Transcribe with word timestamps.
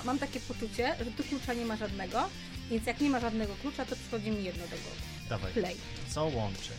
ma, 0.00 0.12
mam 0.12 0.18
takie 0.18 0.40
poczucie, 0.40 0.94
że 0.98 1.10
tu 1.10 1.24
klucza 1.24 1.54
nie 1.54 1.64
ma 1.64 1.76
żadnego, 1.76 2.28
więc 2.70 2.86
jak 2.86 3.00
nie 3.00 3.10
ma 3.10 3.20
żadnego 3.20 3.54
klucza, 3.54 3.84
to 3.86 3.96
przychodzi 3.96 4.30
mi 4.30 4.44
jedno 4.44 4.62
do 4.64 4.76
głowy. 4.76 5.00
Dawaj. 5.28 5.52
Play. 5.52 5.76
Co 6.08 6.24
łączy 6.24 6.72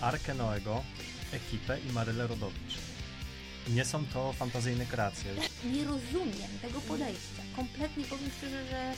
Arkę 0.00 0.34
Noego, 0.34 0.84
ekipę 1.32 1.80
i 1.80 1.92
Marylę 1.92 2.26
Rodowicz? 2.26 2.74
Nie 3.68 3.84
są 3.84 4.06
to 4.06 4.32
fantazyjne 4.32 4.86
kreacje. 4.86 5.34
Nie 5.74 5.84
rozumiem 5.84 6.50
tego 6.62 6.80
podejścia. 6.80 7.42
Kompletnie 7.56 8.04
powiem 8.04 8.30
szczerze, 8.38 8.66
że, 8.70 8.94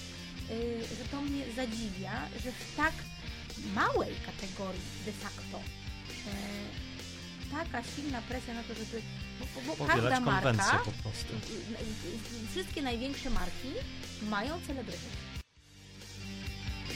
y, 0.54 0.80
że 0.98 1.04
to 1.11 1.22
mnie 1.22 1.45
zadziwia, 1.56 2.29
że 2.45 2.52
w 2.52 2.77
tak 2.77 2.95
małej 3.74 4.14
kategorii 4.27 4.80
de 5.04 5.12
facto 5.12 5.58
y, 5.58 7.52
taka 7.52 7.82
silna 7.96 8.22
presja 8.22 8.54
na 8.54 8.62
to, 8.62 8.74
żeby. 8.74 9.02
Bo, 9.66 9.77
bo, 9.77 9.84
każda 9.87 10.21
marka, 10.21 10.52
po 10.84 10.91
prostu. 11.02 11.34
wszystkie 12.50 12.82
największe 12.82 13.30
marki 13.30 13.69
mają 14.30 14.61
celebrytów. 14.66 15.27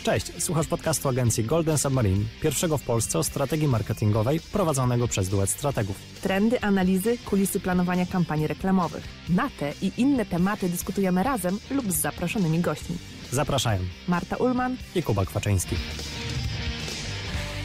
Cześć, 0.03 0.43
słuchasz 0.43 0.67
podcastu 0.67 1.09
agencji 1.09 1.45
Golden 1.45 1.79
Submarine, 1.79 2.25
pierwszego 2.43 2.79
w 2.79 2.83
Polsce 2.83 3.19
o 3.19 3.25
strategii 3.25 3.69
marketingowej 3.69 4.41
prowadzonego 4.41 5.09
przez 5.09 5.29
duet 5.29 5.51
strategów. 5.51 5.97
Trendy, 6.23 6.61
analizy, 6.61 7.19
kulisy 7.19 7.61
planowania 7.61 8.07
kampanii 8.07 8.47
reklamowych. 8.47 9.05
Na 9.29 9.51
te 9.59 9.73
i 9.83 9.93
inne 9.97 10.27
tematy 10.27 10.69
dyskutujemy 10.69 11.23
razem 11.23 11.59
lub 11.71 11.93
z 11.93 11.95
zaproszonymi 11.97 12.61
gośćmi. 12.61 12.99
Zapraszają 13.31 13.81
Marta 14.09 14.37
Ulman. 14.37 14.77
i 14.95 15.03
Kuba 15.03 15.25
Kwaczyński. 15.25 15.77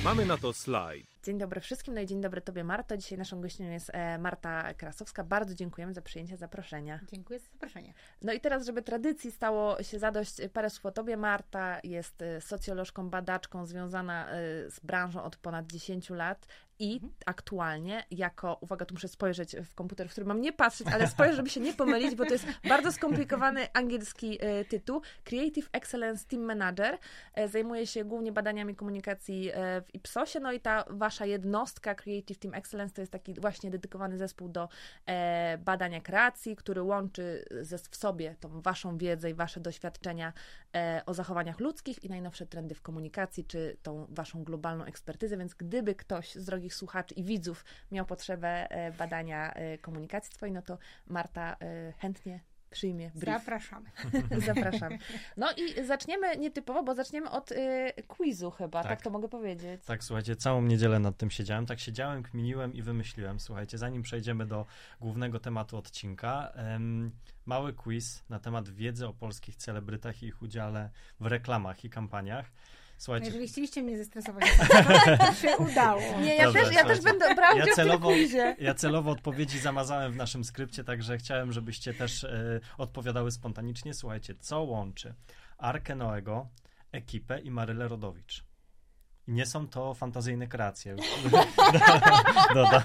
Mamy 0.04 0.26
na 0.26 0.38
to 0.38 0.54
slajd. 0.54 1.15
Dzień 1.26 1.38
dobry 1.38 1.62
wszystkim, 1.62 1.94
no 1.94 2.02
i 2.02 2.06
dzień 2.06 2.22
dobry 2.22 2.42
Tobie 2.42 2.64
Marto. 2.64 2.98
Dzisiaj 2.98 3.18
naszą 3.18 3.42
gościnią 3.42 3.72
jest 3.72 3.92
e, 3.94 4.18
Marta 4.18 4.74
Krasowska. 4.74 5.24
Bardzo 5.24 5.56
dziękujemy 5.56 5.94
za 5.94 6.02
przyjęcie 6.02 6.38
zaproszenia. 6.38 7.00
Dziękuję 7.12 7.40
za 7.40 7.46
zaproszenie. 7.52 7.94
No 8.22 8.34
i 8.34 8.40
teraz, 8.40 8.66
żeby 8.66 8.82
tradycji 8.82 9.32
stało 9.32 9.84
się 9.84 10.00
zadość, 10.00 10.36
parę 10.54 10.70
słów 10.70 10.86
o 10.86 10.92
Tobie. 10.92 11.18
Marta 11.18 11.80
jest 11.84 12.22
e, 12.22 12.42
socjolożką, 12.42 13.10
badaczką 13.10 13.66
związana 13.66 14.30
e, 14.30 14.36
z 14.70 14.80
branżą 14.80 15.24
od 15.24 15.36
ponad 15.36 15.68
10 15.68 16.10
lat 16.10 16.48
i 16.80 17.02
aktualnie 17.26 18.04
jako, 18.12 18.58
uwaga, 18.62 18.86
tu 18.86 18.94
muszę 18.94 19.08
spojrzeć 19.08 19.56
w 19.56 19.76
komputer, 19.76 20.10
w 20.10 20.12
którym 20.12 20.28
mam 20.28 20.42
nie 20.42 20.54
patrzeć, 20.54 20.88
ale 20.94 21.08
spojrzeć, 21.08 21.36
żeby 21.36 21.50
się 21.50 21.60
nie 21.60 21.74
pomylić, 21.74 22.16
bo 22.16 22.26
to 22.26 22.34
jest 22.34 22.46
bardzo 22.70 22.92
skomplikowany 22.92 23.68
angielski 23.74 24.38
e, 24.42 24.66
tytuł. 24.66 25.02
Creative 25.24 25.70
Excellence 25.72 26.26
Team 26.28 26.44
Manager. 26.44 26.98
E, 27.34 27.48
Zajmuje 27.48 27.88
się 27.88 28.06
głównie 28.06 28.32
badaniami 28.32 28.76
komunikacji 28.76 29.52
e, 29.54 29.82
w 29.82 29.96
Ipsosie, 29.96 30.40
no 30.40 30.52
i 30.52 30.60
ta 30.60 30.86
wasza 30.90 31.26
jednostka 31.26 31.96
Creative 31.96 32.40
Team 32.40 32.54
Excellence 32.54 32.96
to 32.96 33.02
jest 33.02 33.12
taki 33.12 33.34
właśnie 33.34 33.72
dedykowany 33.72 34.18
zespół 34.18 34.50
do 34.50 34.70
badania 35.60 36.02
kreacji, 36.02 36.56
który 36.56 36.82
łączy 36.82 37.46
ze, 37.62 37.78
w 37.78 37.96
sobie 37.96 38.36
tą 38.40 38.62
waszą 38.62 38.98
wiedzę 38.98 39.30
i 39.30 39.34
wasze 39.34 39.60
doświadczenia 39.60 40.34
o 41.06 41.14
zachowaniach 41.14 41.60
ludzkich 41.60 42.04
i 42.04 42.10
najnowsze 42.10 42.46
trendy 42.46 42.76
w 42.76 42.82
komunikacji, 42.82 43.46
czy 43.46 43.78
tą 43.84 44.08
waszą 44.10 44.44
globalną 44.44 44.84
ekspertyzę, 44.84 45.38
więc 45.38 45.54
gdyby 45.54 45.96
ktoś 45.96 46.36
z 46.36 46.46
drogich 46.46 46.76
słuchaczy 46.76 47.14
i 47.14 47.24
widzów 47.24 47.66
miał 47.92 48.06
potrzebę 48.06 48.72
e, 48.72 48.92
badania 48.92 49.54
e, 49.54 49.78
komunikacji 49.78 50.34
twojej, 50.34 50.54
no 50.54 50.62
to 50.62 50.78
Marta 51.08 51.56
e, 51.60 51.92
chętnie 51.92 52.40
przyjmie 52.70 53.12
brief. 53.16 53.40
Zapraszamy. 53.40 53.90
Zapraszam. 54.54 54.94
No 55.38 55.48
i 55.52 55.86
zaczniemy 55.86 56.38
nietypowo, 56.38 56.84
bo 56.84 56.96
zaczniemy 56.96 57.30
od 57.30 57.52
y, 57.52 57.56
quizu 58.08 58.52
chyba, 58.52 58.84
tak. 58.84 58.90
Tak. 58.90 59.02
to 59.02 59.10
mogę 59.10 59.30
powiedzieć. 59.30 59.82
Tak, 59.86 60.04
słuchajcie, 60.04 60.36
całą 60.36 60.62
niedzielę 60.62 61.00
nad 61.00 61.18
tym 61.18 61.32
siedziałem. 61.32 61.66
Tak 61.66 61.80
siedziałem, 61.80 62.24
kminiłem 62.24 62.74
i 62.74 62.82
wymyśliłem. 62.82 63.40
Słuchajcie, 63.40 63.78
zanim 63.78 64.02
przejdziemy 64.02 64.46
do 64.46 64.66
głównego 65.02 65.40
tematu 65.40 65.78
odcinka, 65.78 66.52
em, 66.56 67.12
mały 67.46 67.74
quiz 67.74 68.24
na 68.30 68.40
temat 68.40 68.70
wiedzy 68.70 69.08
o 69.08 69.14
polskich 69.14 69.56
celebrytach 69.56 70.24
i 70.24 70.26
ich 70.26 70.42
udziale 70.42 70.90
w 71.20 71.26
reklamach 71.26 71.86
i 71.86 71.90
kampaniach. 71.90 72.52
Słuchajcie, 72.98 73.28
Jeżeli 73.28 73.48
chcieliście 73.48 73.84
mnie 73.84 73.98
zestresować, 73.98 74.46
to 75.20 75.34
się 75.34 75.58
udało. 75.58 76.02
Nie, 76.22 76.36
ja 76.36 76.46
Dobrze, 76.46 76.60
też, 76.60 76.74
ja 76.74 76.86
też 76.86 77.02
będę 77.02 77.36
brała 77.36 77.60
Ja 77.60 77.66
celowo, 77.76 78.12
ja 78.60 78.74
celowo 78.74 79.12
odpowiedzi 79.12 79.60
zamazałem 79.60 80.14
w 80.14 80.16
naszym 80.16 80.44
skrypcie, 80.44 80.84
także 80.84 81.18
chciałem, 81.18 81.52
żebyście 81.52 81.94
też 81.94 82.24
e, 82.24 82.60
odpowiadały 82.78 83.32
spontanicznie. 83.32 83.94
Słuchajcie, 83.94 84.36
co 84.40 84.62
łączy 84.62 85.14
Arkę 85.58 85.96
Noego, 85.96 86.48
ekipę 86.92 87.40
i 87.40 87.52
Marylę 87.52 87.88
Rodowicz? 87.88 88.44
Nie 89.28 89.46
są 89.46 89.68
to 89.68 89.94
fantazyjne 89.94 90.48
kreacje. 90.48 90.96
Dodam. 92.54 92.84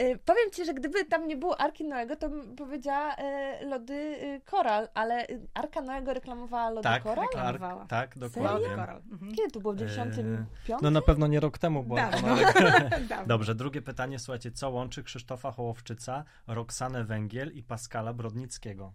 Y, 0.00 0.18
powiem 0.24 0.50
ci, 0.52 0.64
że 0.64 0.74
gdyby 0.74 1.04
tam 1.04 1.28
nie 1.28 1.36
było 1.36 1.60
Arki 1.60 1.84
Noego, 1.84 2.16
to 2.16 2.28
bym 2.28 2.56
powiedziała 2.56 3.14
y, 3.14 3.66
lody 3.66 3.94
y, 3.94 4.40
Koral, 4.44 4.88
ale 4.94 5.26
Arka 5.54 5.80
Noego 5.80 6.14
reklamowała 6.14 6.70
lody 6.70 6.82
Tak, 6.82 7.02
Koral? 7.02 7.26
reklamowała. 7.32 7.86
Tak, 7.86 8.18
dokładnie. 8.18 8.68
Koral. 8.68 9.02
Mhm. 9.12 9.34
Kiedy 9.34 9.50
to 9.50 9.60
było? 9.60 9.74
W 9.74 9.76
95? 9.76 10.82
No 10.82 10.90
na 10.90 11.02
pewno 11.02 11.26
nie 11.26 11.40
rok 11.40 11.58
temu, 11.58 11.84
Dawno. 11.96 12.36
Dawno. 12.36 13.26
Dobrze, 13.26 13.54
drugie 13.54 13.82
pytanie, 13.82 14.18
słuchajcie, 14.18 14.52
co 14.52 14.70
łączy 14.70 15.02
Krzysztofa 15.02 15.50
Hołowczyca, 15.52 16.24
Roxanę 16.46 17.04
Węgiel 17.04 17.52
i 17.52 17.62
Pascala 17.62 18.12
Brodnickiego? 18.12 18.92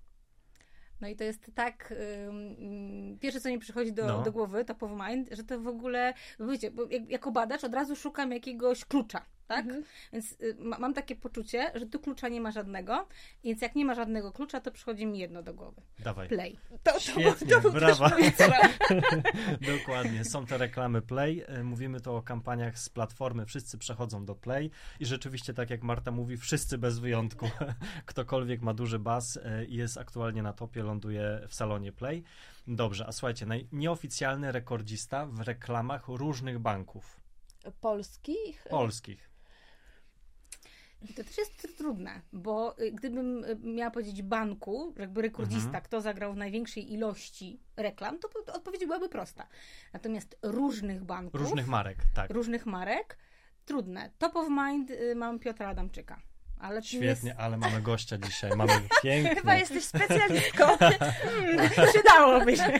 No 1.01 1.07
i 1.07 1.15
to 1.15 1.23
jest 1.23 1.51
tak, 1.55 1.93
ym, 2.27 3.19
pierwsze 3.19 3.41
co 3.41 3.49
mi 3.49 3.59
przychodzi 3.59 3.93
do, 3.93 4.05
No. 4.05 4.21
do 4.21 4.31
głowy, 4.31 4.65
top 4.65 4.83
of 4.83 4.91
mind, 5.09 5.29
że 5.31 5.43
to 5.43 5.59
w 5.59 5.67
ogóle, 5.67 6.13
bo 6.39 6.47
wiecie, 6.47 6.71
bo 6.71 6.83
jak, 6.89 7.09
jako 7.09 7.31
badacz 7.31 7.63
od 7.63 7.73
razu 7.73 7.95
szukam 7.95 8.31
jakiegoś 8.31 8.85
klucza, 8.85 9.21
tak? 9.47 9.65
Mhm. 9.65 9.83
Więc 10.13 10.31
y, 10.31 10.55
ma, 10.59 10.79
mam 10.79 10.93
takie 10.93 11.15
poczucie, 11.15 11.71
że 11.75 11.85
tu 11.85 11.99
klucza 11.99 12.27
nie 12.27 12.41
ma 12.41 12.51
żadnego, 12.51 13.07
więc 13.43 13.61
jak 13.61 13.75
nie 13.75 13.85
ma 13.85 13.95
żadnego 13.95 14.31
klucza, 14.31 14.59
to 14.61 14.71
przychodzi 14.71 15.05
mi 15.05 15.19
jedno 15.19 15.43
do 15.43 15.53
głowy. 15.53 15.81
Dawaj. 15.99 16.27
Play. 16.27 16.57
To, 16.83 16.91
to, 16.93 16.99
Świetnie, 16.99 17.47
to 17.47 17.61
był 17.61 17.71
brawa. 17.71 18.11
Dokładnie, 19.77 20.25
są 20.25 20.45
te 20.45 20.57
reklamy 20.57 21.01
Play. 21.01 21.43
E, 21.47 21.63
Mówimy 21.63 22.01
tu 22.01 22.15
o 22.15 22.21
kampaniach 22.21 22.79
z 22.79 22.89
platformy, 22.89 23.45
wszyscy 23.45 23.77
przechodzą 23.77 24.25
do 24.25 24.35
Play 24.35 24.71
i 24.99 25.05
rzeczywiście, 25.05 25.53
tak 25.53 25.69
jak 25.69 25.83
Marta 25.83 26.11
mówi, 26.11 26.37
wszyscy 26.37 26.77
bez 26.77 26.99
wyjątku. 26.99 27.49
Ktokolwiek 28.05 28.61
ma 28.61 28.73
duży 28.73 28.99
bas 28.99 29.37
e, 29.43 29.65
i 29.65 29.75
jest 29.75 29.97
aktualnie 29.97 30.41
na 30.43 30.53
topie, 30.53 30.83
ląduje 30.83 31.41
w 31.47 31.55
salonie 31.55 31.91
Play. 31.91 32.23
Dobrze, 32.67 33.05
a 33.07 33.11
słuchajcie, 33.11 33.45
naj- 33.45 33.65
nieoficjalny 33.71 34.51
rekordzista 34.51 35.25
w 35.25 35.39
reklamach 35.39 36.07
różnych 36.07 36.59
banków 36.59 37.21
Polskich? 37.81 38.63
polskich. 38.69 39.29
I 41.09 41.13
to 41.13 41.23
też 41.23 41.37
jest 41.37 41.77
trudne, 41.77 42.21
bo 42.33 42.79
y, 42.79 42.91
gdybym 42.91 43.43
y, 43.43 43.55
miała 43.63 43.91
powiedzieć 43.91 44.21
banku, 44.21 44.93
jakby 44.99 45.21
rekordzista, 45.21 45.65
Mhm. 45.67 45.83
kto 45.83 46.01
zagrał 46.01 46.33
w 46.33 46.37
największej 46.37 46.93
ilości 46.93 47.59
reklam, 47.77 48.19
to 48.19 48.29
po- 48.29 48.53
odpowiedź 48.53 48.81
byłaby 48.85 49.09
prosta. 49.09 49.47
Natomiast 49.93 50.37
różnych 50.41 51.03
banków, 51.03 51.41
Różnych 51.41 51.67
marek, 51.67 51.97
tak. 52.13 52.29
różnych 52.31 52.65
marek, 52.65 53.17
trudne. 53.65 54.09
Top 54.17 54.35
of 54.35 54.47
mind 54.49 54.91
y, 54.91 55.15
mam 55.15 55.39
Piotra 55.39 55.69
Adamczyka. 55.69 56.21
Ale 56.59 56.83
Świetnie, 56.83 57.29
Jest... 57.29 57.39
ale 57.39 57.57
mamy 57.57 57.81
gościa 57.81 58.17
dzisiaj, 58.17 58.51
mamy 58.57 58.73
piękny. 59.03 59.35
Chyba 59.35 59.55
jesteś 59.55 59.85
specjalistką. 59.85 60.77
Hmm, 60.77 61.69
Przydałoby 61.69 62.57
się. 62.57 62.79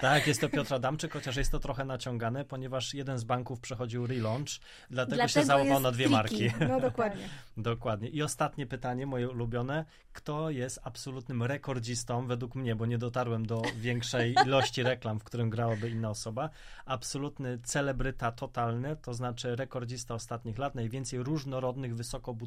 Tak, 0.00 0.26
jest 0.26 0.40
to 0.40 0.48
Piotr 0.48 0.74
Adamczyk, 0.74 1.12
chociaż 1.12 1.36
jest 1.36 1.50
to 1.50 1.58
trochę 1.58 1.84
naciągane, 1.84 2.44
ponieważ 2.44 2.94
jeden 2.94 3.18
z 3.18 3.24
banków 3.24 3.60
przechodził 3.60 4.06
relaunch, 4.06 4.48
dlatego, 4.90 5.28
się 5.28 5.44
załamał 5.44 5.80
na 5.80 5.92
dwie 5.92 6.08
marki. 6.08 6.50
No 6.68 6.80
dokładnie. 6.90 7.28
Dokładnie. 7.56 8.08
I 8.08 8.22
ostatnie 8.22 8.66
pytanie, 8.66 9.06
moje 9.06 9.28
ulubione. 9.28 9.84
Kto 10.12 10.50
jest 10.50 10.80
absolutnym 10.84 11.42
rekordzistą, 11.42 12.26
według 12.26 12.54
mnie, 12.54 12.76
bo 12.76 12.86
nie 12.86 12.98
dotarłem 12.98 13.46
do 13.46 13.62
większej 13.76 14.34
ilości 14.46 14.82
reklam, 14.82 15.20
w 15.20 15.24
którym 15.24 15.50
grałaby 15.50 15.90
inna 15.90 16.10
osoba. 16.10 16.50
Absolutny 16.84 17.58
celebryta 17.64 18.32
totalny, 18.32 18.96
to 18.96 19.14
znaczy 19.14 19.56
rekordzista 19.56 20.14
ostatnich 20.14 20.58
lat, 20.58 20.74
najwięcej 20.74 21.22
różnorodnych, 21.22 21.96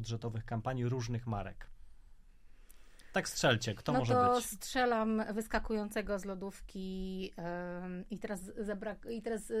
wysokobudżetowych 0.04 0.44
kampanii 0.44 0.84
różnych 0.88 1.26
marek. 1.26 1.66
Tak 3.12 3.28
strzelcie, 3.28 3.74
kto 3.74 3.92
no 3.92 3.98
może 3.98 4.14
to 4.14 4.34
być? 4.34 4.44
strzelam 4.46 5.22
wyskakującego 5.32 6.18
z 6.18 6.24
lodówki 6.24 7.32
i 8.10 8.18
teraz 8.18 8.40
zabrak... 8.58 9.06
I 9.10 9.22
teraz... 9.22 9.52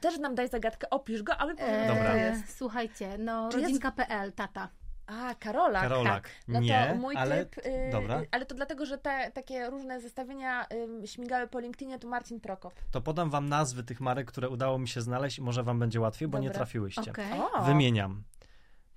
Też 0.00 0.18
nam 0.18 0.34
daj 0.34 0.48
zagadkę, 0.48 0.90
opisz 0.90 1.22
go, 1.22 1.36
a 1.36 1.46
my 1.46 1.54
powiemy, 1.54 1.76
e, 1.78 1.84
kto 1.84 1.94
Dobra. 1.94 2.16
jest. 2.16 2.56
Słuchajcie, 2.56 3.18
no 3.18 3.48
Czy 3.48 3.58
jest- 3.58 3.68
rodzinka.pl, 3.68 4.32
tata. 4.32 4.68
A, 5.06 5.34
Karolak. 5.34 5.82
Karolak. 5.82 6.22
Tak. 6.22 6.30
No 6.48 6.60
Nie, 6.60 6.86
to 6.88 6.94
mój 6.94 7.16
ale... 7.16 7.46
typ, 7.46 7.66
y, 7.66 7.90
Dobra. 7.92 8.22
ale 8.30 8.46
to 8.46 8.54
dlatego, 8.54 8.86
że 8.86 8.98
te 8.98 9.30
takie 9.34 9.70
różne 9.70 10.00
zestawienia 10.00 10.66
y, 11.02 11.06
śmigały 11.06 11.46
po 11.46 11.60
LinkedInie, 11.60 11.98
to 11.98 12.08
Marcin 12.08 12.40
Prokop. 12.40 12.74
To 12.90 13.00
podam 13.00 13.30
wam 13.30 13.48
nazwy 13.48 13.82
tych 13.84 14.00
marek, 14.00 14.26
które 14.28 14.48
udało 14.48 14.78
mi 14.78 14.88
się 14.88 15.00
znaleźć 15.00 15.38
i 15.38 15.42
może 15.42 15.62
wam 15.62 15.78
będzie 15.78 16.00
łatwiej, 16.00 16.28
bo 16.28 16.38
nie 16.38 16.48
Dobra. 16.48 16.58
trafiłyście. 16.58 17.10
Okej. 17.10 17.40
O, 17.54 17.62
Wymieniam. 17.62 18.22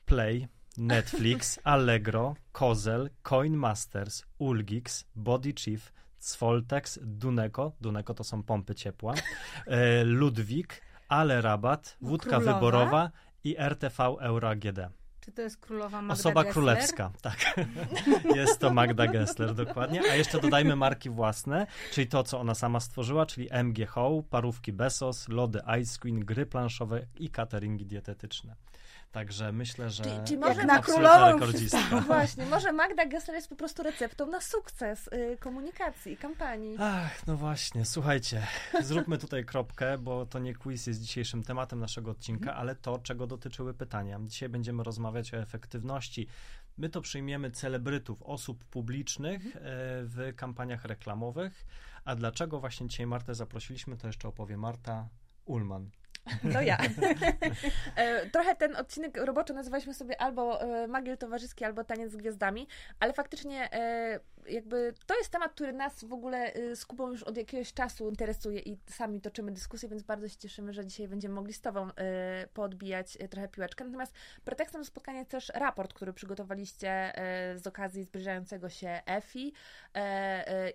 Play, 0.07 0.48
Netflix, 0.77 1.59
Allegro, 1.63 2.36
Kozel, 2.51 3.09
Coin 3.24 3.56
Masters, 3.56 4.25
Ulgix, 4.39 5.06
Body 5.15 5.54
Chief, 5.54 5.94
Svoltex, 6.19 7.00
Duneco, 7.04 7.71
Duneco 7.81 8.13
to 8.13 8.24
są 8.24 8.44
pompy 8.44 8.75
ciepła, 8.75 9.13
e, 9.68 10.04
Ludwik, 10.04 10.81
Ale 11.09 11.42
Rabat, 11.42 11.98
Wódka 12.01 12.30
Królowa. 12.30 12.54
Wyborowa 12.54 13.12
i 13.44 13.56
RTV 13.59 14.04
Euro 14.04 14.50
AGD. 14.50 14.80
Czy 15.19 15.31
to 15.31 15.42
jest 15.42 15.57
królowa 15.57 16.01
Magda 16.01 16.13
Osoba 16.13 16.44
Gessler? 16.44 16.53
królewska, 16.53 17.12
tak. 17.21 17.56
Jest 18.36 18.60
to 18.60 18.74
Magda 18.74 19.07
Gessler, 19.07 19.56
dokładnie. 19.56 20.01
A 20.12 20.15
jeszcze 20.15 20.42
dodajmy 20.42 20.75
marki 20.75 21.10
własne, 21.10 21.68
czyli 21.92 22.07
to, 22.07 22.24
co 22.24 22.39
ona 22.39 22.56
sama 22.56 22.80
stworzyła, 22.80 23.25
czyli 23.25 23.48
MG 23.51 23.88
parówki 24.30 24.74
Besos, 24.74 25.27
lody 25.30 25.62
Ice 25.81 26.00
Queen, 26.00 26.19
gry 26.19 26.45
planszowe 26.45 27.01
i 27.19 27.30
cateringi 27.30 27.86
dietetyczne. 27.86 28.56
Także 29.12 29.51
myślę, 29.51 29.89
że 29.89 30.04
Czy- 30.04 30.09
czy 30.27 30.38
może 30.38 30.65
na 30.65 30.80
królową. 30.80 31.39
No 31.92 32.01
właśnie, 32.13 32.45
może 32.45 32.71
Magda 32.71 33.06
Gessler 33.06 33.36
jest 33.36 33.50
po 33.50 33.56
prostu 33.56 33.83
receptą 33.83 34.25
na 34.25 34.42
sukces 34.42 35.07
y, 35.07 35.38
komunikacji 35.39 36.13
i 36.13 36.18
kampanii. 36.18 36.75
Ach, 36.80 37.27
no 37.27 37.38
właśnie, 37.38 37.86
słuchajcie, 37.86 38.48
zróbmy 38.81 39.18
tutaj 39.18 39.45
kropkę, 39.45 39.98
bo 39.98 40.25
to 40.25 40.39
nie 40.39 40.56
quiz 40.56 40.88
jest 40.88 41.01
dzisiejszym 41.01 41.44
tematem 41.44 41.80
naszego 41.80 42.12
odcinka, 42.12 42.56
ale 42.56 42.75
to, 42.75 43.00
czego 43.00 43.27
dotyczyły 43.27 43.74
pytania. 43.74 44.19
Dzisiaj 44.25 44.50
będziemy 44.50 44.83
rozmawiać 44.83 45.33
o 45.33 45.38
efektywności. 45.38 46.27
My 46.77 46.89
to 46.89 47.01
przyjmiemy 47.01 47.51
celebrytów, 47.51 48.24
osób 48.24 48.65
publicznych 48.65 49.56
e, 49.56 49.60
w 50.03 50.33
kampaniach 50.36 50.86
reklamowych. 50.86 51.65
A 52.06 52.15
dlaczego 52.15 52.60
właśnie 52.60 52.88
dzisiaj 52.88 53.07
Martę 53.07 53.36
zaprosiliśmy, 53.36 53.98
to 53.98 54.07
jeszcze 54.07 54.27
opowie 54.27 54.57
Marta 54.57 55.10
Ullman. 55.45 55.89
To 56.53 56.62
ja. 56.62 56.77
E, 57.95 58.29
Trochę 58.29 58.56
ten 58.56 58.75
odcinek 58.75 59.18
roboczy 59.18 59.53
nazywaliśmy 59.53 59.94
sobie 59.94 60.21
albo 60.21 60.62
e, 60.62 60.88
Magiel 60.88 61.18
Towarzyski, 61.18 61.65
albo 61.65 61.83
Taniec 61.83 62.12
z 62.12 62.15
Gwiazdami, 62.15 62.68
ale 63.00 63.13
faktycznie 63.13 63.74
e, 63.74 64.19
jakby 64.50 64.94
to 65.06 65.18
jest 65.18 65.29
temat, 65.29 65.51
który 65.51 65.74
nas 65.74 66.03
w 66.03 66.13
ogóle 66.13 66.53
e, 66.53 66.75
z 66.75 66.85
Kubą 66.85 67.12
już 67.12 67.24
od 67.24 67.38
jakiegoś 67.38 67.74
czasu 67.74 68.09
interesuje 68.09 68.59
i 68.59 68.77
sami 68.89 69.21
toczymy 69.21 69.51
dyskusję, 69.51 69.89
więc 69.89 70.03
bardzo 70.03 70.29
się 70.29 70.38
cieszymy, 70.38 70.74
że 70.74 70.85
dzisiaj 70.85 71.07
będziemy 71.07 71.35
mogli 71.35 71.53
z 71.53 71.62
Tobą 71.62 71.88
poodbijać 72.53 73.18
trochę 73.29 73.47
piłeczkę. 73.47 73.85
Natomiast 73.85 74.13
pretekstem 74.44 74.81
do 74.81 74.85
spotkania 74.85 75.19
jest 75.19 75.31
też 75.31 75.51
raport, 75.56 75.94
który 75.94 76.13
przygotowaliście 76.13 77.13
z 77.56 77.68
okazji 77.68 78.03
zbliżającego 78.03 78.69
się 78.69 79.01
EFI, 79.06 79.53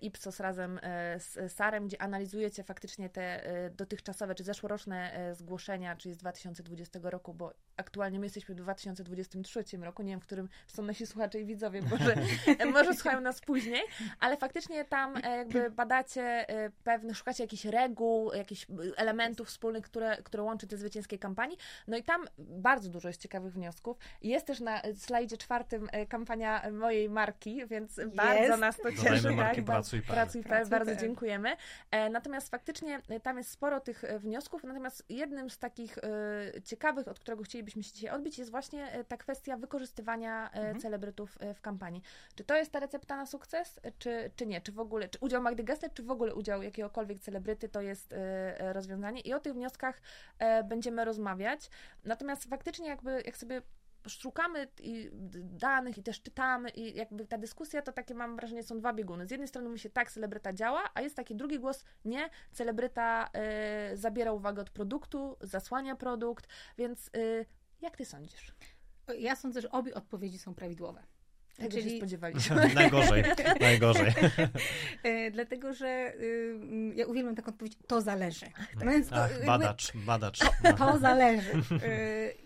Ipsos 0.01 0.41
razem 0.41 0.81
z 1.19 1.53
Sarem, 1.53 1.87
gdzie 1.87 2.03
analizujecie 2.03 2.65
faktycznie 2.65 3.09
te 3.09 3.43
dotychczasowe 3.77 4.35
czy 4.35 4.45
zeszłoroczne 4.45 5.13
e, 5.13 5.35
zgłoszenia, 5.43 5.97
czyli 5.97 6.15
z 6.15 6.19
2020 6.19 6.99
roku, 7.03 7.35
bo 7.35 7.55
aktualnie 7.83 8.19
my 8.19 8.27
jesteśmy 8.27 8.55
w 8.55 8.59
2023 8.59 9.65
roku, 9.79 10.03
nie 10.03 10.11
wiem, 10.11 10.21
w 10.21 10.27
którym 10.27 10.49
są 10.67 10.83
nasi 10.83 11.07
słuchacze 11.07 11.41
i 11.41 11.45
widzowie, 11.45 11.83
może, 11.91 12.15
może 12.73 12.95
słuchają 12.95 13.21
nas 13.21 13.41
później, 13.41 13.83
ale 14.21 14.37
faktycznie 14.37 14.85
tam 14.85 15.17
e, 15.17 15.37
jakby 15.37 15.71
badacie 15.71 16.49
e, 16.49 16.71
pewne, 16.85 17.15
szukacie 17.15 17.45
jakichś 17.45 17.65
reguł, 17.65 18.33
jakichś 18.33 18.67
elementów 18.97 19.49
wspólnych, 19.49 19.85
które, 19.85 20.23
które 20.23 20.43
łączy 20.43 20.67
te 20.67 20.77
zwycięskie 20.77 21.19
kampanii, 21.19 21.57
no 21.89 21.97
i 21.97 22.03
tam 22.03 22.25
bardzo 22.39 22.89
dużo 22.91 23.09
jest 23.09 23.21
ciekawych 23.21 23.53
wniosków. 23.53 23.97
Jest 24.23 24.47
też 24.47 24.61
na 24.61 24.83
slajdzie 24.97 25.37
czwartym 25.37 25.89
e, 25.93 26.07
kampania 26.07 26.71
mojej 26.71 27.11
marki, 27.11 27.67
więc 27.67 28.01
bardzo 28.15 28.57
nas 28.57 28.77
to 28.77 28.83
Dodajmy 28.83 29.11
cieszy. 29.11 29.31
marki 29.31 29.57
tak, 29.57 29.67
Pracuj.pl. 29.67 30.15
Pracuj.pl, 30.15 30.49
Pracuj.pl. 30.49 30.69
bardzo 30.69 30.97
dziękujemy. 30.97 31.57
E, 31.91 32.11
Natomiast 32.11 32.51
faktycznie 32.51 33.01
e, 33.09 33.21
tam 33.21 33.39
jest 33.39 33.51
sporo 33.51 33.81
tych 33.81 34.05
e, 34.05 34.19
wniosków, 34.19 34.65
natomiast 34.65 35.05
jednym 35.09 35.51
z 35.51 35.59
takich 35.59 35.99
e, 35.99 36.63
ciekawych, 36.65 37.09
od 37.09 37.21
którego 37.21 37.43
chcielibyśmy 37.43 37.72
się 37.81 37.93
dzisiaj 37.93 38.11
odbić, 38.11 38.39
jest 38.39 38.51
właśnie 38.51 38.93
e, 38.93 39.05
ta 39.05 39.17
kwestia 39.17 39.57
wykorzystywania 39.57 40.51
e, 40.51 40.55
Mhm. 40.55 40.81
celebrytów 40.81 41.39
e, 41.41 41.55
w 41.55 41.61
kampanii. 41.61 42.03
Czy 42.35 42.45
to 42.45 42.57
jest 42.57 42.73
ta 42.73 42.81
recepta 42.81 43.17
na 43.17 43.27
sukces, 43.27 43.81
czy, 43.99 44.31
czy 44.37 44.47
nie? 44.47 44.61
Czy 44.61 44.73
w 44.73 44.81
ogóle, 44.81 45.09
czy 45.09 45.19
udział 45.21 45.43
Magdy 45.43 45.65
Gessler, 45.65 45.93
czy 45.95 46.03
w 46.03 46.11
ogóle 46.11 46.35
udział 46.35 46.63
jakiegokolwiek 46.63 47.21
celebryty 47.21 47.69
to 47.69 47.81
jest 47.81 48.15
rozwiązanie? 48.59 49.21
I 49.21 49.35
o 49.35 49.41
tych 49.41 49.55
wnioskach 49.55 50.01
będziemy 50.65 51.05
rozmawiać. 51.05 51.71
Natomiast 52.05 52.45
faktycznie 52.45 52.89
jakby, 52.89 53.23
jak 53.27 53.37
sobie 53.37 53.63
szukamy 54.09 54.69
i 54.81 55.11
danych 55.43 55.99
i 55.99 56.03
też 56.03 56.23
czytamy 56.23 56.71
i 56.71 56.97
jakby 56.97 57.27
ta 57.27 57.39
dyskusja 57.39 57.83
to 57.83 57.93
takie 57.93 58.15
mam 58.15 58.37
wrażenie 58.37 58.63
są 58.63 58.79
dwa 58.79 58.93
bieguny. 58.93 59.27
Z 59.27 59.31
jednej 59.31 59.49
strony 59.49 59.69
mówi 59.69 59.81
się 59.81 59.91
tak, 59.91 60.13
celebryta 60.13 60.53
działa, 60.53 60.91
a 60.95 61.01
jest 61.01 61.17
taki 61.17 61.37
drugi 61.37 61.59
głos, 61.59 61.85
nie, 62.05 62.31
celebryta 62.53 63.31
y, 63.93 63.97
zabiera 63.97 64.33
uwagę 64.33 64.63
od 64.63 64.71
produktu, 64.71 65.37
zasłania 65.41 65.97
produkt, 65.97 66.49
więc 66.79 67.11
y, 67.17 67.47
jak 67.83 67.97
ty 67.97 68.05
sądzisz? 68.05 68.53
Ja 69.19 69.37
sądzę, 69.37 69.61
że 69.61 69.71
obie 69.71 69.95
odpowiedzi 69.95 70.39
są 70.39 70.55
prawidłowe. 70.55 71.03
Tego 71.57 71.71
się 71.71 71.83
Czyli- 71.83 71.97
spodziewaliśmy. 71.99 72.57
najgorzej, 72.75 73.25
najgorzej. 73.61 74.13
E, 75.03 75.31
dlatego, 75.31 75.73
że 75.75 76.15
y, 76.21 76.59
ja 76.95 77.07
uwielbiam 77.07 77.35
taką 77.37 77.51
odpowiedź, 77.51 77.73
to 77.87 78.01
zależy. 78.01 78.47
No 78.85 78.91
więc 78.91 79.09
to, 79.09 79.17
Ach, 79.17 79.31
jakby- 79.31 79.47
badacz, 79.47 79.93
badacz. 79.97 80.39
No. 80.65 80.73
To 80.73 80.99
zależy, 80.99 81.51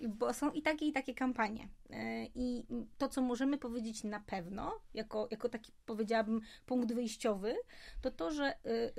Y, 0.03 0.09
bo 0.09 0.35
są 0.35 0.51
i 0.51 0.63
takie, 0.63 0.87
i 0.87 0.93
takie 0.93 1.15
kampanie. 1.15 1.69
Y, 1.91 1.95
I 2.35 2.65
to, 2.99 3.09
co 3.09 3.23
możemy 3.23 3.59
powiedzieć 3.59 4.05
na 4.05 4.21
pewno, 4.21 4.81
jako, 4.95 5.29
jako 5.31 5.49
taki, 5.49 5.73
powiedziałabym, 5.87 6.41
punkt 6.67 6.93
wyjściowy, 6.93 7.55
to 8.01 8.11
to, 8.11 8.31
że 8.31 8.55
y, 8.67 8.95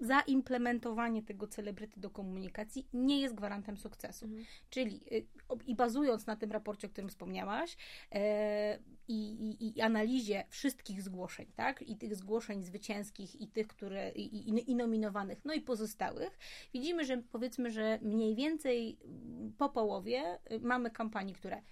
zaimplementowanie 0.00 1.22
tego 1.22 1.46
celebryty 1.46 2.00
do 2.00 2.10
komunikacji 2.10 2.88
nie 2.92 3.20
jest 3.20 3.34
gwarantem 3.34 3.76
sukcesu. 3.76 4.24
Mhm. 4.24 4.44
Czyli 4.70 5.00
y, 5.12 5.26
i 5.66 5.74
bazując 5.74 6.26
na 6.26 6.36
tym 6.36 6.52
raporcie, 6.52 6.86
o 6.86 6.90
którym 6.90 7.10
wspomniałaś, 7.10 7.76
e, 8.12 8.78
i, 9.08 9.32
i, 9.32 9.78
i 9.78 9.80
analizie 9.80 10.44
wszystkich 10.48 11.02
zgłoszeń, 11.02 11.46
tak? 11.56 11.82
I 11.82 11.96
tych 11.96 12.16
zgłoszeń 12.16 12.62
zwycięskich, 12.62 13.40
i 13.40 13.48
tych, 13.48 13.66
które 13.66 14.12
i, 14.12 14.50
i, 14.50 14.70
i 14.70 14.74
nominowanych, 14.74 15.44
no 15.44 15.54
i 15.54 15.60
pozostałych, 15.60 16.38
widzimy, 16.74 17.04
że 17.04 17.22
powiedzmy, 17.32 17.70
że 17.70 17.98
mniej 18.02 18.34
więcej 18.34 18.98
mm, 19.04 19.52
po 19.58 19.68
połowie 19.68 20.38
y, 20.52 20.60
mamy 20.60 20.90
kampanii, 20.90 21.34
które 21.34 21.62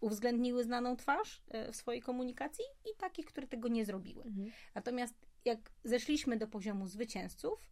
uwzględniły 0.00 0.64
znaną 0.64 0.96
twarz 0.96 1.42
e, 1.48 1.72
w 1.72 1.76
swojej 1.76 2.02
komunikacji 2.02 2.64
i 2.84 2.96
takich, 2.98 3.26
które 3.26 3.46
tego 3.46 3.68
nie 3.68 3.84
zrobiły. 3.84 4.24
Mhm. 4.24 4.50
Natomiast 4.74 5.27
jak 5.48 5.70
zeszliśmy 5.84 6.36
do 6.36 6.46
poziomu 6.48 6.86
zwycięzców, 6.86 7.70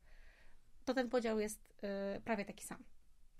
to 0.84 0.94
ten 0.94 1.08
podział 1.08 1.40
jest 1.40 1.74
e, 1.82 2.20
prawie 2.24 2.44
taki 2.44 2.64
sam. 2.64 2.84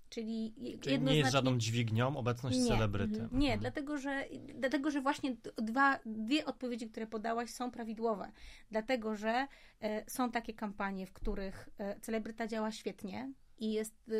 Czyli, 0.09 0.53
Czyli 0.81 0.99
nie 0.99 1.15
jest 1.15 1.31
żadną 1.31 1.57
dźwignią 1.57 2.17
obecność 2.17 2.57
Nie. 2.57 2.67
celebryty. 2.67 3.21
Mhm. 3.21 3.41
nie, 3.41 3.47
Mhm. 3.47 3.59
dlatego 3.59 3.97
że, 3.97 4.25
dlatego, 4.55 4.91
że 4.91 5.01
właśnie 5.01 5.35
dwa, 5.57 5.99
dwie 6.05 6.45
odpowiedzi, 6.45 6.89
które 6.89 7.07
podałaś, 7.07 7.49
są 7.49 7.71
prawidłowe. 7.71 8.31
Dlatego, 8.71 9.15
że 9.15 9.47
e, 9.81 10.09
są 10.09 10.31
takie 10.31 10.53
kampanie, 10.53 11.05
w 11.07 11.13
których 11.13 11.69
e, 11.77 11.99
celebryta 11.99 12.47
działa 12.47 12.71
świetnie 12.71 13.31
i 13.59 13.71
jest 13.73 14.11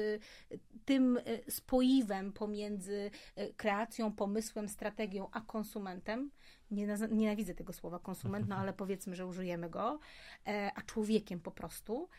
e, 0.51 0.57
tym 0.86 1.18
e, 1.18 1.51
spoiwem 1.51 2.34
pomiędzy 2.34 3.12
e, 3.36 3.54
kreacją, 3.54 4.12
pomysłem, 4.12 4.69
strategią, 4.69 5.28
a 5.31 5.42
konsumentem. 5.42 6.31
Nienawidzę 7.12 7.56
tego 7.56 7.74
słowa 7.74 8.00
konsument, 8.00 8.48
no 8.48 8.56
ale 8.62 8.74
powiedzmy, 8.74 9.16
że 9.16 9.28
użyjemy 9.28 9.69
go, 9.69 10.00
e, 10.47 10.71
a 10.76 10.81
człowiekiem 10.81 11.40
po 11.40 11.52
prostu. 11.52 12.09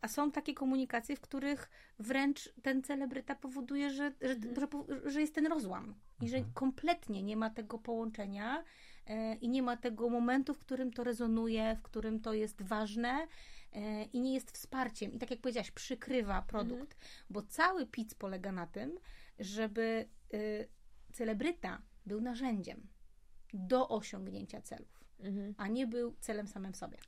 A 0.00 0.08
są 0.08 0.30
takie 0.32 0.54
komunikacje, 0.54 1.16
w 1.16 1.20
których 1.20 1.70
wręcz 1.98 2.52
ten 2.62 2.82
celebryta 2.82 3.34
powoduje, 3.34 3.90
że, 3.90 4.12
że, 4.20 4.34
że, 4.60 4.68
po- 4.68 4.86
że 5.04 5.20
jest 5.20 5.34
ten 5.34 5.46
rozłam 5.46 5.94
i 6.22 6.28
że 6.28 6.36
Mhm. 6.36 6.54
kompletnie 6.54 7.22
nie 7.22 7.36
ma 7.36 7.50
tego 7.50 7.78
połączenia 7.78 8.64
e, 9.06 9.34
i 9.34 9.48
nie 9.48 9.62
ma 9.62 9.76
tego 9.76 10.08
momentu, 10.08 10.54
w 10.54 10.58
którym 10.58 10.92
to 10.92 11.04
rezonuje, 11.04 11.76
w 11.76 11.82
którym 11.82 12.20
to 12.20 12.32
jest 12.32 12.62
ważne 12.62 13.26
i 14.12 14.20
nie 14.20 14.34
jest 14.34 14.50
wsparciem. 14.50 15.12
I 15.14 15.18
tak 15.18 15.30
jak 15.30 15.40
powiedziałaś, 15.40 15.70
przykrywa 15.70 16.42
produkt, 16.42 16.96
bo 17.30 17.42
cały 17.42 17.86
pic 17.86 18.14
polega 18.14 18.52
na 18.52 18.66
tym, 18.66 18.98
żeby 19.38 20.08
y, 20.34 20.68
celebryta 21.12 21.82
był 22.06 22.20
narzędziem 22.20 22.86
do 23.54 23.88
osiągnięcia 23.88 24.60
celów, 24.62 25.04
Mhm. 25.20 25.54
a 25.56 25.68
nie 25.68 25.86
był 25.86 26.14
celem 26.20 26.48
samym 26.48 26.74
sobie. 26.74 26.98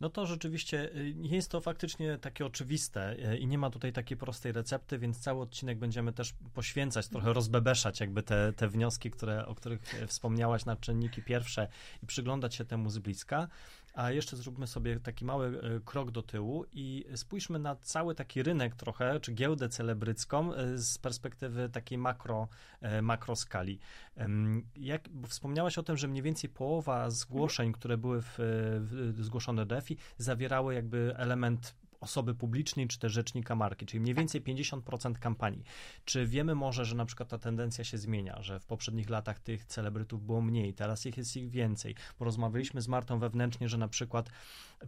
No 0.00 0.10
to 0.10 0.26
rzeczywiście 0.26 0.96
y, 0.96 1.14
nie 1.14 1.36
jest 1.36 1.50
to 1.50 1.60
faktycznie 1.60 2.18
takie 2.18 2.46
oczywiste 2.46 3.16
y, 3.32 3.38
i 3.38 3.46
nie 3.46 3.58
ma 3.58 3.70
tutaj 3.70 3.92
takiej 3.92 4.16
prostej 4.16 4.52
recepty, 4.52 4.98
więc 4.98 5.20
cały 5.20 5.40
odcinek 5.40 5.78
będziemy 5.78 6.12
też 6.12 6.34
poświęcać, 6.54 7.08
trochę 7.08 7.32
rozbebeszać 7.32 8.00
jakby 8.00 8.22
te, 8.22 8.52
te 8.52 8.68
wnioski, 8.68 9.10
które, 9.10 9.46
o 9.46 9.54
których 9.54 10.02
y, 10.02 10.06
wspomniałaś 10.06 10.64
na 10.64 10.76
czynniki 10.76 11.22
pierwsze 11.22 11.68
i 12.02 12.06
przyglądać 12.06 12.54
się 12.54 12.64
temu 12.64 12.90
z 12.90 12.98
bliska. 12.98 13.48
A 13.94 14.10
jeszcze 14.10 14.36
zróbmy 14.36 14.66
sobie 14.66 15.00
taki 15.00 15.24
mały 15.24 15.46
y, 15.76 15.80
krok 15.84 16.10
do 16.10 16.22
tyłu 16.22 16.64
i 16.72 17.04
spójrzmy 17.14 17.58
na 17.58 17.76
cały 17.76 18.14
taki 18.14 18.42
rynek 18.42 18.74
trochę, 18.74 19.20
czy 19.20 19.32
giełdę 19.32 19.68
celebrycką 19.68 20.54
y, 20.54 20.78
z 20.78 20.98
perspektywy 20.98 21.68
takiej 21.68 21.98
makro, 21.98 22.48
y, 22.98 23.02
makroskali. 23.02 23.78
Jak, 24.76 25.08
wspomniałaś 25.28 25.78
o 25.78 25.82
tym, 25.82 25.96
że 25.96 26.08
mniej 26.08 26.22
więcej 26.22 26.50
połowa 26.50 27.10
zgłoszeń, 27.10 27.72
które 27.72 27.98
były 27.98 28.22
w, 28.22 28.34
w, 28.38 29.14
zgłoszone 29.24 29.66
do 29.66 29.76
EFI, 29.76 29.96
zawierały 30.18 30.74
jakby 30.74 31.14
element 31.16 31.74
osoby 32.00 32.34
publicznej, 32.34 32.88
czy 32.88 32.98
też 32.98 33.12
rzecznika 33.12 33.54
marki, 33.54 33.86
czyli 33.86 34.00
mniej 34.00 34.14
więcej 34.14 34.42
50% 34.42 35.14
kampanii. 35.14 35.64
Czy 36.04 36.26
wiemy 36.26 36.54
może, 36.54 36.84
że 36.84 36.96
na 36.96 37.04
przykład 37.04 37.28
ta 37.28 37.38
tendencja 37.38 37.84
się 37.84 37.98
zmienia, 37.98 38.42
że 38.42 38.60
w 38.60 38.66
poprzednich 38.66 39.10
latach 39.10 39.38
tych 39.38 39.64
celebrytów 39.64 40.26
było 40.26 40.40
mniej, 40.40 40.74
teraz 40.74 41.06
ich 41.06 41.16
jest 41.16 41.36
ich 41.36 41.50
więcej, 41.50 41.94
bo 42.18 42.24
rozmawialiśmy 42.24 42.82
z 42.82 42.88
Martą 42.88 43.18
wewnętrznie, 43.18 43.68
że 43.68 43.78
na 43.78 43.88
przykład 43.88 44.30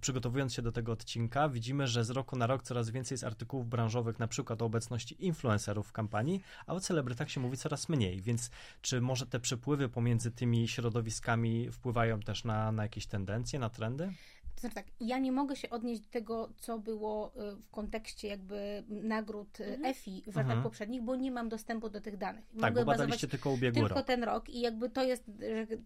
przygotowując 0.00 0.54
się 0.54 0.62
do 0.62 0.72
tego 0.72 0.92
odcinka, 0.92 1.48
widzimy, 1.48 1.86
że 1.86 2.04
z 2.04 2.10
roku 2.10 2.36
na 2.36 2.46
rok 2.46 2.62
coraz 2.62 2.90
więcej 2.90 3.14
jest 3.14 3.24
artykułów 3.24 3.68
branżowych, 3.68 4.18
na 4.18 4.28
przykład 4.28 4.62
o 4.62 4.64
obecności 4.64 5.24
influencerów 5.24 5.88
w 5.88 5.92
kampanii, 5.92 6.42
a 6.66 6.74
o 6.74 6.80
celebrytach 6.80 7.30
się 7.30 7.40
mówi 7.40 7.56
coraz 7.56 7.88
mniej, 7.88 8.22
więc 8.22 8.50
czy 8.80 9.00
może 9.00 9.26
te 9.26 9.40
przepływy 9.40 9.88
pomiędzy 9.88 10.30
tymi 10.30 10.68
środowiskami 10.68 11.70
wpływają 11.70 12.20
też 12.20 12.44
na, 12.44 12.72
na 12.72 12.82
jakieś 12.82 13.06
tendencje, 13.06 13.58
na 13.58 13.70
trendy? 13.70 14.12
To 14.60 14.68
znaczy 14.68 14.74
tak, 14.74 14.86
ja 15.00 15.18
nie 15.18 15.32
mogę 15.32 15.56
się 15.56 15.70
odnieść 15.70 16.00
do 16.00 16.08
tego, 16.08 16.52
co 16.58 16.78
było 16.78 17.32
y, 17.52 17.56
w 17.56 17.70
kontekście 17.70 18.28
jakby 18.28 18.84
nagród 18.88 19.60
y, 19.60 19.64
Mhm. 19.64 19.84
EFI 19.84 20.22
w 20.22 20.26
latach 20.26 20.42
Mhm. 20.44 20.62
poprzednich, 20.62 21.02
bo 21.02 21.16
nie 21.16 21.30
mam 21.30 21.48
dostępu 21.48 21.90
do 21.90 22.00
tych 22.00 22.16
danych. 22.16 22.44
Tak, 22.46 22.54
mogę 22.70 22.80
bo 22.80 22.84
badaliście 22.92 23.28
tylko 23.28 23.50
ubiegły 23.50 23.80
tylko 23.82 23.94
rok. 23.94 24.06
ten 24.06 24.24
rok 24.24 24.48
i 24.48 24.60
jakby 24.60 24.90
to 24.90 25.02
jest 25.04 25.24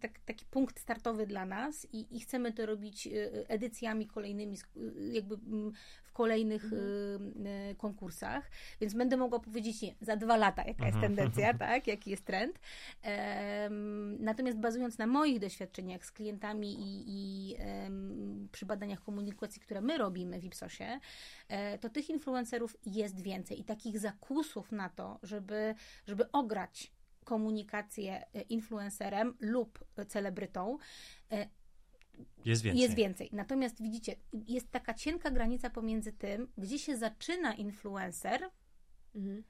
tak, 0.01 0.19
taki 0.19 0.45
punkt 0.47 0.81
startowy 0.81 1.27
dla 1.27 1.47
nas 1.47 1.87
i, 1.93 2.17
i 2.17 2.21
chcemy 2.21 2.53
to 2.53 2.67
robić 2.67 3.07
y, 3.07 3.49
edycjami 3.49 4.07
kolejnymi, 4.07 4.57
jakby 5.13 5.35
mm, 5.35 5.73
kolejnych 6.15 6.73
y, 6.73 6.77
y, 7.71 7.75
konkursach, 7.75 8.51
więc 8.81 8.95
będę 8.95 9.17
mogła 9.17 9.41
powiedzieć 9.41 9.83
nie, 9.83 9.95
za 10.01 10.17
dwa 10.17 10.37
lata 10.37 10.65
jaka 10.65 10.87
jest 10.87 10.97
Mhm. 10.97 11.17
tendencja, 11.17 11.55
tak, 11.69 11.87
jaki 11.87 12.11
jest 12.11 12.25
trend. 12.25 12.59
Natomiast 14.19 14.59
bazując 14.59 14.99
na 14.99 15.07
moich 15.07 15.39
doświadczeniach 15.39 16.07
z 16.07 16.13
klientami 16.13 16.75
i, 16.81 17.05
i 17.07 17.57
przy 18.53 18.67
badaniach 18.67 19.03
komunikacji, 19.03 19.61
które 19.61 19.81
my 19.81 19.99
robimy 19.99 20.41
w 20.41 20.45
Ipsosie, 20.45 21.01
e, 21.49 21.79
to 21.79 21.91
tych 21.91 22.11
influencerów 22.11 22.77
jest 22.87 23.21
więcej 23.21 23.61
i 23.61 23.65
takich 23.65 23.99
zakusów 23.99 24.73
na 24.73 24.89
to, 24.89 25.19
żeby, 25.23 25.75
żeby 26.07 26.33
ograć 26.33 26.93
komunikację 27.25 28.27
e, 28.35 28.41
influencerem 28.41 29.35
lub 29.41 29.85
celebrytą, 30.09 30.79
e, 31.33 31.49
Jest 32.45 32.63
więcej. 32.63 32.83
jest 32.83 32.95
więcej. 32.95 33.29
Natomiast 33.33 33.83
widzicie, 33.83 34.17
jest 34.49 34.71
taka 34.71 34.95
cienka 34.95 35.31
granica 35.31 35.71
pomiędzy 35.71 36.13
tym, 36.13 36.49
gdzie 36.59 36.79
się 36.79 36.97
zaczyna 36.97 37.55
influencer 37.55 38.51
Mhm. 39.15 39.43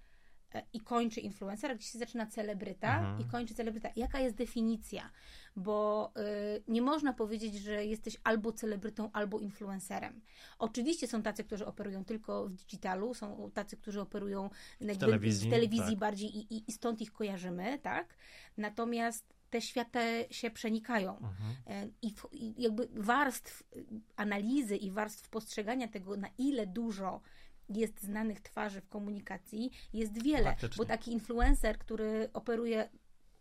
e, 0.54 0.62
i 0.72 0.80
kończy 0.80 1.20
influencer, 1.20 1.70
a 1.70 1.74
gdzie 1.74 1.86
się 1.86 1.98
zaczyna 1.98 2.26
celebryta 2.26 2.98
Mhm. 2.98 3.20
i 3.20 3.24
kończy 3.24 3.54
celebryta. 3.54 3.88
Jaka 3.96 4.20
jest 4.20 4.36
definicja? 4.36 5.10
Bo 5.56 6.12
y, 6.56 6.62
nie 6.68 6.82
można 6.82 7.12
powiedzieć, 7.12 7.54
że 7.54 7.84
jesteś 7.84 8.16
albo 8.24 8.52
celebrytą, 8.52 9.10
albo 9.12 9.40
influencerem. 9.40 10.20
Oczywiście 10.58 11.06
są 11.08 11.22
tacy, 11.22 11.44
którzy 11.44 11.66
operują 11.66 12.04
tylko 12.04 12.48
w 12.48 12.52
digitalu, 12.52 13.14
są 13.14 13.50
tacy, 13.54 13.76
którzy 13.76 14.00
operują 14.00 14.50
jakby 14.80 14.96
telewizji, 15.06 15.48
w 15.48 15.52
telewizji 15.52 15.90
tak. 15.90 15.98
bardziej 15.98 16.36
i, 16.36 16.54
i, 16.56 16.64
i 16.68 16.72
stąd 16.72 17.00
ich 17.00 17.12
kojarzymy, 17.12 17.78
tak? 17.78 18.16
Natomiast 18.56 19.34
te 19.54 19.60
światy 19.60 20.26
się 20.30 20.50
przenikają. 20.50 21.12
Mhm. 21.18 21.54
E, 21.66 21.88
I, 22.02 22.10
w- 22.10 22.28
I 22.32 22.62
jakby 22.62 22.88
warstw 22.94 23.62
y, 23.76 23.86
analizy 24.16 24.76
i 24.76 24.90
warstw 24.90 25.28
postrzegania 25.28 25.88
tego, 25.88 26.16
na 26.16 26.28
ile 26.38 26.66
dużo 26.66 27.20
jest 27.68 28.02
znanych 28.02 28.40
twarzy 28.40 28.80
w 28.80 28.88
komunikacji, 28.88 29.70
jest 29.92 30.22
wiele. 30.22 30.44
Faktycznie. 30.44 30.76
Bo 30.76 30.84
taki 30.84 31.12
influencer, 31.12 31.78
który 31.78 32.28
operuje 32.32 32.88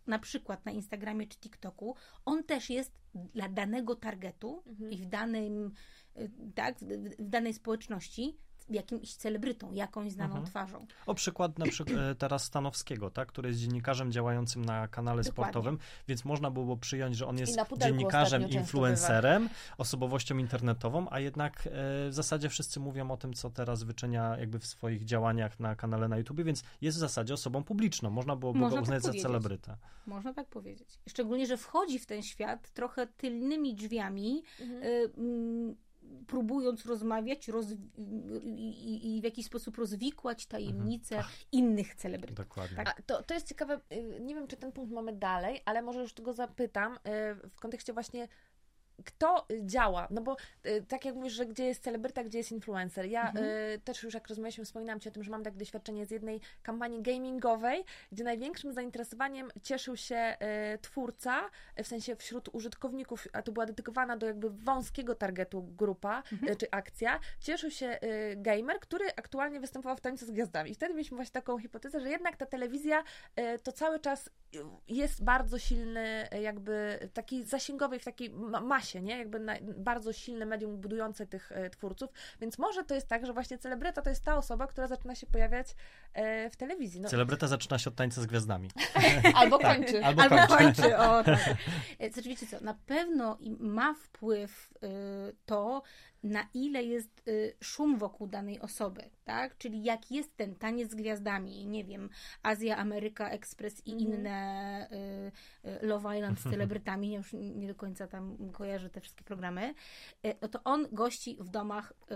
na 0.06 0.18
przykład 0.18 0.64
na 0.66 0.72
Instagramie 0.72 1.26
czy 1.26 1.38
TikToku, 1.38 1.96
on 2.24 2.44
też 2.44 2.70
jest 2.70 2.92
dla 3.14 3.48
danego 3.48 3.94
targetu 3.96 4.62
Mhm. 4.66 4.90
i 4.90 4.96
w 4.96 5.06
danym, 5.06 5.72
y, 6.16 6.30
tak, 6.54 6.78
w, 6.78 6.84
w 7.24 7.28
danej 7.28 7.54
społeczności 7.54 8.38
jakimś 8.70 9.14
celebrytą, 9.14 9.72
jakąś 9.72 10.12
znaną 10.12 10.34
Mhm. 10.36 10.46
twarzą. 10.46 10.86
O 11.06 11.14
przykład 11.14 11.58
na 11.58 11.66
przykład 11.66 11.98
e, 11.98 12.14
teraz 12.14 12.44
Stanowskiego, 12.44 13.10
tak, 13.10 13.28
który 13.28 13.48
jest 13.48 13.60
dziennikarzem 13.60 14.12
działającym 14.12 14.64
na 14.64 14.88
kanale 14.88 15.22
Dokładnie. 15.22 15.32
sportowym, 15.52 15.78
więc 16.08 16.24
można 16.24 16.50
było 16.50 16.76
przyjąć, 16.76 17.16
że 17.16 17.26
on 17.26 17.38
jest 17.38 17.56
dziennikarzem, 17.78 18.50
influencerem, 18.50 19.48
osobowością 19.78 20.38
internetową, 20.38 21.06
a 21.10 21.20
jednak 21.20 21.66
e, 21.66 21.70
w 22.08 22.14
zasadzie 22.14 22.48
wszyscy 22.48 22.80
mówią 22.80 23.10
o 23.10 23.16
tym, 23.16 23.32
co 23.34 23.50
teraz 23.50 23.82
wyczynia 23.82 24.36
jakby 24.38 24.58
w 24.58 24.66
swoich 24.66 25.04
działaniach 25.04 25.60
na 25.60 25.76
kanale 25.76 26.08
na 26.08 26.18
YouTube, 26.18 26.40
więc 26.42 26.62
jest 26.80 26.96
w 26.96 27.00
zasadzie 27.00 27.34
osobą 27.34 27.64
publiczną. 27.64 28.10
Można 28.10 28.36
byłoby 28.36 28.58
Można 28.58 28.70
go 28.80 28.86
tak 28.86 28.94
uznać 28.98 29.02
za 29.16 29.22
celebrytę. 29.22 29.76
Można 30.06 30.34
tak 30.34 30.48
powiedzieć. 30.48 30.88
Szczególnie, 31.08 31.46
że 31.46 31.56
wchodzi 31.56 31.98
w 31.98 32.06
ten 32.06 32.22
świat 32.22 32.70
trochę 32.70 33.06
tylnymi 33.06 33.74
drzwiami, 33.74 34.42
Mhm. 34.60 34.82
y, 34.82 35.74
próbując 36.26 36.86
rozmawiać 36.86 37.48
roz, 37.48 37.66
i, 37.96 39.18
w 39.20 39.24
jakiś 39.24 39.46
sposób 39.46 39.76
rozwikłać 39.76 40.46
tajemnice 40.46 41.22
innych 41.52 41.94
celebrytów. 41.94 42.36
Dokładnie. 42.36 42.76
Tak. 42.76 43.00
A 43.00 43.02
to, 43.02 43.22
to 43.22 43.34
jest 43.34 43.48
ciekawe, 43.48 43.80
y, 43.92 44.20
nie 44.20 44.34
wiem, 44.34 44.46
czy 44.46 44.56
ten 44.56 44.72
punkt 44.72 44.92
mamy 44.92 45.12
dalej, 45.12 45.60
ale 45.64 45.82
może 45.82 46.00
już 46.00 46.12
tego 46.12 46.32
zapytam 46.32 46.94
y, 46.94 46.98
w 47.50 47.60
kontekście 47.60 47.92
właśnie 47.92 48.28
kto 49.04 49.46
y, 49.50 49.60
działa, 49.66 50.08
no 50.10 50.20
bo 50.22 50.36
y, 50.66 50.84
tak 50.88 51.04
jak 51.04 51.14
mówisz, 51.14 51.32
że 51.32 51.46
gdzie 51.46 51.64
jest 51.64 51.82
celebryta, 51.82 52.24
gdzie 52.24 52.38
jest 52.38 52.52
influencer. 52.52 53.06
Ja 53.06 53.24
Mhm. 53.28 53.46
y, 53.46 53.80
też 53.84 54.02
już 54.02 54.14
jak 54.14 54.28
rozmawialiśmy, 54.28 54.64
wspominałam 54.64 55.00
Ci 55.00 55.08
o 55.08 55.12
tym, 55.12 55.24
że 55.24 55.30
mam 55.30 55.42
takie 55.42 55.56
doświadczenie 55.56 56.06
z 56.06 56.10
jednej 56.10 56.40
kampanii 56.62 57.02
gamingowej, 57.02 57.84
gdzie 58.12 58.24
największym 58.24 58.72
zainteresowaniem 58.72 59.50
cieszył 59.62 59.96
się 59.96 60.36
y, 60.74 60.78
twórca, 60.78 61.50
y, 61.80 61.84
w 61.84 61.86
sensie 61.86 62.16
wśród 62.16 62.48
użytkowników, 62.52 63.28
a 63.32 63.42
to 63.42 63.52
była 63.52 63.66
dedykowana 63.66 64.16
do 64.16 64.26
jakby 64.26 64.50
wąskiego 64.50 65.14
targetu 65.14 65.62
grupa 65.62 66.22
y, 66.50 66.56
czy 66.56 66.70
akcja, 66.70 67.20
cieszył 67.40 67.70
się 67.70 67.98
y, 68.02 68.36
gamer, 68.36 68.80
który 68.80 69.08
aktualnie 69.16 69.60
występował 69.60 69.96
w 69.96 70.00
Tańcu 70.00 70.26
z 70.26 70.30
Gwiazdami. 70.30 70.70
I 70.70 70.74
wtedy 70.74 70.94
mieliśmy 70.94 71.16
właśnie 71.16 71.32
taką 71.32 71.58
hipotezę, 71.58 72.00
że 72.00 72.08
jednak 72.10 72.36
ta 72.36 72.46
telewizja 72.46 73.04
y, 73.40 73.58
to 73.58 73.72
cały 73.72 74.00
czas 74.00 74.26
y, 74.26 74.58
jest 74.88 75.24
bardzo 75.24 75.58
silny, 75.58 76.28
y, 76.34 76.40
jakby 76.40 76.98
taki 77.14 77.44
zasięgowy 77.44 77.98
w 77.98 78.04
takiej 78.04 78.30
ma- 78.30 78.60
masie, 78.60 78.83
nie? 78.92 79.18
Jakby 79.18 79.38
na, 79.40 79.54
bardzo 79.76 80.12
silne 80.12 80.46
medium 80.46 80.76
budujące 80.76 81.26
tych 81.26 81.52
y, 81.52 81.70
twórców, 81.70 82.10
więc 82.40 82.58
może 82.58 82.84
to 82.84 82.94
jest 82.94 83.08
tak, 83.08 83.26
że 83.26 83.32
właśnie 83.32 83.58
celebryta 83.58 84.02
to 84.02 84.10
jest 84.10 84.24
ta 84.24 84.36
osoba, 84.36 84.66
która 84.66 84.86
zaczyna 84.86 85.14
się 85.14 85.26
pojawiać 85.26 85.66
y, 86.46 86.50
w 86.50 86.56
telewizji. 86.56 87.00
No, 87.00 87.08
Celebryta 87.08 87.46
zaczyna 87.48 87.78
się 87.78 87.90
od 87.90 87.96
tańca 87.96 88.22
z 88.22 88.26
gwiazdami. 88.26 88.70
albo 89.34 89.58
kończy. 89.58 90.04
Albo 90.04 90.22
Albo 90.22 90.36
kończy. 90.36 90.56
kończy, 90.56 90.96
o 90.98 91.22
tak. 91.24 91.38
E, 91.98 92.10
Znaczy, 92.10 92.28
wiecie 92.28 92.46
co, 92.46 92.60
na 92.60 92.74
pewno 92.86 93.36
i 93.40 93.50
ma 93.50 93.94
wpływ 93.94 94.72
y, 94.82 95.36
to, 95.46 95.82
na 96.24 96.48
ile 96.54 96.82
jest 96.82 97.28
y, 97.28 97.54
szum 97.60 97.98
wokół 97.98 98.26
danej 98.26 98.60
osoby, 98.60 99.10
tak? 99.24 99.58
Czyli 99.58 99.84
jak 99.84 100.10
jest 100.10 100.36
ten 100.36 100.54
taniec 100.54 100.90
z 100.90 100.94
gwiazdami, 100.94 101.66
nie 101.66 101.84
wiem, 101.84 102.10
Azja, 102.42 102.76
Ameryka, 102.76 103.30
Express 103.30 103.86
i 103.86 103.92
Mhm. 103.92 104.10
inne 104.10 104.88
y, 105.64 105.68
y, 105.68 105.86
Love 105.86 106.16
Island 106.16 106.40
z 106.40 106.42
celebrytami, 106.50 107.10
ja 107.10 107.18
już 107.18 107.32
nie 107.32 107.68
do 107.68 107.74
końca 107.74 108.06
tam 108.06 108.50
kojarzę 108.52 108.90
te 108.90 109.00
wszystkie 109.00 109.24
programy, 109.24 109.74
y, 110.26 110.34
no 110.42 110.48
to 110.48 110.64
on 110.64 110.86
gości 110.92 111.36
w 111.40 111.48
domach 111.48 111.92
y, 111.92 112.14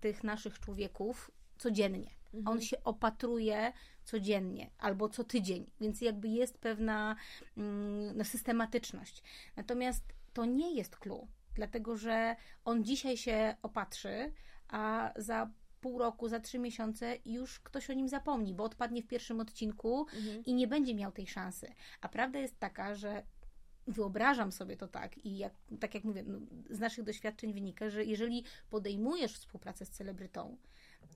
tych 0.00 0.24
naszych 0.24 0.58
człowieków 0.58 1.30
codziennie. 1.58 2.10
Mhm. 2.34 2.48
On 2.48 2.60
się 2.60 2.84
opatruje 2.84 3.72
codziennie 4.04 4.70
albo 4.78 5.08
co 5.08 5.24
tydzień, 5.24 5.70
więc 5.80 6.00
jakby 6.00 6.28
jest 6.28 6.58
pewna 6.58 7.16
mm, 7.56 8.16
no, 8.16 8.24
systematyczność. 8.24 9.22
Natomiast 9.56 10.04
to 10.32 10.44
nie 10.44 10.74
jest 10.74 10.96
clue, 10.96 11.28
dlatego 11.58 11.96
że 11.96 12.36
on 12.64 12.84
dzisiaj 12.84 13.16
się 13.16 13.56
opatrzy, 13.62 14.32
a 14.68 15.12
za 15.16 15.50
pół 15.80 15.98
roku, 15.98 16.28
za 16.28 16.40
trzy 16.40 16.58
miesiące 16.58 17.16
już 17.24 17.60
ktoś 17.60 17.90
o 17.90 17.92
nim 17.92 18.08
zapomni, 18.08 18.54
bo 18.54 18.64
odpadnie 18.64 19.02
w 19.02 19.06
pierwszym 19.06 19.40
odcinku 19.40 20.06
Mhm. 20.16 20.44
i 20.44 20.54
nie 20.54 20.66
będzie 20.68 20.94
miał 20.94 21.12
tej 21.12 21.26
szansy. 21.26 21.72
A 22.00 22.08
prawda 22.08 22.38
jest 22.38 22.58
taka, 22.58 22.94
że 22.94 23.22
wyobrażam 23.86 24.52
sobie 24.52 24.76
to 24.76 24.88
tak 24.88 25.18
i 25.18 25.38
jak, 25.38 25.52
tak 25.80 25.94
jak 25.94 26.04
mówię, 26.04 26.24
no, 26.26 26.38
z 26.70 26.78
naszych 26.80 27.04
doświadczeń 27.04 27.52
wynika, 27.52 27.90
że 27.90 28.04
jeżeli 28.04 28.44
podejmujesz 28.70 29.32
współpracę 29.34 29.86
z 29.86 29.90
celebrytą, 29.90 30.56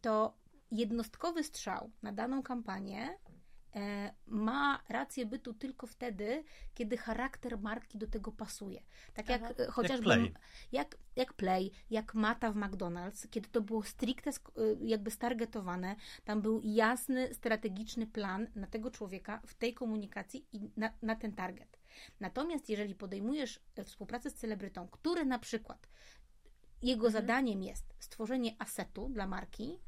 to 0.00 0.34
jednostkowy 0.70 1.44
strzał 1.44 1.90
na 2.02 2.12
daną 2.12 2.42
kampanię 2.42 3.18
ma 4.26 4.82
rację 4.88 5.26
bytu 5.26 5.54
tylko 5.54 5.86
wtedy, 5.86 6.44
kiedy 6.74 6.96
charakter 6.96 7.58
marki 7.58 7.98
do 7.98 8.06
tego 8.06 8.32
pasuje. 8.32 8.82
Tak 9.14 9.28
jak 9.28 9.42
Aha. 9.42 9.54
e, 9.58 9.66
chociażby 9.70 10.04
Play. 10.04 10.34
jak, 10.72 10.96
jak 11.16 11.32
Play, 11.32 11.70
jak 11.90 12.14
Mata 12.14 12.52
w 12.52 12.56
McDonald's, 12.56 13.28
kiedy 13.30 13.48
to 13.48 13.60
było 13.60 13.82
stricte 13.82 14.30
y, 14.30 14.34
jakby 14.82 15.10
stargetowane, 15.10 15.96
tam 16.24 16.42
był 16.42 16.60
jasny, 16.64 17.34
strategiczny 17.34 18.06
plan 18.06 18.46
na 18.54 18.66
tego 18.66 18.90
człowieka 18.90 19.40
w 19.46 19.54
tej 19.54 19.74
komunikacji 19.74 20.46
i 20.52 20.70
na, 20.76 20.92
na 21.02 21.16
ten 21.16 21.32
target. 21.32 21.78
Natomiast 22.20 22.68
jeżeli 22.68 22.94
podejmujesz 22.94 23.60
e, 23.76 23.84
współpracę 23.84 24.30
z 24.30 24.34
celebrytą, 24.34 24.88
który 24.88 25.24
na 25.24 25.38
przykład 25.38 25.88
jego 26.82 27.06
Mhm. 27.06 27.22
zadaniem 27.22 27.62
jest 27.62 27.94
stworzenie 27.98 28.56
asetu 28.58 29.08
dla 29.08 29.26
marki, 29.26 29.78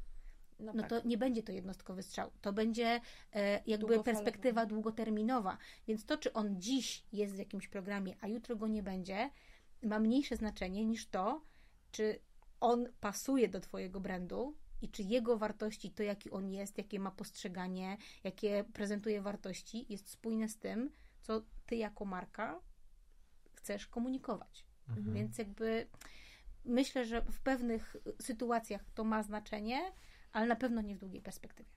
No, 0.59 0.73
no 0.73 0.81
tak. 0.83 0.89
to 0.89 1.07
nie 1.07 1.17
będzie 1.17 1.43
to 1.43 1.51
jednostkowy 1.51 2.03
strzał. 2.03 2.31
To 2.41 2.53
będzie 2.53 3.01
e, 3.33 3.61
jakby 3.65 4.03
perspektywa 4.03 4.65
długoterminowa. 4.65 5.57
Więc 5.87 6.05
to, 6.05 6.17
czy 6.17 6.33
on 6.33 6.61
dziś 6.61 7.03
jest 7.13 7.35
w 7.35 7.37
jakimś 7.37 7.67
programie, 7.67 8.15
a 8.21 8.27
jutro 8.27 8.55
go 8.55 8.67
nie 8.67 8.83
będzie, 8.83 9.29
ma 9.83 9.99
mniejsze 9.99 10.35
znaczenie 10.35 10.85
niż 10.85 11.07
to, 11.07 11.41
czy 11.91 12.19
on 12.59 12.87
pasuje 12.99 13.47
do 13.47 13.59
Twojego 13.59 13.99
brandu 13.99 14.55
i 14.81 14.89
czy 14.89 15.03
jego 15.03 15.37
wartości, 15.37 15.91
to 15.91 16.03
jaki 16.03 16.31
on 16.31 16.49
jest, 16.49 16.77
jakie 16.77 16.99
ma 16.99 17.11
postrzeganie, 17.11 17.97
jakie 18.23 18.63
prezentuje 18.73 19.21
wartości, 19.21 19.85
jest 19.89 20.09
spójne 20.09 20.49
z 20.49 20.57
tym, 20.57 20.91
co 21.21 21.41
Ty 21.65 21.75
jako 21.75 22.05
marka 22.05 22.59
chcesz 23.53 23.87
komunikować. 23.87 24.65
Mhm. 24.89 25.13
Więc 25.13 25.37
jakby 25.37 25.87
myślę, 26.65 27.05
że 27.05 27.21
w 27.21 27.39
pewnych 27.39 27.95
sytuacjach 28.21 28.85
to 28.95 29.03
ma 29.03 29.23
znaczenie, 29.23 29.91
ale 30.35 30.47
na 30.47 30.55
pewno 30.55 30.81
nie 30.81 30.95
w 30.95 30.99
długiej 30.99 31.21
perspektywie. 31.21 31.74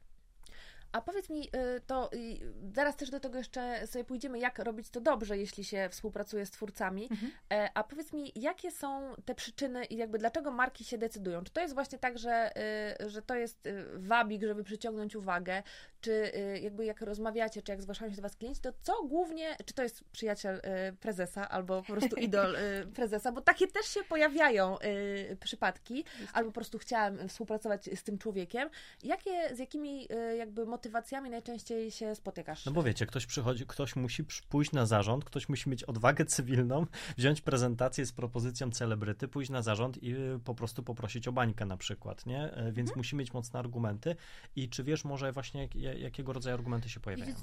A 0.93 1.01
powiedz 1.01 1.31
mi, 1.31 1.43
y, 1.47 1.81
to 1.87 2.13
y, 2.13 2.39
zaraz 2.75 2.97
też 2.97 3.11
do 3.11 3.21
tego 3.21 3.39
jeszcze 3.39 3.87
sobie 3.87 4.05
pójdziemy, 4.05 4.39
jak 4.39 4.59
robić 4.59 4.91
to 4.91 5.01
dobrze, 5.01 5.39
jeśli 5.39 5.65
się 5.65 5.89
współpracuje 5.91 6.47
z 6.47 6.51
twórcami. 6.51 7.09
Mhm. 7.11 7.33
E, 7.53 7.71
A 7.75 7.85
powiedz 7.85 8.13
mi, 8.13 8.33
jakie 8.35 8.71
są 8.71 9.15
te 9.25 9.35
przyczyny 9.35 9.85
i 9.85 9.97
jakby 9.97 10.19
dlaczego 10.19 10.51
marki 10.51 10.85
się 10.85 10.99
decydują? 10.99 11.45
Czy 11.45 11.53
to 11.53 11.61
jest 11.61 11.75
właśnie 11.75 11.99
tak, 11.99 12.19
że, 12.19 12.51
y, 13.01 13.11
że 13.11 13.23
to 13.23 13.35
jest 13.35 13.69
wabik, 13.95 14.43
żeby 14.43 14.65
przyciągnąć 14.65 15.17
uwagę? 15.17 15.63
Czy 16.01 16.33
jakby 16.63 16.85
jak 16.85 17.01
rozmawiacie, 17.01 17.63
czy 17.63 17.73
jak 17.73 17.83
zgłaszają 17.83 18.11
się 18.11 18.17
do 18.17 18.23
Was 18.23 18.37
klienci, 18.37 18.61
to 18.61 18.73
co 18.83 19.05
głównie, 19.05 19.57
czy 19.65 19.75
to 19.75 19.83
jest 19.83 20.05
przyjaciel 20.05 20.61
prezesa 21.01 21.49
albo 21.49 21.83
po 21.83 21.93
prostu 21.93 22.17
idol 22.27 22.57
prezesa? 22.95 23.33
Bo 23.33 23.41
takie 23.41 23.67
też 23.67 23.87
się 23.87 24.05
pojawiają 24.05 24.77
przypadki, 25.41 26.05
albo 26.33 26.51
po 26.51 26.55
prostu 26.55 26.79
chciałam 26.79 27.29
współpracować 27.29 27.85
z 27.85 28.03
tym 28.03 28.19
człowiekiem. 28.19 28.71
Jakie, 29.03 29.57
z 29.57 29.59
jakimi 29.59 30.09
jakby 30.39 30.67
motywacjami 30.67 30.78
najczęściej 31.31 31.91
się 31.91 32.15
spotykasz? 32.15 32.67
No 32.67 32.73
bo 32.73 32.83
wiecie, 32.83 33.07
ktoś 33.07 33.27
przychodzi, 33.27 33.67
ktoś 33.67 33.97
musi 33.97 34.25
pójść 34.49 34.73
na 34.73 34.87
zarząd, 34.87 35.25
ktoś 35.25 35.49
musi 35.49 35.71
mieć 35.71 35.85
odwagę 35.85 36.25
cywilną, 36.25 36.87
wziąć 37.19 37.41
prezentację 37.41 38.07
z 38.07 38.13
propozycją 38.13 38.71
celebryty, 38.71 39.29
pójść 39.29 39.51
na 39.51 39.63
zarząd 39.63 40.03
i 40.03 40.15
y, 40.15 40.41
po 40.45 40.55
prostu 40.55 40.83
poprosić 40.83 41.29
o 41.29 41.33
bańkę 41.33 41.67
na 41.67 41.77
przykład, 41.77 42.27
nie? 42.27 42.43
E, 42.53 42.65
Więc 42.73 42.89
Mhm. 42.89 42.97
musi 42.99 43.17
mieć 43.17 43.33
mocne 43.33 43.59
argumenty. 43.59 44.17
I 44.57 44.69
czy 44.69 44.85
wiesz 44.85 45.05
może 45.05 45.33
właśnie 45.33 45.63
jak, 45.63 45.75
ja- 45.75 45.95
jakiego 45.95 46.33
rodzaju 46.33 46.55
argumenty 46.55 46.89
się 46.89 47.01
pojawiają? 47.01 47.35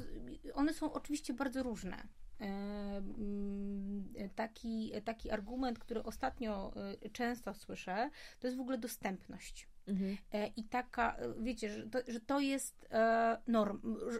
One 0.53 0.73
są 0.73 0.93
oczywiście 0.93 1.33
bardzo 1.33 1.63
różne. 1.63 2.07
E, 2.41 2.45
mm, 2.45 4.05
Taki, 4.35 4.91
taki 5.05 5.31
argument, 5.31 5.79
który 5.79 6.03
ostatnio 6.03 6.73
e, 7.03 7.09
często 7.09 7.53
słyszę, 7.53 8.09
to 8.39 8.47
jest 8.47 8.57
w 8.57 8.61
ogóle 8.61 8.77
dostępność. 8.77 9.67
Mhm. 9.87 10.17
E, 10.33 10.47
I 10.47 10.63
taka, 10.63 11.15
e, 11.17 11.33
wiecie, 11.43 11.69
że 11.69 11.83
to, 11.89 11.99
że 12.07 12.19
to 12.19 12.39
jest 12.39 12.87
e, 12.91 13.41
norm, 13.47 13.81
że, 14.11 14.19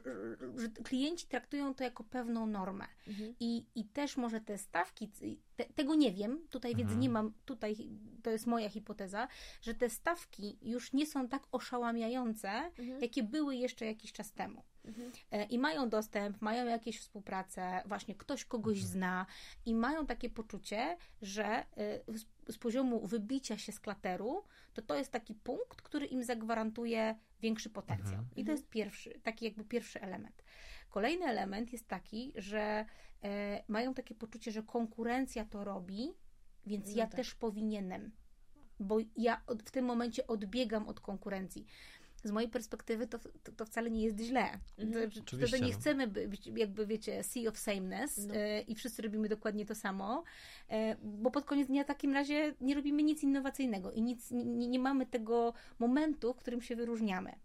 że- 0.61 0.69
klienci 0.69 1.27
traktują 1.27 1.73
to 1.75 1.83
jako 1.83 2.03
pewną 2.03 2.45
normę. 2.47 2.85
Mhm. 3.07 3.35
I, 3.39 3.65
I 3.75 3.85
też 3.85 4.17
może 4.17 4.41
te 4.41 4.57
stawki, 4.57 5.11
te, 5.55 5.65
tego 5.65 5.95
nie 5.95 6.11
wiem, 6.13 6.47
tutaj 6.49 6.71
wiedzy 6.71 6.81
Mhm. 6.83 6.99
nie 6.99 7.09
mam, 7.09 7.33
tutaj 7.45 7.75
to 8.23 8.29
jest 8.31 8.47
moja 8.47 8.69
hipoteza, 8.69 9.27
że 9.61 9.73
te 9.73 9.89
stawki 9.89 10.57
już 10.61 10.93
nie 10.93 11.05
są 11.05 11.27
tak 11.27 11.43
oszałamiające, 11.51 12.49
Mhm. 12.49 13.01
jakie 13.01 13.23
były 13.23 13.55
jeszcze 13.55 13.85
jakiś 13.85 14.11
czas 14.13 14.31
temu. 14.33 14.63
Mhm. 14.85 15.11
I 15.49 15.59
mają 15.59 15.89
dostęp, 15.89 16.41
mają 16.41 16.65
jakieś 16.65 16.99
współpracę, 16.99 17.81
właśnie 17.85 18.15
ktoś 18.15 18.45
kogoś 18.45 18.77
Mhm. 18.77 18.91
zna 18.93 19.25
i 19.65 19.75
mają 19.75 20.05
takie 20.05 20.29
poczucie, 20.29 20.97
że 21.21 21.65
z, 22.47 22.57
poziomu 22.57 23.07
wybicia 23.07 23.57
się 23.57 23.71
z 23.71 23.79
klateru, 23.79 24.43
to 24.73 24.81
to 24.81 24.95
jest 24.95 25.11
taki 25.11 25.35
punkt, 25.35 25.81
który 25.81 26.05
im 26.05 26.23
zagwarantuje 26.23 27.15
większy 27.41 27.69
potencjał. 27.69 28.19
Mhm. 28.19 28.35
I 28.35 28.45
to 28.45 28.51
jest 28.51 28.69
pierwszy, 28.69 29.19
taki 29.23 29.45
jakby 29.45 29.63
pierwszy 29.63 30.01
element. 30.01 30.43
Kolejny 30.89 31.25
element 31.25 31.73
jest 31.73 31.87
taki, 31.87 32.33
że 32.35 32.85
e, 33.23 33.63
mają 33.67 33.93
takie 33.93 34.15
poczucie, 34.15 34.51
że 34.51 34.63
konkurencja 34.63 35.45
to 35.45 35.63
robi, 35.63 36.13
więc 36.65 36.89
No 36.89 36.97
ja 36.97 37.07
tak. 37.07 37.15
też 37.15 37.35
powinienem, 37.35 38.11
bo 38.79 38.97
ja 39.17 39.41
w 39.65 39.71
tym 39.71 39.85
momencie 39.85 40.27
odbiegam 40.27 40.87
od 40.87 40.99
konkurencji. 40.99 41.65
Z 42.25 42.31
mojej 42.31 42.49
perspektywy 42.49 43.07
to, 43.07 43.19
to, 43.19 43.51
to 43.51 43.65
wcale 43.65 43.91
nie 43.91 44.03
jest 44.03 44.19
źle. 44.19 44.59
Mhm. 44.77 45.11
To, 45.11 45.57
nie 45.57 45.71
no. 45.71 45.79
chcemy 45.79 46.07
być, 46.07 46.47
jakby 46.47 46.85
wiecie, 46.85 47.23
sea 47.23 47.49
of 47.49 47.57
sameness 47.57 48.27
No. 48.27 48.35
e, 48.35 48.61
i 48.61 48.75
wszyscy 48.75 49.01
robimy 49.01 49.29
dokładnie 49.29 49.65
to 49.65 49.75
samo, 49.75 50.23
e, 50.69 50.95
bo 51.03 51.31
pod 51.31 51.45
koniec 51.45 51.67
dnia 51.67 51.83
w 51.83 51.87
takim 51.87 52.13
razie 52.13 52.53
nie 52.61 52.75
robimy 52.75 53.03
nic 53.03 53.23
innowacyjnego 53.23 53.91
i 53.91 54.01
nic, 54.01 54.31
nie, 54.31 54.67
nie 54.67 54.79
mamy 54.79 55.05
tego 55.05 55.53
momentu, 55.79 56.33
w 56.33 56.37
którym 56.37 56.61
się 56.61 56.75
wyróżniamy. 56.75 57.35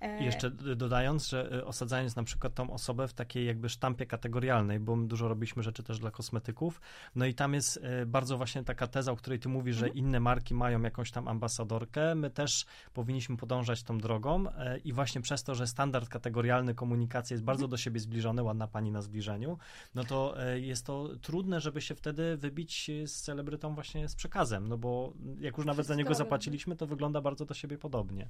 E, 0.00 0.20
I 0.22 0.24
jeszcze 0.24 0.50
d- 0.50 0.76
dodając, 0.76 1.28
że 1.28 1.54
y, 1.54 1.64
osadzając 1.64 2.16
na 2.16 2.22
przykład 2.24 2.54
tą 2.54 2.70
osobę 2.70 3.08
w 3.08 3.12
takiej 3.14 3.46
jakby 3.46 3.68
sztampie 3.68 4.06
kategorialnej, 4.06 4.80
bo 4.80 4.96
my 4.96 5.08
dużo 5.08 5.28
robiliśmy 5.28 5.62
rzeczy 5.62 5.82
też 5.82 5.98
dla 5.98 6.10
kosmetyków, 6.10 6.80
no 7.14 7.26
i 7.26 7.34
tam 7.34 7.54
jest 7.54 7.76
y, 8.02 8.06
bardzo 8.06 8.36
właśnie 8.36 8.64
taka 8.64 8.86
teza, 8.86 9.12
o 9.12 9.16
której 9.16 9.38
ty 9.38 9.48
mówisz, 9.48 9.76
że 9.76 9.86
Mhm. 9.86 10.06
inne 10.06 10.20
marki 10.20 10.54
mają 10.54 10.82
jakąś 10.82 11.10
tam 11.10 11.28
ambasadorkę, 11.28 12.14
my 12.14 12.30
też 12.30 12.66
powinniśmy 12.94 13.36
podążać 13.36 13.82
tą 13.82 13.98
drogą 13.98 14.48
e, 14.50 14.78
i 14.78 14.92
właśnie 14.92 15.20
przez 15.20 15.42
to, 15.42 15.54
że 15.54 15.66
standard 15.66 16.08
kategorialny 16.08 16.74
komunikacji 16.74 17.34
jest 17.34 17.44
bardzo 17.44 17.64
Mhm. 17.64 17.70
do 17.70 17.76
siebie 17.76 18.00
zbliżony, 18.00 18.42
ładna 18.42 18.68
pani 18.68 18.90
na 18.90 19.02
zbliżeniu, 19.02 19.58
no 19.94 20.04
to 20.04 20.42
e, 20.46 20.60
jest 20.60 20.86
to 20.86 21.08
trudne, 21.22 21.60
żeby 21.60 21.80
się 21.80 21.94
wtedy 21.94 22.36
wybić 22.36 22.90
e, 22.90 23.06
z 23.06 23.20
celebrytą 23.20 23.74
właśnie 23.74 24.08
z 24.08 24.14
przekazem, 24.14 24.68
no 24.68 24.78
bo 24.78 25.12
jak 25.40 25.56
już 25.56 25.66
nawet 25.66 25.86
za 25.86 25.94
niego 25.94 26.14
zapłaciliśmy, 26.14 26.76
to 26.76 26.86
wygląda 26.86 27.20
bardzo 27.20 27.44
do 27.44 27.54
siebie 27.54 27.78
podobnie. 27.78 28.28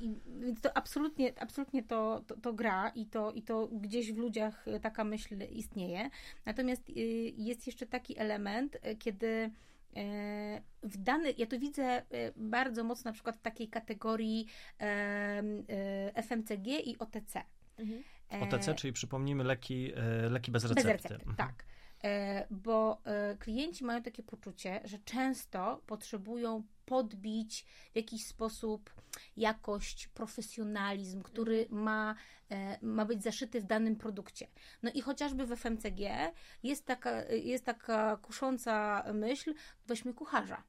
I, 0.00 0.14
więc 0.40 0.60
to 0.60 0.76
absolutnie, 0.76 1.32
absolutnie 1.40 1.82
to, 1.82 2.24
to, 2.26 2.36
to 2.36 2.52
gra 2.52 2.88
i 2.88 3.06
to, 3.06 3.32
i 3.32 3.42
to 3.42 3.68
gdzieś 3.68 4.12
w 4.12 4.16
ludziach 4.16 4.68
e, 4.68 4.80
taka 4.80 5.04
myśl 5.04 5.36
istnieje. 5.50 6.10
Natomiast 6.44 6.88
y, 6.90 6.92
jest 7.36 7.66
jeszcze 7.66 7.86
taki 7.86 8.18
element, 8.18 8.76
e, 8.82 8.96
kiedy 8.96 9.26
e, 9.26 9.50
w 10.82 10.96
dany, 10.96 11.34
ja 11.38 11.46
to 11.46 11.58
widzę 11.58 12.02
bardzo 12.36 12.84
mocno 12.84 13.08
na 13.08 13.12
przykład 13.12 13.36
w 13.36 13.40
takiej 13.40 13.68
kategorii 13.68 14.46
FMCG 16.14 16.66
i 16.66 16.98
OTC. 16.98 17.42
Mhm. 17.78 18.02
OTC, 18.40 18.74
czyli 18.74 18.92
przypomnijmy 18.92 19.44
leki, 19.44 19.92
leki 20.30 20.50
bez 20.50 20.62
bez 20.62 20.72
recepty. 20.72 20.92
recepty, 20.92 21.14
Mhm. 21.14 21.36
tak. 21.36 21.64
Bo 22.50 23.02
klienci 23.38 23.84
mają 23.84 24.02
takie 24.02 24.22
poczucie, 24.22 24.80
że 24.84 24.98
często 24.98 25.82
potrzebują 25.86 26.62
podbić 26.86 27.64
w 27.92 27.96
jakiś 27.96 28.26
sposób 28.26 28.90
jakość, 29.36 30.08
profesjonalizm, 30.08 31.22
który 31.22 31.66
ma, 31.70 32.14
e, 32.50 32.78
ma 32.82 33.04
być 33.04 33.22
zaszyty 33.22 33.60
w 33.60 33.64
danym 33.64 33.96
produkcie. 33.96 34.46
No 34.82 34.90
i 34.94 35.00
chociażby 35.00 35.46
w 35.46 35.52
FMCG 35.52 36.32
jest 36.62 36.86
taka, 36.86 37.22
jest 37.24 37.64
taka 37.64 38.16
kusząca 38.16 39.04
myśl, 39.12 39.54
weźmy 39.86 40.14
kucharza. 40.14 40.62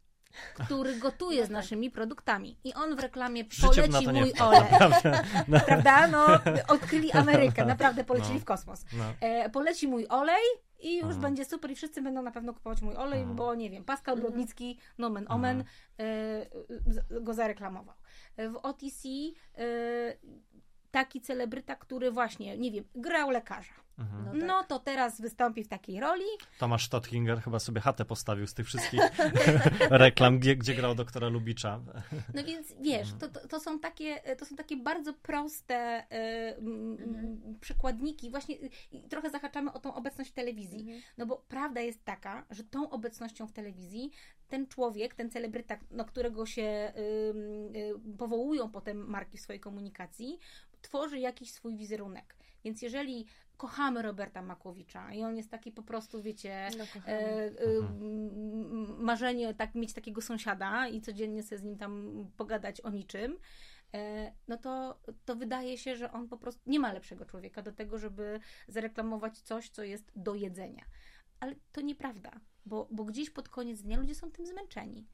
Który 0.54 0.96
gotuje 0.96 1.46
z 1.46 1.50
naszymi 1.50 1.92
produktami. 1.92 2.58
I 2.64 2.74
on 2.74 2.96
w 2.96 3.00
reklamie 3.00 3.46
poleci 3.62 4.08
mój 4.08 4.34
olej. 4.40 4.62
No, 5.48 5.60
Prawda? 5.60 6.08
No, 6.08 6.28
odkryli 6.68 7.12
Amerykę, 7.12 7.66
naprawdę 7.66 8.04
polecili 8.04 8.34
No. 8.34 8.40
w 8.40 8.46
kosmos 8.46 8.86
no. 8.94 9.14
e, 9.22 9.50
poleci 9.50 9.88
mój 9.88 10.08
olej 10.10 10.44
i 10.86 10.94
już 10.96 11.04
Mhm. 11.04 11.22
będzie 11.22 11.46
super 11.46 11.72
i 11.72 11.76
wszyscy 11.76 12.02
będą 12.02 12.22
na 12.22 12.32
pewno 12.32 12.54
kupować 12.54 12.82
mój 12.82 12.96
olej, 12.96 13.20
Mhm. 13.20 13.36
bo 13.36 13.56
nie 13.56 13.70
wiem, 13.70 13.84
Pascal 13.86 14.14
Mhm. 14.14 14.22
Brodnicki, 14.32 14.80
nomen 14.98 15.26
omen, 15.30 15.64
z- 16.88 17.24
go 17.24 17.34
zareklamował. 17.34 17.96
E, 18.38 18.50
W 18.50 18.58
OTC 18.58 19.10
e, 19.10 19.64
taki 20.92 21.22
celebryta, 21.22 21.76
który 21.76 22.12
właśnie, 22.12 22.58
nie 22.58 22.72
wiem, 22.72 22.84
grał 22.96 23.30
lekarza. 23.30 23.74
Mhm. 24.00 24.26
No 24.26 24.32
tak. 24.40 24.48
No 24.48 24.64
to 24.64 24.80
teraz 24.80 25.22
wystąpi 25.22 25.64
w 25.64 25.68
takiej 25.68 26.00
roli. 26.00 26.24
Tomasz 26.60 26.86
Stotthinger 26.86 27.42
chyba 27.42 27.60
sobie 27.60 27.82
chatę 27.82 28.06
postawił 28.06 28.48
z 28.48 28.54
tych 28.54 28.66
wszystkich 28.66 29.02
reklam, 29.90 30.40
gdzie, 30.40 30.56
gdzie 30.56 30.76
grał 30.76 30.96
doktora 30.96 31.28
Lubicza. 31.30 31.82
No 32.34 32.44
więc 32.44 32.74
wiesz, 32.82 33.12
Mhm. 33.12 33.20
to, 33.20 33.40
to, 33.40 33.48
to, 33.48 33.60
są, 33.60 33.80
takie, 33.80 34.16
to 34.38 34.46
są 34.46 34.56
takie 34.56 34.78
bardzo 34.78 35.14
proste 35.14 35.76
m, 36.10 36.98
Mhm. 37.00 37.58
przykładniki. 37.62 38.30
Właśnie 38.32 38.56
y, 38.56 38.70
i 38.92 39.04
trochę 39.10 39.30
zahaczamy 39.30 39.74
o 39.74 39.80
tą 39.80 39.94
obecność 39.96 40.30
w 40.30 40.34
telewizji. 40.34 40.80
Mhm. 40.80 41.02
No 41.18 41.26
bo 41.26 41.46
prawda 41.48 41.82
jest 41.82 42.06
taka, 42.06 42.46
że 42.50 42.64
tą 42.64 42.90
obecnością 42.90 43.48
w 43.48 43.52
telewizji 43.54 44.12
ten 44.48 44.68
człowiek, 44.68 45.16
ten 45.16 45.30
celebryta, 45.30 45.78
na 45.92 46.04
którego 46.04 46.46
się 46.46 46.94
y, 48.16 48.16
powołują 48.18 48.72
potem 48.72 48.98
marki 49.10 49.38
w 49.38 49.42
swojej 49.42 49.60
komunikacji, 49.60 50.40
tworzy 50.82 51.20
jakiś 51.20 51.52
swój 51.52 51.76
wizerunek. 51.78 52.36
Więc 52.66 52.82
jeżeli 52.82 53.26
kochamy 53.58 54.02
Roberta 54.02 54.42
Makłowicza 54.42 55.14
i 55.14 55.24
on 55.24 55.38
jest 55.38 55.52
taki 55.52 55.72
po 55.72 55.84
prostu, 55.84 56.22
wiecie, 56.22 56.70
No, 56.78 56.84
e, 57.08 57.10
e, 57.10 57.52
m, 57.78 59.04
marzenie 59.04 59.54
tak 59.54 59.76
mieć 59.76 59.94
takiego 59.94 60.22
sąsiada 60.22 60.88
i 60.88 61.02
codziennie 61.02 61.44
sobie 61.44 61.60
z 61.60 61.64
nim 61.64 61.78
tam 61.78 62.26
pogadać 62.38 62.82
o 62.82 62.90
niczym, 62.90 63.38
e, 63.94 64.32
no 64.48 64.58
to, 64.58 65.00
to 65.26 65.36
wydaje 65.36 65.78
się, 65.78 65.96
że 65.96 66.12
on 66.12 66.28
po 66.28 66.38
prostu 66.38 66.70
nie 66.70 66.80
ma 66.80 66.94
lepszego 66.94 67.26
człowieka 67.26 67.62
do 67.62 67.72
tego, 67.72 67.98
żeby 67.98 68.40
zareklamować 68.68 69.40
coś, 69.40 69.70
co 69.70 69.84
jest 69.84 70.12
do 70.16 70.36
jedzenia. 70.36 70.86
Ale 71.40 71.56
to 71.72 71.82
nieprawda, 71.82 72.32
bo, 72.66 72.88
bo 72.92 73.04
gdzieś 73.04 73.30
pod 73.30 73.50
koniec 73.50 73.82
dnia 73.82 73.98
ludzie 73.98 74.16
są 74.16 74.32
tym 74.32 74.46
zmęczeni. 74.46 75.08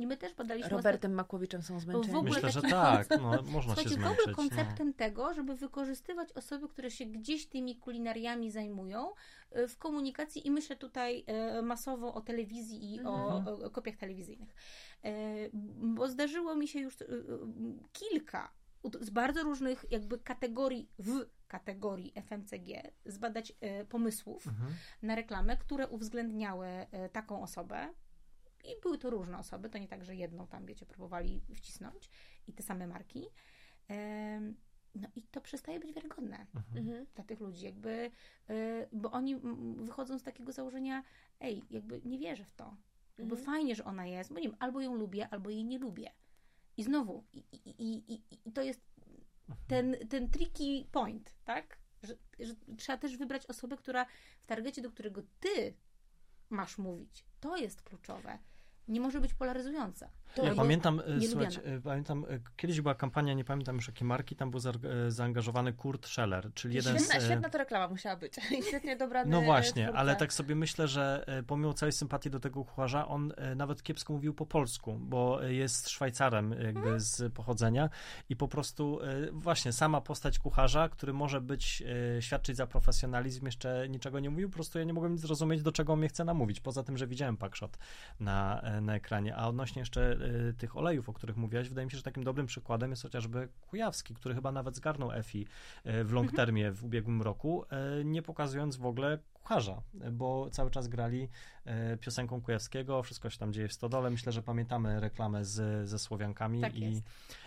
I 0.00 0.06
my 0.06 0.16
też 0.16 0.34
podaliśmy 0.34 0.70
Robertem 0.70 1.12
Makłowiczem 1.14 1.62
są 1.62 1.80
zmęczeni. 1.80 2.12
w 2.14 2.16
ogóle 2.16 2.34
Myślę, 2.34 2.50
że 2.50 2.60
taki 2.62 2.72
tak, 2.74 3.08
no, 3.10 3.42
można 3.42 3.74
się 3.76 3.88
zmęczyć. 3.88 4.16
był 4.16 4.26
no. 4.26 4.34
konceptem 4.34 4.94
tego, 4.94 5.34
żeby 5.34 5.54
wykorzystywać 5.56 6.32
osoby, 6.32 6.68
które 6.68 6.90
się 6.90 7.06
gdzieś 7.06 7.46
tymi 7.46 7.76
kulinariami 7.76 8.50
zajmują 8.50 9.10
y, 9.56 9.68
w 9.68 9.78
komunikacji 9.78 10.46
i 10.46 10.50
myślę 10.50 10.76
tutaj 10.76 11.24
y, 11.58 11.62
masowo 11.62 12.14
o 12.14 12.20
telewizji 12.20 12.94
i 12.94 13.00
o, 13.00 13.36
Mhm. 13.36 13.48
o, 13.62 13.66
o 13.66 13.70
kopiach 13.70 13.96
telewizyjnych. 13.96 14.54
Y, 15.04 15.50
Bo 15.74 16.08
zdarzyło 16.08 16.54
mi 16.56 16.68
się 16.68 16.80
już 16.80 16.96
kilka 17.92 18.52
z 19.00 19.10
bardzo 19.10 19.42
różnych 19.42 19.84
jakby 19.90 20.18
kategorii 20.18 20.88
w 20.98 21.12
kategorii 21.48 22.12
FMCG 22.22 22.92
zbadać 23.06 23.52
pomysłów 23.88 24.46
Mhm. 24.46 24.74
na 25.02 25.14
reklamę, 25.14 25.56
które 25.56 25.88
uwzględniały 25.88 26.66
taką 27.12 27.42
osobę. 27.42 27.88
I 28.64 28.80
były 28.82 28.98
to 28.98 29.10
różne 29.10 29.38
osoby, 29.38 29.70
to 29.70 29.78
nie 29.78 29.88
tak, 29.88 30.04
że 30.04 30.16
jedną 30.16 30.46
tam, 30.46 30.66
wiecie, 30.66 30.86
próbowali 30.86 31.40
wcisnąć 31.54 32.10
i 32.48 32.52
te 32.52 32.62
same 32.62 32.86
marki. 32.86 33.26
No 34.94 35.08
i 35.16 35.22
to 35.22 35.40
przestaje 35.40 35.80
być 35.80 35.92
wiarygodne 35.92 36.46
Mhm. 36.76 37.06
dla 37.14 37.24
tych 37.24 37.40
ludzi, 37.40 37.64
jakby, 37.64 38.10
e, 38.50 38.86
bo 38.92 39.10
oni 39.10 39.36
wychodzą 39.76 40.18
z 40.18 40.22
takiego 40.22 40.52
założenia, 40.52 41.02
ej, 41.40 41.62
jakby 41.70 42.00
nie 42.04 42.18
wierzę 42.18 42.44
w 42.44 42.54
to. 42.54 42.76
Jakby 43.18 43.36
Mhm. 43.36 43.46
fajnie, 43.46 43.74
że 43.74 43.84
ona 43.84 44.06
jest, 44.06 44.32
bo 44.32 44.40
nie 44.40 44.48
wiem, 44.48 44.56
albo 44.58 44.80
ją 44.80 44.94
lubię, 44.94 45.28
albo 45.28 45.50
jej 45.50 45.64
nie 45.64 45.78
lubię. 45.78 46.12
I 46.76 46.82
znowu, 46.82 47.24
i, 47.32 47.38
i, 47.38 47.70
i, 47.78 48.14
i, 48.14 48.22
i 48.48 48.52
to 48.52 48.62
jest 48.62 48.80
ten, 49.66 49.96
ten 50.08 50.30
tricky 50.30 50.84
point, 50.92 51.34
tak? 51.44 51.78
Że, 52.02 52.16
że 52.40 52.54
trzeba 52.76 52.98
też 52.98 53.16
wybrać 53.16 53.46
osobę, 53.46 53.76
która 53.76 54.06
w 54.42 54.46
targecie, 54.46 54.82
do 54.82 54.90
którego 54.90 55.22
ty 55.40 55.74
masz 56.50 56.78
mówić, 56.78 57.24
to 57.40 57.56
jest 57.56 57.82
kluczowe. 57.82 58.38
Nie 58.90 59.00
może 59.00 59.20
być 59.20 59.34
polaryzująca. 59.34 60.10
To 60.34 60.44
Ja 60.44 60.54
pamiętam, 60.54 61.02
e, 61.06 61.26
słuchajcie, 61.26 61.64
e, 61.64 61.80
pamiętam, 61.80 62.26
e, 62.30 62.38
kiedyś 62.56 62.80
była 62.80 62.94
kampania, 62.94 63.34
nie 63.34 63.44
pamiętam 63.44 63.76
już 63.76 63.88
jakie 63.88 64.04
marki, 64.04 64.36
tam 64.36 64.50
był 64.50 64.60
zaangażowany 65.08 65.72
Kurt 65.72 66.06
Scheller, 66.06 66.54
czyli 66.54 66.74
jeden 66.74 66.98
Świetna, 66.98 67.20
z... 67.20 67.24
świetna 67.24 67.50
to 67.50 67.58
reklama 67.58 67.88
musiała 67.88 68.16
być. 68.16 68.34
I 68.58 68.62
świetnie 68.62 68.96
dobrany 68.96 69.30
No 69.30 69.42
właśnie, 69.42 69.84
twórca. 69.84 70.00
ale 70.00 70.16
tak 70.16 70.32
sobie 70.32 70.54
myślę, 70.54 70.88
że 70.88 71.26
pomimo 71.46 71.72
całej 71.72 71.92
sympatii 71.92 72.30
do 72.30 72.40
tego 72.40 72.64
kucharza, 72.64 73.08
on 73.08 73.32
nawet 73.56 73.82
kiepsko 73.82 74.12
mówił 74.12 74.34
po 74.34 74.46
polsku, 74.46 74.98
bo 75.00 75.42
jest 75.42 75.88
Szwajcarem 75.88 76.52
jakby 76.52 77.00
z 77.00 77.32
pochodzenia 77.32 77.90
i 78.28 78.36
po 78.36 78.48
prostu 78.48 78.98
właśnie 79.32 79.72
sama 79.72 80.00
postać 80.00 80.38
kucharza, 80.38 80.88
który 80.88 81.12
może 81.12 81.40
być, 81.40 81.82
świadczyć 82.20 82.56
za 82.56 82.66
profesjonalizm, 82.66 83.46
jeszcze 83.46 83.88
niczego 83.88 84.20
nie 84.20 84.30
mówił, 84.30 84.48
po 84.48 84.54
prostu 84.54 84.78
ja 84.78 84.84
nie 84.84 84.92
mogłem 84.92 85.12
nic 85.12 85.20
zrozumieć, 85.20 85.62
do 85.62 85.72
czego 85.72 85.92
on 85.92 85.98
mnie 85.98 86.08
chce 86.08 86.24
namówić, 86.24 86.60
poza 86.60 86.82
tym, 86.82 86.96
że 86.96 87.06
widziałem 87.06 87.36
packshot 87.36 87.78
na, 88.20 88.62
na 88.80 88.94
ekranie. 88.94 89.36
A 89.36 89.48
odnośnie 89.48 89.80
jeszcze 89.80 90.18
e, 90.48 90.52
tych 90.52 90.76
olejów, 90.76 91.08
o 91.08 91.12
których 91.12 91.36
mówiłaś, 91.36 91.68
wydaje 91.68 91.84
mi 91.84 91.90
się, 91.90 91.96
że 91.96 92.02
takim 92.02 92.24
dobrym 92.24 92.46
przykładem 92.46 92.90
jest 92.90 93.02
chociażby 93.02 93.48
Kujawski, 93.60 94.14
który 94.14 94.34
chyba 94.34 94.52
nawet 94.52 94.76
zgarnął 94.76 95.12
EFI 95.12 95.46
e, 95.84 96.04
w 96.04 96.12
long 96.12 96.32
termie 96.32 96.72
w 96.72 96.84
ubiegłym 96.84 97.22
roku, 97.22 97.64
e, 97.70 98.04
nie 98.04 98.22
pokazując 98.22 98.76
w 98.76 98.86
ogóle 98.86 99.18
kucharza, 99.34 99.82
bo 100.12 100.50
cały 100.50 100.70
czas 100.70 100.88
grali 100.88 101.28
piosenką 102.00 102.42
Kujawskiego, 102.42 103.02
wszystko 103.02 103.30
się 103.30 103.38
tam 103.38 103.52
dzieje 103.52 103.68
w 103.68 103.72
Stodole. 103.72 104.10
Myślę, 104.10 104.32
że 104.32 104.42
pamiętamy 104.42 105.00
reklamę 105.00 105.44
z, 105.44 105.88
ze 105.88 105.98
Słowiankami 105.98 106.60
Tak 106.60 106.74
i, 106.74 106.84
i 106.84 107.02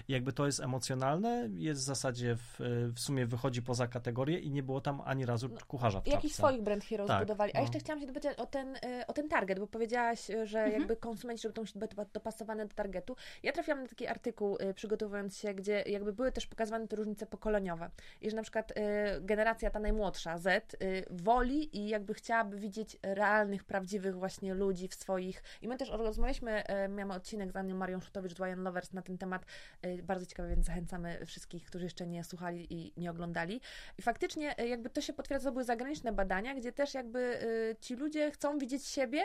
jakby 0.08 0.34
to 0.34 0.46
jest 0.46 0.60
emocjonalne, 0.60 1.50
jest 1.54 1.82
w 1.82 1.84
zasadzie 1.84 2.36
w, 2.36 2.60
w 2.96 3.00
sumie 3.00 3.26
wychodzi 3.26 3.62
poza 3.62 3.88
kategorię 3.88 4.40
i 4.40 4.52
nie 4.52 4.64
było 4.64 4.82
tam 4.82 5.02
ani 5.06 5.26
razu 5.26 5.50
kucharza 5.68 6.02
w 6.02 6.08
Jakiś 6.08 6.36
swoich 6.36 6.62
brand 6.62 6.84
heroes 6.84 7.08
Tak, 7.08 7.20
budowali. 7.20 7.54
A 7.54 7.58
no. 7.58 7.62
jeszcze 7.62 7.80
chciałam 7.80 8.02
się 8.02 8.08
dopytać 8.08 8.38
o 8.38 8.46
ten, 8.46 8.76
y, 8.76 8.80
o 9.08 9.14
ten 9.14 9.30
target, 9.30 9.60
bo 9.60 9.68
powiedziałaś, 9.68 10.30
y, 10.30 10.46
że 10.48 10.60
Mhm. 10.60 10.82
jakby 10.82 10.96
konsumenci, 10.96 11.42
żeby 11.42 11.54
to 11.54 11.62
musi 11.62 11.80
być 11.80 11.92
dopasowane 12.14 12.66
do 12.66 12.76
targetu. 12.76 13.16
Ja 13.44 13.52
trafiłam 13.52 13.82
na 13.82 13.88
taki 13.88 14.08
artykuł, 14.08 14.58
przygotowując 14.76 15.38
się, 15.38 15.54
gdzie 15.54 15.84
jakby 15.88 16.14
były 16.14 16.32
też 16.32 16.48
pokazywane 16.48 16.88
te 16.88 16.96
różnice 16.96 17.26
pokoleniowe. 17.26 17.90
I 18.22 18.30
że 18.30 18.36
na 18.36 18.42
przykład 18.42 18.74
generacja 19.22 19.70
ta 19.70 19.80
najmłodsza, 19.80 20.38
Z, 20.38 20.76
woli 21.10 21.78
i 21.78 21.88
jakby 21.88 22.14
chciałaby 22.14 22.60
widzieć 22.60 22.98
realnych, 23.04 23.64
prawdziwych 23.64 24.13
właśnie 24.14 24.54
ludzi 24.54 24.88
w 24.88 24.96
swoich... 24.96 25.44
I 25.62 25.68
my 25.68 25.78
też 25.78 25.90
rozmawialiśmy, 25.90 26.64
y, 26.86 26.90
miałam 26.90 27.12
odcinek 27.12 27.52
z 27.52 27.56
Anią 27.56 27.76
Marią 27.76 28.00
Szutowicz, 28.00 28.34
z 28.34 28.38
Wine 28.38 28.64
Lovers 28.64 28.94
na 28.94 29.02
ten 29.02 29.18
temat, 29.18 29.46
y, 29.86 30.04
bardzo 30.04 30.26
ciekawy, 30.26 30.50
więc 30.50 30.66
zachęcamy 30.66 31.26
wszystkich, 31.26 31.66
którzy 31.66 31.86
jeszcze 31.86 32.08
nie 32.08 32.24
słuchali 32.24 32.74
i 32.74 32.94
nie 32.98 33.12
oglądali. 33.12 33.62
I 33.98 34.02
faktycznie 34.02 34.60
y, 34.60 34.68
jakby 34.68 34.90
to 34.90 35.02
się 35.02 35.14
potwierdza, 35.14 35.50
to 35.50 35.52
były 35.52 35.64
zagraniczne 35.64 36.12
badania, 36.12 36.56
gdzie 36.56 36.72
też 36.72 36.94
jakby 36.94 37.40
ci 37.82 37.96
ludzie 37.96 38.32
chcą 38.32 38.58
widzieć 38.58 38.86
siebie 38.88 39.22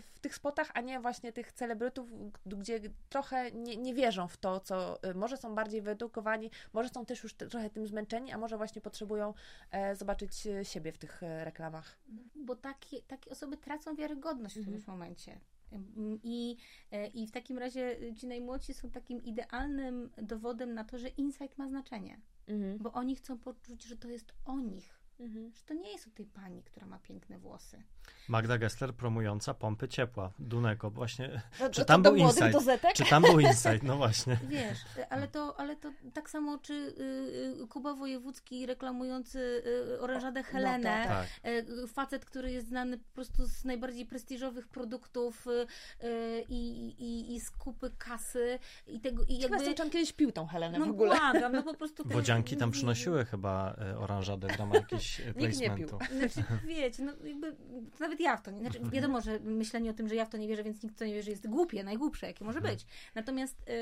w 0.00 0.20
tych 0.20 0.34
spotach, 0.34 0.70
a 0.74 0.80
nie 0.80 1.00
właśnie 1.00 1.32
tych 1.32 1.52
celebrytów, 1.52 2.10
gdzie 2.46 2.80
trochę 3.08 3.52
nie, 3.52 3.76
nie 3.76 3.94
wierzą 3.94 4.28
w 4.28 4.36
to, 4.36 4.60
co 4.60 4.98
może 5.14 5.36
są 5.36 5.54
bardziej 5.54 5.82
wyedukowani, 5.82 6.50
może 6.72 6.88
są 6.88 7.06
też 7.06 7.22
już 7.22 7.34
trochę 7.34 7.70
tym 7.70 7.86
zmęczeni, 7.86 8.32
a 8.32 8.38
może 8.38 8.56
właśnie 8.56 8.82
potrzebują 8.82 9.34
e, 9.70 9.96
zobaczyć 9.96 10.46
e, 10.46 10.64
siebie 10.64 10.92
w 10.92 10.98
tych 10.98 11.22
e, 11.22 11.44
reklamach. 11.44 11.98
bo 12.34 12.56
takie, 12.56 13.02
takie 13.02 13.30
osoby 13.30 13.56
tracą 13.56 13.77
wiarygodność 13.96 14.54
w 14.54 14.58
Mhm. 14.58 14.64
którymś 14.64 14.86
momencie. 14.86 15.40
Ym, 15.72 16.20
I, 16.22 16.56
e, 16.92 17.06
I 17.06 17.26
w 17.26 17.30
takim 17.30 17.58
razie 17.58 17.96
ci 18.16 18.26
najmłodsi 18.26 18.74
są 18.74 18.90
takim 18.90 19.22
idealnym 19.22 20.10
dowodem 20.22 20.74
na 20.74 20.84
to, 20.84 20.98
że 20.98 21.08
insight 21.08 21.58
ma 21.58 21.68
znaczenie, 21.68 22.20
Mhm. 22.46 22.78
bo 22.78 22.92
oni 22.92 23.16
chcą 23.16 23.38
poczuć, 23.38 23.84
że 23.84 23.96
to 23.96 24.08
jest 24.08 24.32
o 24.44 24.60
nich, 24.60 24.97
Mhm. 25.20 25.52
że 25.54 25.62
to 25.62 25.74
nie 25.74 25.92
jest 25.92 26.06
o 26.06 26.10
tej 26.10 26.26
pani, 26.26 26.62
która 26.62 26.86
ma 26.86 26.98
piękne 26.98 27.38
włosy. 27.38 27.82
Magda 28.28 28.58
Gessler 28.58 28.94
promująca 28.94 29.54
pompy 29.54 29.88
ciepła. 29.88 30.32
Dunego, 30.38 30.90
właśnie. 30.90 31.42
No, 31.60 31.70
Czy 31.70 31.80
to- 31.80 31.84
tam 31.84 32.02
to 32.02 32.12
był 32.12 32.20
insight? 32.20 32.58
Czy 32.94 33.04
tam 33.04 33.22
był 33.22 33.40
insight? 33.50 33.82
No 33.82 33.96
właśnie. 33.96 34.38
Wiesz, 34.48 34.78
ale 35.10 35.28
to, 35.28 35.60
ale 35.60 35.76
to 35.76 35.92
tak 36.14 36.30
samo, 36.30 36.58
czy 36.58 36.72
y, 36.74 37.62
y, 37.62 37.66
Kuba 37.68 37.94
Wojewódzki 37.94 38.66
reklamujący 38.66 39.62
y, 39.96 40.00
orężadę 40.00 40.42
Helenę, 40.42 40.82
tak, 40.82 41.08
Tak. 41.08 41.26
e, 41.42 41.86
facet, 41.86 42.24
który 42.24 42.52
jest 42.52 42.68
znany 42.68 42.98
po 42.98 43.14
prostu 43.14 43.46
z 43.46 43.64
najbardziej 43.64 44.06
prestiżowych 44.06 44.68
produktów 44.68 45.46
y, 45.46 45.66
y, 46.06 46.44
i, 46.48 46.88
i, 46.98 47.34
i 47.34 47.40
z 47.40 47.50
kupy 47.50 47.90
kasy 47.98 48.58
i 48.86 49.00
tego 49.00 49.24
i 49.28 49.38
Jakby... 49.38 49.82
on 49.82 49.90
kiedyś 49.90 50.12
pił 50.12 50.32
tą 50.32 50.46
Helenę 50.46 50.78
No 50.78 50.86
w 50.86 50.90
ogóle? 50.90 51.16
błagam, 51.16 51.52
no 51.52 51.62
po 51.62 51.74
prostu... 51.74 52.02
ten- 52.02 52.12
Wodzianki 52.12 52.56
tam 52.56 52.70
przynosiły 52.70 53.24
chyba 53.24 53.76
oranżadę 53.98 54.48
w 54.48 54.56
ramach 54.58 54.86
jakiegoś 55.18 55.44
e, 55.44 55.46
Nikt 55.46 55.60
nie 55.60 55.86
placementu. 55.86 55.98
Znaczy, 56.18 56.66
wiecie, 56.66 57.02
no 57.02 57.12
jakby, 57.24 57.52
to 57.90 57.98
nawet 58.00 58.20
ja 58.20 58.36
w 58.36 58.42
to 58.42 58.50
nie, 58.50 58.60
znaczy 58.60 58.80
wiadomo, 58.92 59.20
że 59.20 59.40
myślenie 59.40 59.90
o 59.90 59.94
tym, 59.94 60.08
że 60.08 60.14
ja 60.14 60.24
w 60.24 60.28
to 60.28 60.36
nie 60.36 60.48
wierzę, 60.48 60.64
więc 60.64 60.82
nikt 60.82 60.94
w 60.94 60.98
to 60.98 61.04
nie 61.04 61.14
wierzy 61.14 61.30
jest 61.30 61.48
głupie, 61.48 61.84
najgłupsze, 61.84 62.26
jakie 62.26 62.44
może 62.44 62.60
być. 62.60 62.86
Natomiast 63.14 63.68
y, 63.68 63.72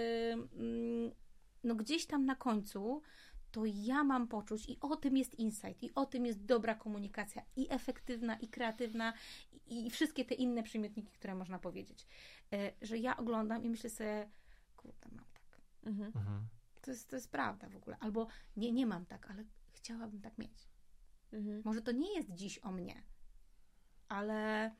mm, 0.59 1.11
no 1.65 1.75
gdzieś 1.75 2.07
tam 2.07 2.25
na 2.25 2.37
końcu 2.37 3.03
to 3.53 3.63
ja 3.65 4.05
mam 4.05 4.29
poczuć 4.29 4.69
i 4.69 4.79
o 4.81 4.97
tym 4.97 5.17
jest 5.17 5.35
insight, 5.35 5.83
i 5.83 5.95
o 5.95 6.07
tym 6.07 6.27
jest 6.27 6.45
dobra 6.45 6.75
komunikacja, 6.75 7.43
i 7.57 7.67
efektywna, 7.71 8.37
i 8.37 8.49
kreatywna, 8.49 9.13
i, 9.67 9.87
i 9.87 9.91
wszystkie 9.91 10.25
te 10.25 10.35
inne 10.35 10.63
przymiotniki, 10.63 11.13
które 11.13 11.35
można 11.35 11.59
powiedzieć. 11.59 12.07
Y, 12.55 12.73
że 12.83 12.99
ja 12.99 13.17
oglądam 13.17 13.65
i 13.65 13.71
myślę 13.71 13.91
sobie, 13.91 14.29
kurde, 14.77 15.09
mam 15.13 15.25
tak. 15.35 15.61
Mhm. 15.87 16.13
Mhm. 16.17 16.47
To 16.83 16.91
jest, 16.91 17.09
to 17.09 17.17
jest 17.17 17.31
prawda 17.31 17.69
w 17.69 17.77
ogóle. 17.77 17.97
Albo 18.01 18.27
nie, 18.57 18.73
nie 18.73 18.87
mam 18.87 19.07
tak, 19.07 19.31
ale 19.31 19.45
chciałabym 19.73 20.21
tak 20.21 20.39
mieć. 20.39 20.69
Mhm. 21.37 21.63
Może 21.65 21.83
to 21.83 21.93
nie 21.93 22.15
jest 22.15 22.35
dziś 22.35 22.59
o 22.59 22.73
mnie, 22.73 23.03
ale 24.09 24.71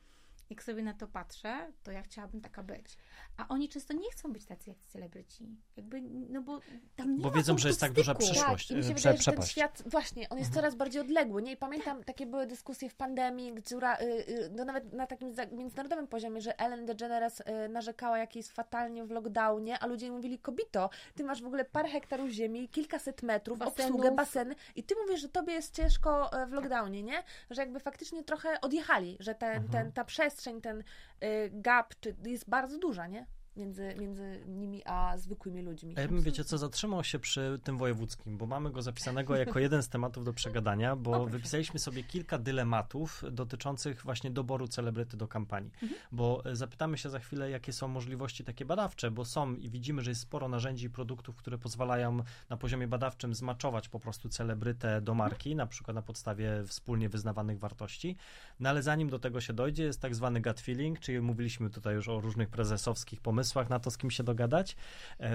jak 0.51 0.63
sobie 0.63 0.83
na 0.83 0.95
to 0.95 1.07
patrzę, 1.09 1.73
to 1.83 1.91
ja 1.93 2.03
chciałabym 2.03 2.41
taka 2.41 2.63
być. 2.63 2.97
A 3.37 3.49
oni 3.49 3.69
często 3.69 3.95
nie 3.95 4.11
chcą 4.11 4.33
być 4.33 4.45
tacy 4.47 4.71
jak 4.71 4.79
celebryci. 4.87 5.57
Jakby, 5.77 6.01
no 6.03 6.43
bo 6.43 6.61
tam 6.97 7.17
nie 7.17 7.23
Bo 7.23 7.31
ma 7.31 7.37
wiedzą, 7.37 7.59
że 7.59 7.69
jest 7.69 7.81
tak 7.81 7.93
duża 7.93 8.15
przyszłość. 8.15 8.69
Tak, 8.69 8.77
i 8.77 8.79
mi 8.79 8.85
się 8.85 8.91
e, 8.91 8.95
wydaje, 8.95 8.95
prze- 8.95 9.03
że 9.03 9.13
ten 9.13 9.19
przepaść. 9.41 9.51
świat, 9.53 9.83
właśnie, 9.87 10.29
on 10.29 10.39
jest 10.39 10.49
Mhm. 10.51 10.55
coraz 10.65 10.75
bardziej 10.75 11.01
odległy, 11.03 11.43
nie? 11.43 11.53
I 11.53 11.57
pamiętam, 11.57 12.05
takie 12.05 12.27
były 12.27 12.47
dyskusje 12.47 12.91
w 12.91 12.95
pandemii, 12.95 13.55
która, 13.55 13.97
y, 13.97 14.03
y, 14.05 14.51
no 14.57 14.65
nawet 14.65 14.93
na 14.93 15.07
takim 15.07 15.35
międzynarodowym 15.53 16.07
poziomie, 16.09 16.41
że 16.41 16.59
Ellen 16.61 16.87
DeGeneres 16.87 17.41
y, 17.41 17.69
narzekała, 17.69 18.19
jak 18.19 18.37
jest 18.37 18.53
fatalnie 18.53 19.05
w 19.05 19.11
lockdownie, 19.11 19.79
a 19.79 19.87
ludzie 19.87 20.07
jej 20.07 20.13
mówili, 20.15 20.39
kobito, 20.39 20.91
ty 21.15 21.25
masz 21.25 21.43
w 21.43 21.47
ogóle 21.47 21.65
parę 21.65 21.89
hektarów 21.89 22.31
ziemi, 22.31 22.69
kilkaset 22.69 23.23
metrów, 23.23 23.59
Basenów. 23.59 23.81
obsługę, 23.81 24.11
baseny 24.11 24.55
i 24.77 24.83
ty 24.83 24.95
mówisz, 25.07 25.21
że 25.21 25.29
tobie 25.29 25.53
jest 25.53 25.75
ciężko 25.75 26.31
w 26.49 26.53
lockdownie, 26.53 27.03
nie? 27.03 27.23
Że 27.51 27.61
jakby 27.63 27.81
faktycznie 27.81 28.25
trochę 28.25 28.61
odjechali, 28.61 29.17
że 29.21 29.35
ten, 29.35 29.51
Mhm. 29.51 29.69
ten, 29.73 29.93
ta 29.93 30.05
przestrzeń, 30.05 30.36
ten 30.61 30.85
y, 31.25 31.51
gap 31.53 31.95
czy, 32.01 32.17
jest 32.25 32.51
bardzo 32.51 32.79
duża, 32.79 33.07
nie? 33.07 33.27
Między, 33.57 33.95
między 33.99 34.41
nimi 34.49 34.83
a 34.85 35.19
zwykłymi 35.19 35.63
ludźmi. 35.63 35.95
A 35.99 36.01
ja 36.01 36.09
bym, 36.09 36.23
wiecie 36.23 36.45
co, 36.45 36.59
zatrzymał 36.59 37.05
się 37.05 37.19
przy 37.19 37.61
tym 37.65 37.79
wojewódzkim, 37.79 38.39
bo 38.39 38.47
mamy 38.47 38.71
go 38.71 38.83
zapisanego 38.83 39.37
jako 39.37 39.59
jeden 39.59 39.83
z 39.83 39.89
tematów 39.89 40.25
do 40.25 40.33
przegadania, 40.33 40.97
bo 40.97 41.27
wypisaliśmy 41.27 41.79
sobie 41.79 42.05
kilka 42.05 42.39
dylematów 42.39 43.25
dotyczących 43.31 44.03
właśnie 44.03 44.31
doboru 44.31 44.69
celebryty 44.69 45.17
do 45.17 45.29
kampanii. 45.29 45.71
Bo 46.13 46.45
e, 46.45 46.57
zapytamy 46.57 46.99
się 46.99 47.11
za 47.11 47.19
chwilę, 47.19 47.51
jakie 47.51 47.73
są 47.73 47.89
możliwości 47.89 48.45
takie 48.45 48.65
badawcze, 48.65 49.11
bo 49.11 49.25
są 49.25 49.55
i 49.55 49.71
widzimy, 49.71 50.03
że 50.03 50.11
jest 50.11 50.21
sporo 50.21 50.49
narzędzi 50.49 50.87
i 50.87 50.91
produktów, 50.91 51.37
które 51.37 51.59
pozwalają 51.59 52.23
na 52.51 52.57
poziomie 52.57 52.89
badawczym 52.89 53.35
zmaczować 53.35 53.89
po 53.89 54.01
prostu 54.01 54.29
celebrytę 54.29 55.01
do 55.01 55.15
marki, 55.15 55.57
na 55.57 55.67
przykład 55.67 55.95
na 55.95 56.03
podstawie 56.03 56.65
wspólnie 56.67 57.09
wyznawanych 57.09 57.59
wartości. 57.59 58.17
No 58.61 58.69
ale 58.69 58.83
zanim 58.83 59.11
do 59.11 59.19
tego 59.19 59.41
się 59.41 59.53
dojdzie, 59.53 59.85
jest 59.85 60.01
tak 60.01 60.15
zwany 60.15 60.41
gut 60.41 60.61
feeling, 60.61 61.01
czyli 61.01 61.21
mówiliśmy 61.21 61.71
tutaj 61.71 61.95
już 61.95 62.09
o 62.09 62.21
różnych 62.21 62.49
prezesowskich 62.49 63.21
pomysłach, 63.21 63.46
pomysłach 63.47 63.71
na 63.71 63.81
to, 63.81 63.91
z 63.91 63.99
kim 63.99 64.11
się 64.11 64.23
dogadać. 64.23 64.77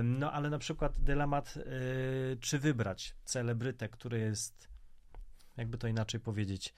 No 0.03 0.31
ale 0.31 0.49
na 0.49 0.59
przykład 0.59 0.99
dylemat, 0.99 1.57
y, 1.57 2.37
czy 2.41 2.59
wybrać 2.59 3.15
celebrytę, 3.25 3.89
który 3.89 4.19
jest, 4.19 4.69
jakby 5.57 5.77
to 5.77 5.87
inaczej 5.87 6.19
powiedzieć, 6.19 6.73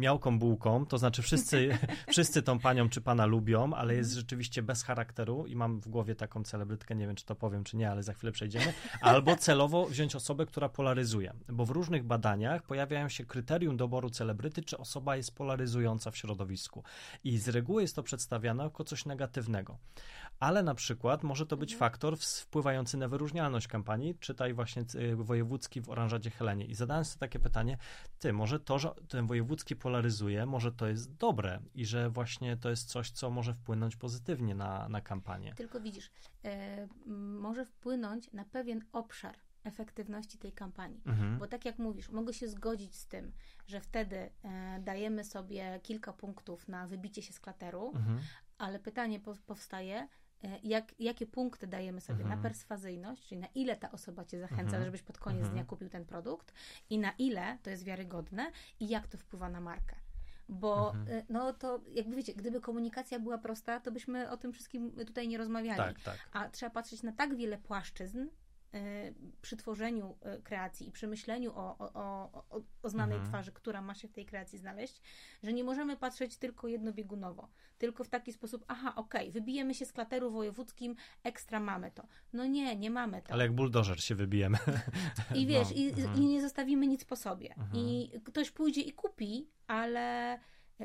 miałką 0.00 0.38
bułką, 0.38 0.86
to 0.86 0.98
znaczy 0.98 1.22
wszyscy, 1.22 1.78
wszyscy 2.08 2.42
tą 2.42 2.58
panią 2.58 2.88
czy 2.88 3.00
pana 3.00 3.26
lubią, 3.26 3.74
ale 3.74 3.94
jest 3.94 4.14
rzeczywiście 4.14 4.62
bez 4.62 4.82
charakteru 4.82 5.46
i 5.46 5.56
mam 5.56 5.80
w 5.80 5.88
głowie 5.88 6.14
taką 6.14 6.44
celebrytkę, 6.44 6.94
nie 6.96 7.06
wiem 7.06 7.16
czy 7.16 7.24
to 7.24 7.34
powiem 7.34 7.64
czy 7.64 7.76
nie, 7.76 7.90
ale 7.90 8.02
za 8.02 8.12
chwilę 8.12 8.32
przejdziemy, 8.32 8.72
albo 9.00 9.36
celowo 9.36 9.86
wziąć 9.86 10.16
osobę, 10.16 10.46
która 10.46 10.68
polaryzuje, 10.68 11.32
bo 11.48 11.66
w 11.66 11.70
różnych 11.70 12.04
badaniach 12.04 12.62
pojawiają 12.62 13.08
się 13.08 13.24
kryterium 13.24 13.76
doboru 13.76 14.10
celebryty, 14.10 14.62
czy 14.62 14.78
osoba 14.78 15.16
jest 15.16 15.34
polaryzująca 15.34 16.10
w 16.10 16.16
środowisku. 16.16 16.84
I 17.24 17.38
z 17.38 17.48
reguły 17.48 17.82
jest 17.82 17.96
to 17.96 18.02
przedstawiane 18.02 18.64
jako 18.64 18.84
coś 18.84 19.04
negatywnego, 19.06 19.78
ale 20.40 20.62
na 20.62 20.74
przykład 20.74 21.22
może 21.22 21.46
to 21.46 21.56
być 21.56 21.76
faktor 21.76 22.14
ws- 22.14 22.40
wpływający 22.40 22.96
na 22.96 23.08
wyróżnialność 23.08 23.68
kampanii, 23.68 24.14
czytaj 24.20 24.54
właśnie 24.54 24.84
y, 24.94 25.16
wojewódzki 25.16 25.80
w 25.80 25.88
Oranżadzie 25.88 26.30
Helenie. 26.30 26.64
I 26.64 26.74
zadałem 26.74 27.04
sobie 27.04 27.20
takie 27.20 27.38
pytanie, 27.38 27.78
ty, 28.18 28.32
może 28.32 28.60
to, 28.60 28.78
że 28.78 28.90
ten 29.08 29.26
wojewódzki 29.26 29.76
polaryzuje, 29.76 29.89
może 30.46 30.72
to 30.72 30.86
jest 30.86 31.14
dobre 31.14 31.60
i 31.74 31.86
że 31.86 32.10
właśnie 32.10 32.56
to 32.56 32.70
jest 32.70 32.88
coś, 32.88 33.10
co 33.10 33.30
może 33.30 33.54
wpłynąć 33.54 33.96
pozytywnie 33.96 34.54
na, 34.54 34.88
na 34.88 35.00
kampanię. 35.00 35.54
Tylko 35.54 35.80
widzisz, 35.80 36.10
e, 36.44 36.88
może 37.40 37.66
wpłynąć 37.66 38.32
na 38.32 38.44
pewien 38.44 38.84
obszar 38.92 39.36
efektywności 39.64 40.38
tej 40.38 40.52
kampanii. 40.52 41.02
Mhm. 41.06 41.38
Bo 41.38 41.46
tak 41.46 41.64
jak 41.64 41.78
mówisz, 41.78 42.10
mogę 42.10 42.34
się 42.34 42.48
zgodzić 42.48 42.96
z 42.96 43.06
tym, 43.06 43.32
że 43.66 43.80
wtedy 43.80 44.16
e, 44.16 44.80
dajemy 44.80 45.24
sobie 45.24 45.80
kilka 45.82 46.12
punktów 46.12 46.68
na 46.68 46.86
wybicie 46.86 47.22
się 47.22 47.32
z 47.32 47.40
klateru, 47.40 47.92
Mhm. 47.94 48.20
ale 48.58 48.78
pytanie 48.78 49.20
po, 49.20 49.34
powstaje, 49.46 50.08
jak, 50.62 50.94
jakie 50.98 51.26
punkty 51.26 51.66
dajemy 51.66 52.00
sobie 52.00 52.20
Mhm. 52.22 52.38
na 52.38 52.42
perswazyjność, 52.42 53.28
czyli 53.28 53.40
na 53.40 53.46
ile 53.54 53.76
ta 53.76 53.90
osoba 53.92 54.24
cię 54.24 54.40
zachęca, 54.40 54.62
Mhm. 54.62 54.84
żebyś 54.84 55.02
pod 55.02 55.18
koniec 55.18 55.38
Mhm. 55.38 55.54
dnia 55.54 55.64
kupił 55.64 55.88
ten 55.88 56.04
produkt 56.04 56.52
i 56.90 56.98
na 56.98 57.12
ile 57.18 57.58
to 57.62 57.70
jest 57.70 57.84
wiarygodne 57.84 58.50
i 58.80 58.88
jak 58.88 59.08
to 59.08 59.18
wpływa 59.18 59.48
na 59.48 59.60
markę. 59.60 59.96
Bo 60.48 60.90
Mhm. 60.94 61.18
e, 61.18 61.24
no 61.28 61.52
to 61.52 61.80
jakby 61.94 62.16
wiecie, 62.16 62.34
gdyby 62.34 62.60
komunikacja 62.60 63.18
była 63.20 63.38
prosta, 63.38 63.80
to 63.80 63.92
byśmy 63.92 64.30
o 64.30 64.36
tym 64.36 64.52
wszystkim 64.52 64.92
tutaj 65.06 65.28
nie 65.28 65.38
rozmawiali. 65.38 65.76
Tak, 65.78 66.00
tak. 66.00 66.18
A 66.32 66.48
trzeba 66.48 66.70
patrzeć 66.70 67.02
na 67.02 67.12
tak 67.12 67.36
wiele 67.36 67.58
płaszczyzn 67.58 68.18
e, 68.20 68.26
przy 69.42 69.56
tworzeniu 69.56 70.16
e, 70.22 70.38
kreacji 70.38 70.88
i 70.88 70.92
przy 70.92 71.06
myśleniu 71.06 71.52
o, 71.54 71.78
o, 71.78 71.90
o, 71.94 72.44
o- 72.82 72.88
znanej 72.88 73.16
Mhm. 73.16 73.28
twarzy, 73.32 73.52
która 73.52 73.82
ma 73.82 73.94
się 73.94 74.08
w 74.08 74.12
tej 74.12 74.26
kreacji 74.26 74.58
znaleźć, 74.58 75.02
że 75.42 75.52
nie 75.52 75.64
możemy 75.64 75.96
patrzeć 75.96 76.36
tylko 76.36 76.68
jednobiegunowo, 76.68 77.48
tylko 77.78 78.04
w 78.04 78.08
taki 78.08 78.32
sposób, 78.32 78.64
aha, 78.68 78.92
okej, 78.96 79.30
wybijemy 79.30 79.74
się 79.74 79.86
z 79.86 79.92
klateru 79.92 80.30
wojewódzkim, 80.30 80.96
ekstra 81.24 81.60
mamy 81.60 81.90
to. 81.90 82.06
No 82.32 82.46
nie, 82.46 82.76
nie 82.76 82.90
mamy 82.90 83.22
to. 83.22 83.32
Ale 83.32 83.44
jak 83.44 83.52
buldożer 83.54 84.00
się 84.04 84.14
wybijemy. 84.14 84.58
I 85.34 85.46
wiesz, 85.46 85.68
No, 85.70 85.76
i, 85.76 85.88
mhm. 85.88 86.16
i 86.16 86.26
nie 86.26 86.40
zostawimy 86.40 86.86
nic 86.86 87.04
po 87.04 87.16
sobie. 87.16 87.54
Mhm. 87.58 87.84
I 87.84 88.10
ktoś 88.24 88.50
pójdzie 88.50 88.80
i 88.80 88.92
kupi, 88.92 89.48
ale, 89.66 90.38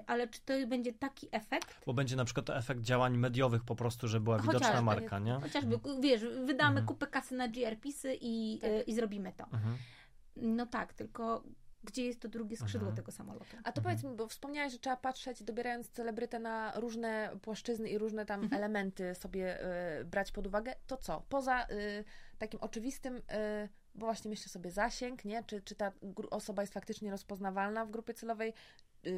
ale 0.08 0.28
czy 0.28 0.42
to 0.42 0.54
będzie 0.68 0.94
taki 0.94 1.28
efekt? 1.32 1.86
Bo 1.86 1.94
będzie 1.94 2.16
na 2.16 2.26
przykład 2.26 2.46
to 2.46 2.58
efekt 2.58 2.82
działań 2.82 3.18
mediowych 3.18 3.64
po 3.64 3.76
prostu, 3.76 4.08
że 4.08 4.20
była 4.20 4.40
widoczna 4.40 4.60
Chociażby. 4.60 4.82
marka, 4.86 5.20
nie? 5.20 5.34
Chociażby, 5.34 5.80
wiesz, 6.00 6.22
wydamy 6.22 6.70
Mhm. 6.80 6.86
kupę 6.86 7.08
kasy 7.08 7.36
na 7.36 7.48
GRPsy 7.48 8.18
i, 8.22 8.60
Tak. 8.62 8.70
e, 8.70 8.82
i 8.82 8.96
zrobimy 8.96 9.34
to. 9.38 9.44
Mhm. 9.44 9.78
No 10.36 10.66
tak, 10.66 10.94
tylko 10.94 11.44
gdzie 11.84 12.06
jest 12.06 12.20
to 12.22 12.28
drugie 12.30 12.58
skrzydło 12.58 12.88
Mhm. 12.88 12.96
tego 12.96 13.12
samolotu? 13.12 13.58
A 13.64 13.72
to 13.72 13.82
powiedz 13.82 14.04
mi, 14.04 14.16
bo 14.16 14.28
wspomniałaś, 14.28 14.72
że 14.72 14.80
trzeba 14.80 14.98
patrzeć, 14.98 15.44
dobierając 15.44 15.90
celebrytę 15.90 16.40
na 16.40 16.72
różne 16.80 17.30
płaszczyzny 17.42 17.90
i 17.90 17.98
różne 17.98 18.26
tam 18.26 18.42
Mhm. 18.44 18.60
elementy 18.62 19.16
sobie 19.16 19.66
y, 20.02 20.06
brać 20.06 20.32
pod 20.32 20.48
uwagę. 20.48 20.74
To 20.88 20.98
co? 20.98 21.26
Poza 21.30 21.64
y, 21.70 22.04
takim 22.38 22.60
oczywistym, 22.60 23.16
y, 23.18 23.22
bo 23.96 24.06
właśnie 24.06 24.30
myślę 24.30 24.50
sobie 24.50 24.72
zasięg, 24.72 25.26
nie? 25.26 25.44
Czy, 25.44 25.62
czy 25.62 25.76
ta 25.76 25.92
osoba 26.32 26.64
jest 26.64 26.74
faktycznie 26.74 27.12
rozpoznawalna 27.12 27.86
w 27.86 27.92
grupie 27.92 28.14
celowej, 28.14 28.54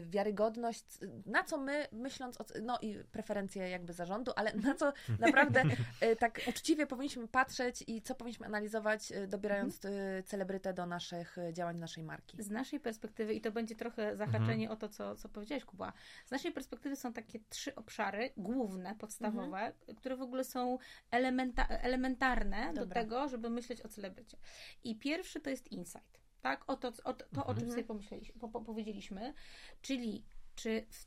wiarygodność, 0.02 0.84
c- 0.84 1.08
na 1.26 1.44
co 1.44 1.58
my, 1.58 1.88
myśląc 1.92 2.42
o, 2.42 2.46
no 2.62 2.80
i 2.82 2.96
preferencje 3.12 3.70
jakby 3.70 3.94
zarządu, 3.94 4.32
ale 4.36 4.54
na 4.54 4.76
co 4.76 4.94
naprawdę 5.20 5.64
y, 6.04 6.16
tak 6.16 6.42
uczciwie 6.48 6.88
powinniśmy 6.88 7.28
patrzeć 7.28 7.84
i 7.88 8.02
co 8.02 8.16
powinniśmy 8.16 8.46
analizować, 8.46 9.12
y, 9.12 9.28
dobierając 9.28 9.86
y, 9.86 10.24
celebrytę 10.26 10.74
do 10.74 10.86
naszych 10.86 11.38
y, 11.38 11.54
działań, 11.54 11.80
naszej 11.80 12.04
marki. 12.04 12.44
Z 12.44 12.50
naszej 12.50 12.80
perspektywy, 12.80 13.34
i 13.34 13.42
to 13.42 13.52
będzie 13.52 13.76
trochę 13.76 14.18
zahaczenie 14.18 14.70
o 14.72 14.76
to, 14.76 14.90
co, 14.90 15.16
co 15.16 15.30
powiedziałeś, 15.30 15.66
Kuba, 15.66 15.94
z 16.26 16.32
naszej 16.32 16.52
perspektywy 16.52 16.96
są 16.96 17.14
takie 17.14 17.40
trzy 17.50 17.76
obszary 17.76 18.30
główne, 18.38 18.96
podstawowe, 18.96 19.74
które 19.98 20.16
w 20.16 20.22
ogóle 20.22 20.44
są 20.44 20.78
elementa- 21.12 21.68
elementarne 21.70 22.74
do 22.74 22.82
Dobra. 22.82 23.02
tego, 23.02 23.28
żeby 23.28 23.50
myśleć 23.50 23.82
o 23.82 23.88
celebrycie. 23.88 24.38
I 24.84 24.96
pierwszy 25.00 25.40
to 25.42 25.50
jest 25.50 25.72
insight. 25.72 26.27
Tak? 26.48 26.70
O 26.70 26.78
to, 26.78 26.88
o, 27.04 27.14
to, 27.14 27.26
to 27.34 27.46
o 27.46 27.54
czym 27.54 27.64
Mhm. 27.64 27.72
sobie 27.72 27.84
pomyśleliśmy, 27.84 28.40
po, 28.40 28.50
po, 28.50 28.62
powiedzieliśmy, 28.62 29.34
czyli 29.82 30.24
czy 30.56 30.86
w 30.90 31.06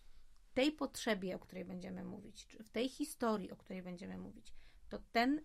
tej 0.55 0.73
potrzebie, 0.73 1.37
o 1.37 1.39
której 1.39 1.65
będziemy 1.65 2.05
mówić, 2.05 2.47
czy 2.47 2.65
w 2.65 2.71
tej 2.71 2.89
historii, 2.89 3.51
o 3.51 3.57
której 3.57 3.83
będziemy 3.83 4.19
mówić, 4.19 4.53
to 4.89 4.99
ten 5.13 5.43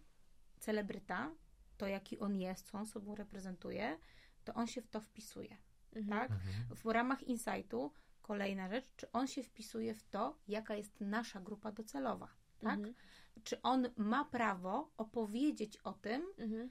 celebryta, 0.60 1.32
to 1.78 1.88
jaki 1.88 2.20
on 2.20 2.36
jest, 2.36 2.68
co 2.72 2.78
on 2.78 2.86
sobą 2.86 3.16
reprezentuje, 3.16 3.98
to 4.44 4.54
on 4.54 4.68
się 4.68 4.82
w 4.82 4.88
to 4.88 5.02
wpisuje 5.02 5.58
Mhm. 5.96 6.20
tak? 6.20 6.40
W 6.76 6.86
ramach 6.86 7.24
insightu 7.24 7.92
kolejna 8.22 8.70
rzecz, 8.70 8.86
czy 8.98 9.12
on 9.12 9.28
się 9.28 9.44
wpisuje 9.44 9.94
w 9.94 10.04
to, 10.04 10.38
jaka 10.48 10.76
jest 10.76 11.02
nasza 11.02 11.40
grupa 11.42 11.72
docelowa, 11.72 12.28
tak? 12.60 12.78
Mhm. 12.80 12.96
Czy 13.44 13.62
on 13.62 13.90
ma 13.98 14.26
prawo 14.26 14.92
opowiedzieć 14.98 15.78
o 15.78 15.94
tym, 15.94 16.22
Mhm. 16.38 16.70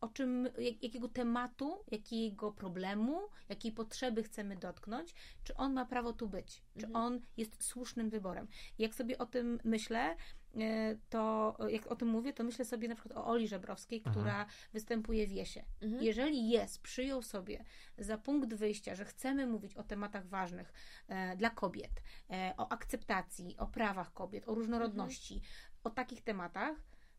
O 0.00 0.08
czym, 0.08 0.48
jak, 0.58 0.82
jakiego 0.82 1.08
tematu, 1.08 1.84
jakiego 1.90 2.52
problemu, 2.52 3.20
jakiej 3.48 3.72
potrzeby 3.72 4.22
chcemy 4.22 4.56
dotknąć, 4.56 5.14
czy 5.44 5.56
on 5.56 5.72
ma 5.72 5.84
prawo 5.86 6.12
tu 6.12 6.28
być, 6.28 6.62
czy 6.78 6.86
Mhm. 6.86 7.04
on 7.04 7.20
jest 7.36 7.64
słusznym 7.64 8.10
wyborem. 8.10 8.48
Jak 8.78 8.94
sobie 8.94 9.18
o 9.18 9.26
tym 9.26 9.58
myślę, 9.64 10.16
e, 10.60 10.96
to 11.10 11.56
jak 11.68 11.86
o 11.86 11.96
tym 11.96 12.08
mówię, 12.08 12.32
to 12.32 12.44
myślę 12.44 12.64
sobie 12.64 12.88
na 12.88 12.94
przykład 12.94 13.18
o 13.18 13.26
Oli 13.26 13.48
Żebrowskiej, 13.48 13.98
Mhm. 13.98 14.14
która 14.14 14.46
występuje 14.72 15.26
w 15.26 15.30
Jesie. 15.30 15.64
Mhm. 15.82 16.02
Jeżeli 16.02 16.48
jest, 16.48 16.82
przyjął 16.82 17.22
sobie 17.22 17.64
za 17.98 18.18
punkt 18.18 18.54
wyjścia, 18.54 18.94
że 18.94 19.04
chcemy 19.04 19.46
mówić 19.46 19.74
o 19.74 19.82
tematach 19.82 20.26
ważnych 20.26 20.72
e, 21.08 21.36
dla 21.36 21.50
kobiet, 21.50 22.02
e, 22.30 22.54
o 22.56 22.72
akceptacji, 22.72 23.56
o 23.58 23.66
prawach 23.66 24.12
kobiet, 24.12 24.48
o 24.48 24.54
różnorodności, 24.54 25.34
Mhm. 25.34 25.52
o 25.84 25.90
takich 25.90 26.22
tematach, 26.22 26.76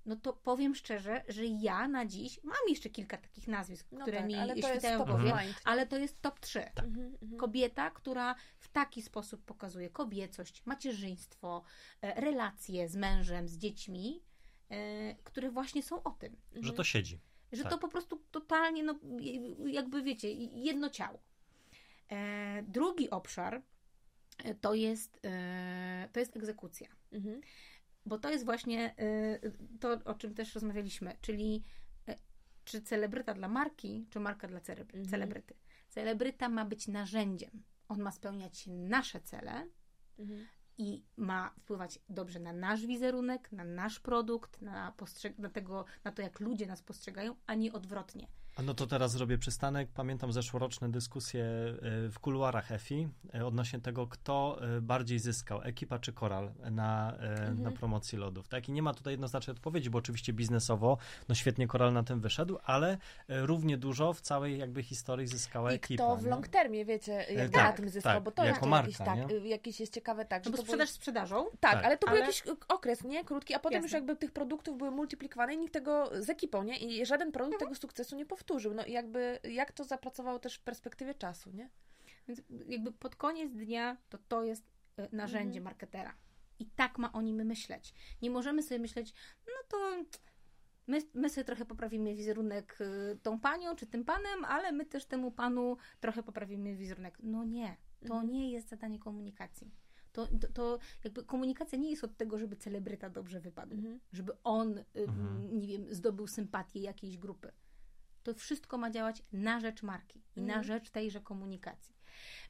no 0.08 0.16
to 0.16 0.34
powiem 0.34 0.76
szczerze, 0.76 1.24
że 1.28 1.46
ja 1.46 1.88
na 1.88 2.06
dziś 2.06 2.44
mam 2.44 2.58
jeszcze 2.70 2.90
kilka 2.90 3.18
takich 3.18 3.48
nazwisk, 3.48 3.88
No 3.92 4.02
które 4.02 4.18
tak, 4.18 4.28
mi 4.28 4.64
świtają 4.64 5.04
w 5.04 5.08
głowie, 5.08 5.34
ale 5.64 5.88
to 5.88 5.98
jest 5.98 6.22
top 6.22 6.40
3. 6.40 6.60
Mhm, 6.60 7.18
mhm. 7.22 7.38
Kobieta, 7.38 7.92
która 7.92 8.36
w 8.58 8.68
taki 8.68 9.02
sposób 9.02 9.46
pokazuje 9.46 9.90
kobiecość, 9.90 10.66
macierzyństwo, 10.66 11.64
e, 12.02 12.22
relacje 12.22 12.90
z 12.90 12.96
mężem, 12.96 13.48
z 13.48 13.58
dziećmi, 13.58 14.24
e, 14.70 15.16
które 15.16 15.52
właśnie 15.52 15.84
są 15.84 16.04
o 16.04 16.12
tym. 16.12 16.36
Że 16.56 16.74
to 16.74 16.84
siedzi. 16.84 17.20
Że 17.52 17.64
Tak. 17.64 17.72
to 17.72 17.78
po 17.78 17.88
prostu 17.88 18.24
totalnie, 18.32 18.84
no, 18.84 19.00
jakby 19.66 20.04
wiecie, 20.04 20.32
jedno 20.34 20.90
ciało. 20.90 21.20
E, 22.10 22.64
drugi 22.64 23.10
obszar 23.10 23.62
to 24.62 24.74
jest, 24.74 25.22
to 26.12 26.20
jest 26.20 26.38
egzekucja. 26.38 26.88
Mhm. 27.12 27.42
Bo 28.08 28.18
to 28.18 28.30
jest 28.30 28.46
właśnie 28.46 28.96
e, 28.98 29.40
to, 29.80 30.00
o 30.06 30.14
czym 30.14 30.34
też 30.34 30.56
rozmawialiśmy, 30.56 31.16
czyli 31.22 31.64
e, 32.08 32.16
czy 32.66 32.82
celebryta 32.82 33.34
dla 33.34 33.48
marki, 33.48 34.08
czy 34.10 34.20
marka 34.20 34.48
dla 34.48 34.60
celebry- 34.60 34.96
Mhm. 34.96 35.06
celebryty. 35.10 35.54
Celebryta 35.90 36.50
ma 36.50 36.66
być 36.66 36.88
narzędziem. 36.88 37.64
On 37.88 38.02
ma 38.02 38.12
spełniać 38.12 38.64
nasze 38.68 39.22
cele 39.22 39.68
Mhm. 40.20 40.48
i 40.78 41.04
ma 41.18 41.54
wpływać 41.60 42.00
dobrze 42.10 42.40
na 42.40 42.54
nasz 42.54 42.86
wizerunek, 42.86 43.52
na 43.52 43.64
nasz 43.64 44.00
produkt, 44.00 44.62
na, 44.62 44.94
postrzeg- 44.98 45.40
na, 45.40 45.50
tego, 45.50 45.86
na 46.04 46.12
to, 46.12 46.22
jak 46.22 46.40
ludzie 46.40 46.66
nas 46.68 46.82
postrzegają, 46.82 47.36
a 47.48 47.56
nie 47.56 47.74
odwrotnie. 47.74 48.28
A 48.58 48.62
no 48.62 48.74
to 48.74 48.88
teraz 48.88 49.12
zrobię 49.12 49.38
przystanek. 49.38 49.90
Pamiętam 49.94 50.32
zeszłoroczne 50.34 50.92
dyskusje 50.92 51.44
y, 52.06 52.10
w 52.10 52.20
kuluarach 52.20 52.72
EFI 52.72 53.08
y, 53.36 53.46
odnośnie 53.46 53.80
tego, 53.80 54.08
kto 54.08 54.60
y, 54.78 54.82
bardziej 54.82 55.20
zyskał, 55.20 55.62
ekipa 55.64 56.00
czy 56.00 56.14
koral 56.14 56.52
na, 56.72 57.14
Mhm. 57.18 57.62
na 57.62 57.72
promocji 57.72 58.18
lodów. 58.18 58.48
Tak? 58.48 58.70
I 58.70 58.72
nie 58.72 58.82
ma 58.82 58.94
tutaj 58.94 59.14
jednoznacznej 59.14 59.56
odpowiedzi, 59.56 59.90
bo 59.90 59.98
oczywiście 59.98 60.34
biznesowo, 60.34 60.98
no 61.30 61.36
świetnie 61.36 61.68
koral 61.68 61.94
na 61.94 62.04
tym 62.04 62.20
wyszedł, 62.22 62.58
ale 62.64 62.98
równie 63.28 63.78
dużo 63.78 64.14
w 64.14 64.22
całej 64.22 64.58
jakby 64.60 64.84
historii 64.84 65.28
zyskała 65.28 65.72
I 65.72 65.76
ekipa. 65.76 66.04
kto 66.04 66.16
w 66.16 66.24
nie? 66.24 66.30
long 66.30 66.48
termie, 66.48 66.86
wiecie, 66.86 67.12
jakby 67.36 67.54
tak, 67.58 67.64
na 67.66 67.74
tym 67.74 67.90
zyskał, 67.90 68.14
tak, 68.14 68.24
bo 68.24 68.32
to 68.32 68.44
jako 68.46 68.58
jest 68.58 68.70
marka, 68.70 68.88
jakiś, 68.88 68.98
tak, 68.98 69.30
nie? 69.32 69.38
y, 69.38 69.48
jakiś 69.48 69.80
jest 69.80 69.94
ciekawe 69.94 70.26
tak, 70.26 70.46
No 70.46 70.52
że 70.52 70.52
bo 70.52 70.58
to 70.58 70.64
sprzedaż 70.64 70.88
był, 70.90 70.96
sprzedażą, 70.96 71.46
tak, 71.60 71.72
Tak. 71.74 71.86
ale 71.86 71.98
to 71.98 72.08
Ale- 72.08 72.18
był 72.18 72.26
jakiś 72.26 72.44
okres, 72.68 73.04
nie? 73.04 73.26
Krótki, 73.26 73.54
a 73.54 73.60
potem 73.60 73.84
już 73.84 73.92
Jasne. 73.92 73.98
jakby 73.98 74.16
tych 74.16 74.32
produktów 74.32 74.78
były 74.78 74.92
multiplikowane 74.92 75.54
i 75.54 75.58
nikt 75.58 75.74
tego 75.74 76.10
z 76.22 76.30
ekipą, 76.30 76.64
nie? 76.64 76.78
I 76.78 77.06
żaden 77.06 77.32
produkt 77.32 77.54
Mhm. 77.54 77.70
tego 77.70 77.82
sukcesu 77.82 78.16
nie 78.16 78.26
powtórzył. 78.26 78.47
No 78.76 78.86
i 78.86 78.92
jakby, 78.92 79.40
jak 79.44 79.72
to 79.72 79.84
zapracowało 79.84 80.40
też 80.40 80.56
w 80.56 80.62
perspektywie 80.64 81.14
czasu, 81.16 81.52
nie? 81.52 81.70
Więc 82.28 82.42
jakby 82.68 82.92
pod 82.92 83.16
koniec 83.16 83.52
dnia 83.54 83.98
to 84.10 84.18
to 84.28 84.44
jest 84.44 84.64
e, 84.98 85.08
narzędzie 85.12 85.60
Mhm. 85.60 85.64
marketera. 85.64 86.14
I 86.60 86.66
tak 86.66 86.98
ma 86.98 87.12
o 87.14 87.22
nim 87.22 87.46
myśleć. 87.46 87.94
Nie 88.22 88.30
możemy 88.32 88.64
sobie 88.64 88.80
myśleć, 88.80 89.14
no 89.48 89.54
to 89.68 89.78
my, 90.88 91.02
my 91.14 91.30
sobie 91.30 91.46
trochę 91.46 91.66
poprawimy 91.66 92.16
wizerunek 92.16 92.78
y, 92.82 93.18
tą 93.24 93.40
panią 93.40 93.76
czy 93.76 93.86
tym 93.88 94.06
panem, 94.06 94.46
ale 94.46 94.72
my 94.72 94.86
też 94.86 95.06
temu 95.06 95.32
panu 95.32 95.78
trochę 96.00 96.24
poprawimy 96.24 96.76
wizerunek. 96.76 97.18
No 97.24 97.44
nie, 97.44 97.78
to 98.08 98.14
Mhm. 98.14 98.32
nie 98.32 98.52
jest 98.52 98.70
zadanie 98.70 99.00
komunikacji. 99.00 99.72
To, 100.14 100.28
to, 100.28 100.48
to 100.54 100.80
jakby 101.04 101.24
komunikacja 101.24 101.78
nie 101.78 101.90
jest 101.92 102.04
od 102.04 102.18
tego, 102.18 102.38
żeby 102.38 102.56
celebryta 102.56 103.10
dobrze 103.10 103.40
wypadł, 103.40 103.76
Mhm. 103.76 104.00
żeby 104.14 104.34
on, 104.44 104.78
y, 104.78 104.84
Mhm. 104.96 105.60
nie 105.60 105.68
wiem, 105.68 105.94
zdobył 105.94 106.28
sympatię 106.28 106.80
jakiejś 106.80 107.18
grupy. 107.18 107.52
To 108.28 108.34
wszystko 108.34 108.78
ma 108.78 108.92
działać 108.92 109.24
na 109.32 109.60
rzecz 109.60 109.84
marki 109.84 110.22
i 110.36 110.42
na 110.42 110.54
Mhm. 110.54 110.64
rzecz 110.64 110.90
tejże 110.90 111.22
komunikacji. 111.22 111.96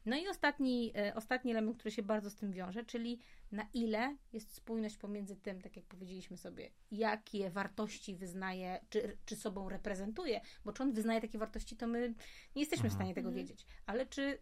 No 0.08 0.16
i 0.16 0.28
ostatni, 0.28 0.92
e, 0.96 1.16
ostatni 1.16 1.52
element, 1.52 1.78
który 1.78 1.92
się 1.92 2.04
bardzo 2.04 2.30
z 2.30 2.36
tym 2.36 2.52
wiąże, 2.52 2.84
czyli 2.86 3.20
na 3.52 3.68
ile 3.74 4.16
jest 4.34 4.54
spójność 4.54 4.98
pomiędzy 4.98 5.36
tym, 5.36 5.62
tak 5.62 5.76
jak 5.76 5.86
powiedzieliśmy 5.86 6.38
sobie, 6.38 6.70
jakie 6.92 7.50
wartości 7.50 8.16
wyznaje, 8.16 8.80
czy, 8.90 9.18
czy 9.26 9.36
sobą 9.36 9.70
reprezentuje, 9.70 10.42
bo 10.66 10.74
czy 10.74 10.84
on 10.84 10.92
wyznaje 10.94 11.22
takie 11.22 11.38
wartości, 11.38 11.78
to 11.78 11.88
my 11.88 12.14
nie 12.56 12.62
jesteśmy 12.62 12.90
w 12.90 12.94
Mhm. 12.94 12.98
stanie 12.98 13.14
tego 13.14 13.30
Mhm. 13.30 13.46
wiedzieć, 13.46 13.66
ale 13.86 14.06
czy 14.06 14.38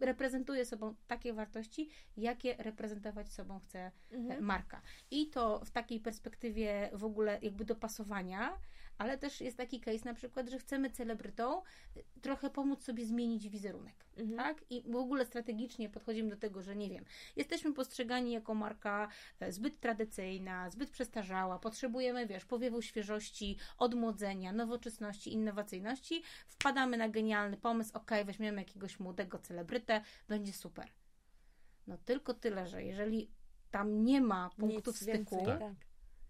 reprezentuje 0.00 0.64
sobą 0.66 0.94
takie 1.06 1.32
wartości, 1.32 1.88
jakie 2.16 2.54
reprezentować 2.58 3.32
sobą 3.32 3.60
chce 3.60 3.78
e, 3.78 3.92
Mhm. 4.10 4.44
marka. 4.44 4.82
I 5.10 5.30
to 5.30 5.64
w 5.64 5.70
takiej 5.70 6.00
perspektywie 6.00 6.90
w 6.92 7.04
ogóle 7.04 7.38
jakby 7.42 7.64
dopasowania, 7.64 8.58
ale 8.98 9.18
też 9.18 9.40
jest 9.40 9.56
taki 9.56 9.80
case 9.80 10.04
na 10.04 10.14
przykład, 10.14 10.48
że 10.48 10.58
chcemy 10.58 10.90
celebrytą 10.90 11.62
y, 11.96 12.04
trochę 12.20 12.50
pomóc 12.50 12.84
sobie 12.84 13.06
zmienić 13.06 13.48
wizerunek. 13.48 14.04
Mhm. 14.16 14.36
Tak? 14.38 14.64
I 14.70 14.82
ogóle 15.04 15.26
strategicznie 15.26 15.88
podchodzimy 15.88 16.30
do 16.30 16.36
tego, 16.36 16.62
że 16.62 16.76
nie 16.76 16.90
wiem, 16.90 17.04
jesteśmy 17.36 17.74
postrzegani 17.74 18.32
jako 18.32 18.54
marka 18.54 19.08
e, 19.40 19.52
zbyt 19.52 19.80
tradycyjna, 19.80 20.70
zbyt 20.70 20.90
przestarzała, 20.90 21.58
potrzebujemy, 21.58 22.26
wiesz, 22.26 22.44
powiewu 22.44 22.82
świeżości, 22.82 23.58
odmłodzenia, 23.78 24.52
nowoczesności, 24.52 25.32
innowacyjności, 25.32 26.22
wpadamy 26.46 26.96
na 26.96 27.08
genialny 27.08 27.56
pomysł, 27.56 27.90
ok, 27.94 28.10
weźmiemy 28.24 28.58
jakiegoś 28.60 29.00
młodego 29.00 29.38
celebrytę, 29.38 30.02
będzie 30.28 30.52
super. 30.52 30.88
No 31.86 31.98
tylko 31.98 32.34
tyle, 32.34 32.66
że 32.66 32.82
jeżeli 32.82 33.30
tam 33.70 34.04
nie 34.04 34.20
ma 34.20 34.50
punktów 34.56 34.94
Nic 34.94 35.02
styku, 35.02 35.36
więcej, 35.36 35.58
Tak. 35.58 35.74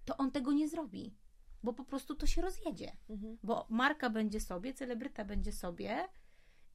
to 0.05 0.17
on 0.17 0.31
tego 0.31 0.53
nie 0.53 0.69
zrobi, 0.69 1.15
bo 1.63 1.73
po 1.73 1.85
prostu 1.85 2.15
to 2.15 2.27
się 2.27 2.43
rozjedzie 2.43 2.93
Mhm. 3.11 3.39
bo 3.43 3.67
marka 3.71 4.11
będzie 4.11 4.41
sobie, 4.41 4.75
celebryta 4.75 5.25
będzie 5.25 5.53
sobie. 5.53 6.09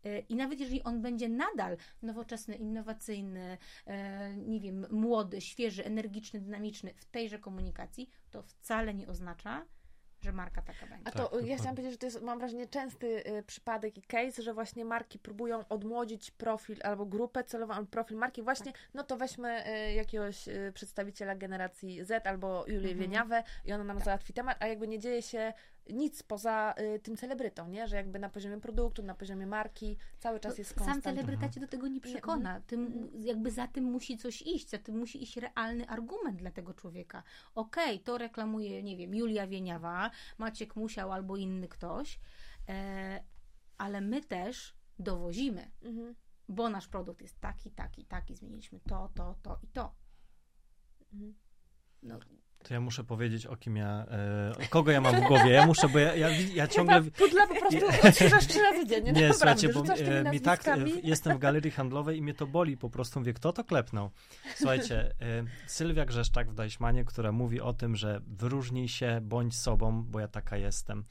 Y, 0.06 0.26
I 0.30 0.36
nawet 0.36 0.60
jeżeli 0.60 0.84
on 0.84 1.02
będzie 1.02 1.30
nadal 1.30 1.78
nowoczesny, 2.02 2.56
innowacyjny, 2.56 3.58
e, 3.88 4.36
nie 4.38 4.60
wiem, 4.60 4.86
młody, 4.92 5.42
świeży, 5.42 5.86
energiczny, 5.86 6.40
dynamiczny 6.42 6.94
w 6.94 7.06
tejże 7.06 7.40
komunikacji, 7.40 8.10
to 8.32 8.44
wcale 8.44 8.94
nie 8.94 9.08
oznacza, 9.08 9.66
że 10.22 10.32
marka 10.32 10.62
taka 10.62 10.88
będzie. 10.88 11.08
A 11.08 11.12
Tak, 11.12 11.14
to 11.14 11.22
ja 11.22 11.28
dokładnie. 11.30 11.56
chciałam 11.58 11.76
powiedzieć, 11.76 11.92
że 11.94 11.98
to 11.98 12.06
jest, 12.06 12.22
mam 12.22 12.40
wrażenie, 12.40 12.68
częsty 12.68 13.28
y, 13.28 13.44
przypadek 13.44 13.98
i 13.98 14.02
case, 14.02 14.42
że 14.44 14.54
właśnie 14.54 14.86
marki 14.86 15.20
próbują 15.20 15.68
odmłodzić 15.70 16.32
profil 16.32 16.78
albo 16.84 17.06
grupę 17.06 17.44
celową, 17.44 17.74
albo 17.74 17.88
profil 17.92 18.18
marki. 18.18 18.42
Właśnie, 18.42 18.74
no 18.94 19.04
to 19.04 19.18
weźmy 19.18 19.64
y, 19.68 19.94
jakiegoś 19.94 20.48
y, 20.48 20.72
przedstawiciela 20.74 21.36
generacji 21.36 22.06
Z 22.06 22.28
albo 22.28 22.64
Julię 22.68 22.80
Mhm. 22.80 23.00
Wieniawę 23.00 23.44
i 23.66 23.74
ona 23.74 23.84
nam 23.84 24.00
załatwi 24.00 24.34
temat, 24.34 24.58
a 24.60 24.68
jakby 24.68 24.88
nie 24.88 25.00
dzieje 25.00 25.22
się 25.22 25.54
nic 25.94 26.24
poza 26.24 26.74
y, 26.96 27.00
tym 27.00 27.18
celebrytą, 27.18 27.68
nie? 27.68 27.88
Że 27.88 27.96
jakby 27.96 28.20
na 28.20 28.30
poziomie 28.30 28.62
produktu, 28.62 29.04
na 29.04 29.16
poziomie 29.16 29.48
marki 29.48 29.98
cały 30.20 30.40
czas 30.40 30.54
No, 30.54 30.58
jest 30.58 30.70
Sam 30.70 30.78
konstant. 30.78 31.04
celebryta 31.04 31.50
cię 31.50 31.60
do 31.60 31.68
tego 31.68 31.88
nie 31.88 32.02
przekona. 32.02 32.62
Tym, 32.62 32.86
Mhm. 32.86 33.24
jakby 33.24 33.52
za 33.52 33.68
tym 33.68 33.84
musi 33.84 34.18
coś 34.18 34.42
iść, 34.42 34.70
za 34.70 34.78
tym 34.78 34.98
musi 34.98 35.24
iść 35.24 35.38
realny 35.38 35.88
argument 35.88 36.38
dla 36.40 36.52
tego 36.52 36.74
człowieka. 36.74 37.24
Okej, 37.56 38.00
to 38.00 38.18
reklamuje, 38.18 38.84
nie 38.84 38.98
wiem, 38.98 39.16
Julia 39.16 39.48
Wieniawa, 39.48 40.12
Maciek 40.38 40.76
Musiał 40.76 41.12
albo 41.12 41.38
inny 41.38 41.68
ktoś, 41.68 42.20
e, 42.70 43.24
ale 43.78 44.02
my 44.02 44.22
też 44.24 44.76
dowozimy, 45.00 45.72
Mhm. 45.82 46.16
bo 46.50 46.70
nasz 46.70 46.88
produkt 46.88 47.22
jest 47.22 47.40
taki, 47.40 47.72
taki, 47.72 48.06
taki, 48.06 48.36
zmieniliśmy 48.36 48.80
to, 48.80 49.10
to, 49.16 49.36
to 49.44 49.60
i 49.64 49.68
to. 49.68 49.96
Mhm. 51.14 51.36
No, 52.04 52.20
To 52.70 52.74
ja 52.74 52.80
muszę 52.80 53.04
powiedzieć, 53.04 53.46
o 53.46 53.56
kim 53.56 53.78
ja, 53.78 54.06
e, 54.60 54.68
kogo 54.70 54.92
ja 54.92 55.02
mam 55.02 55.16
w 55.16 55.28
głowie. 55.28 55.50
Ja 55.50 55.66
muszę, 55.66 55.90
bo 55.90 56.00
ja, 56.00 56.16
ja, 56.16 56.30
ja 56.54 56.68
ciągle... 56.68 57.02
Pudla 57.02 57.48
po 57.48 57.56
prostu 57.56 58.08
odświeżasz 58.08 58.48
trzy 58.48 58.60
razy 58.62 58.88
dziennie. 58.88 59.12
Nie, 59.12 59.28
naprawdę, 59.28 59.68
słuchajcie, 59.68 59.70
bo 59.70 60.12
e, 60.28 60.32
mi 60.32 60.42
tak, 60.42 60.68
e, 60.68 60.78
jestem 61.04 61.38
w 61.38 61.40
galerii 61.40 61.72
handlowej 61.72 62.18
i 62.18 62.22
mnie 62.22 62.34
to 62.34 62.48
boli 62.48 62.78
po 62.78 62.90
prostu. 62.90 63.20
Mówię, 63.20 63.34
kto 63.34 63.54
to 63.54 63.64
klepnął? 63.64 64.10
Słuchajcie, 64.56 65.16
e, 65.22 65.44
Sylwia 65.68 66.06
Grzeszczak 66.06 66.52
w 66.52 66.54
Deichmanie, 66.54 67.06
która 67.06 67.32
mówi 67.32 67.62
o 67.62 67.74
tym, 67.74 67.96
że 67.96 68.22
wyróżnij 68.28 68.88
się, 68.88 69.20
bądź 69.22 69.56
sobą, 69.56 70.04
bo 70.04 70.20
ja 70.20 70.28
taka 70.28 70.58
jestem. 70.58 71.04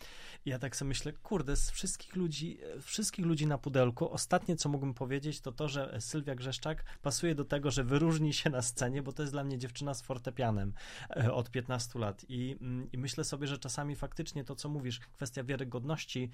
Ja 0.48 0.58
tak 0.58 0.76
sobie 0.76 0.88
myślę, 0.88 1.12
kurde, 1.12 1.56
z 1.56 1.70
wszystkich 1.70 2.16
ludzi, 2.16 2.58
e, 2.76 2.80
wszystkich 2.80 3.26
ludzi 3.26 3.46
na 3.46 3.58
pudelku, 3.58 4.10
ostatnie, 4.10 4.56
co 4.56 4.68
mógłbym 4.68 4.94
powiedzieć, 4.94 5.40
to 5.40 5.52
to, 5.52 5.68
że 5.68 5.96
Sylwia 6.00 6.34
Grzeszczak 6.34 6.84
pasuje 7.02 7.34
do 7.34 7.44
tego, 7.44 7.70
że 7.70 7.84
wyróżni 7.84 8.32
się 8.32 8.50
na 8.50 8.62
scenie, 8.62 9.02
bo 9.02 9.12
to 9.12 9.22
jest 9.22 9.32
dla 9.32 9.44
mnie 9.44 9.58
dziewczyna 9.58 9.94
z 9.94 10.02
fortepianem 10.02 10.72
e, 11.16 11.32
od 11.32 11.50
15 11.50 11.98
lat. 11.98 12.24
I, 12.28 12.56
mm, 12.60 12.92
I 12.92 12.98
myślę 12.98 13.24
sobie, 13.24 13.46
że 13.46 13.58
czasami 13.58 13.96
faktycznie 13.96 14.44
to, 14.44 14.54
co 14.54 14.68
mówisz, 14.68 15.00
kwestia 15.00 15.44
wiarygodności 15.44 16.30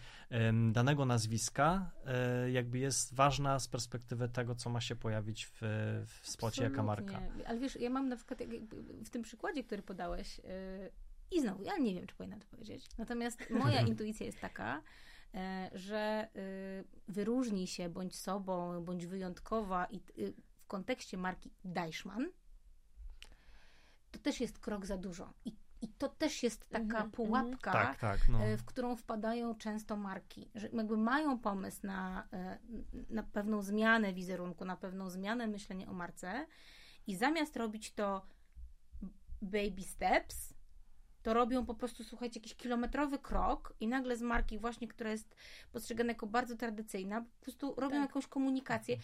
danego 0.73 1.05
nazwiska 1.05 1.91
e, 2.07 2.51
jakby 2.51 2.79
jest 2.79 3.15
ważna 3.15 3.59
z 3.59 3.69
perspektywy 3.69 4.29
tego, 4.29 4.55
co 4.55 4.71
ma 4.71 4.81
się 4.81 4.97
pojawić 4.97 5.47
w, 5.47 5.61
w 6.07 6.31
spocie 6.31 6.63
jaka 6.63 6.83
marka. 6.83 7.17
absolutnie. 7.17 7.49
Ale 7.49 7.59
wiesz, 7.59 7.77
ja 7.81 7.91
mam 7.91 8.09
na 8.09 8.17
przykład 8.17 8.43
w 9.05 9.11
tym 9.11 9.23
przykładzie, 9.23 9.65
który 9.65 9.83
podałeś, 9.83 10.39
yy, 10.39 10.45
i 11.35 11.41
znowu, 11.41 11.63
ja 11.63 11.77
nie 11.79 11.95
wiem, 11.95 12.07
czy 12.07 12.15
powinnam 12.15 12.41
to 12.41 12.47
powiedzieć. 12.47 12.87
Natomiast 12.99 13.51
moja 13.51 13.81
intuicja 13.91 14.27
jest 14.27 14.41
taka, 14.41 14.83
e, 15.35 15.71
że 15.73 16.29
y, 16.37 17.13
wyróżnij 17.13 17.67
się 17.67 17.89
bądź 17.89 18.17
sobą, 18.17 18.85
bądź 18.85 19.07
wyjątkowa 19.07 19.87
i 19.87 19.97
y, 20.19 20.35
w 20.57 20.67
kontekście 20.67 21.17
marki 21.17 21.51
Deichmann, 21.65 22.29
to 24.11 24.19
też 24.19 24.41
jest 24.41 24.59
krok 24.59 24.87
za 24.87 24.97
dużo. 24.97 25.33
I, 25.45 25.55
i 25.83 25.89
to 25.89 26.09
też 26.09 26.43
jest 26.43 26.69
taka 26.69 26.83
Mhm, 26.83 27.11
pułapka, 27.11 27.73
Tak, 27.73 27.99
tak. 27.99 28.29
No. 28.29 28.39
e, 28.45 28.57
w 28.57 28.65
którą 28.65 28.97
wpadają 28.97 29.55
często 29.55 29.97
marki, 29.97 30.51
że 30.55 30.69
jakby 30.73 30.97
mają 30.97 31.39
pomysł 31.39 31.87
na, 31.87 32.29
e, 32.33 32.59
na 33.11 33.23
pewną 33.23 33.63
zmianę 33.63 34.13
wizerunku, 34.13 34.65
na 34.65 34.77
pewną 34.77 35.11
zmianę 35.11 35.47
myślenia 35.47 35.89
o 35.89 35.93
marce 35.93 36.47
i 37.07 37.17
zamiast 37.17 37.57
robić 37.57 37.93
to 37.93 38.27
baby 39.43 39.83
steps, 39.83 40.54
to 41.25 41.35
robią 41.35 41.67
po 41.67 41.75
prostu, 41.75 42.05
słuchajcie, 42.05 42.41
jakiś 42.41 42.55
kilometrowy 42.55 43.19
krok 43.19 43.75
i 43.81 43.89
nagle 43.89 44.17
z 44.17 44.23
marki 44.23 44.59
właśnie, 44.59 44.89
która 44.89 45.11
jest 45.11 45.37
postrzegana 45.73 46.09
jako 46.13 46.27
bardzo 46.27 46.57
tradycyjna, 46.57 47.21
po 47.21 47.43
prostu 47.43 47.75
robią 47.77 47.97
Tak. 47.97 48.09
jakąś 48.09 48.27
komunikację. 48.27 48.97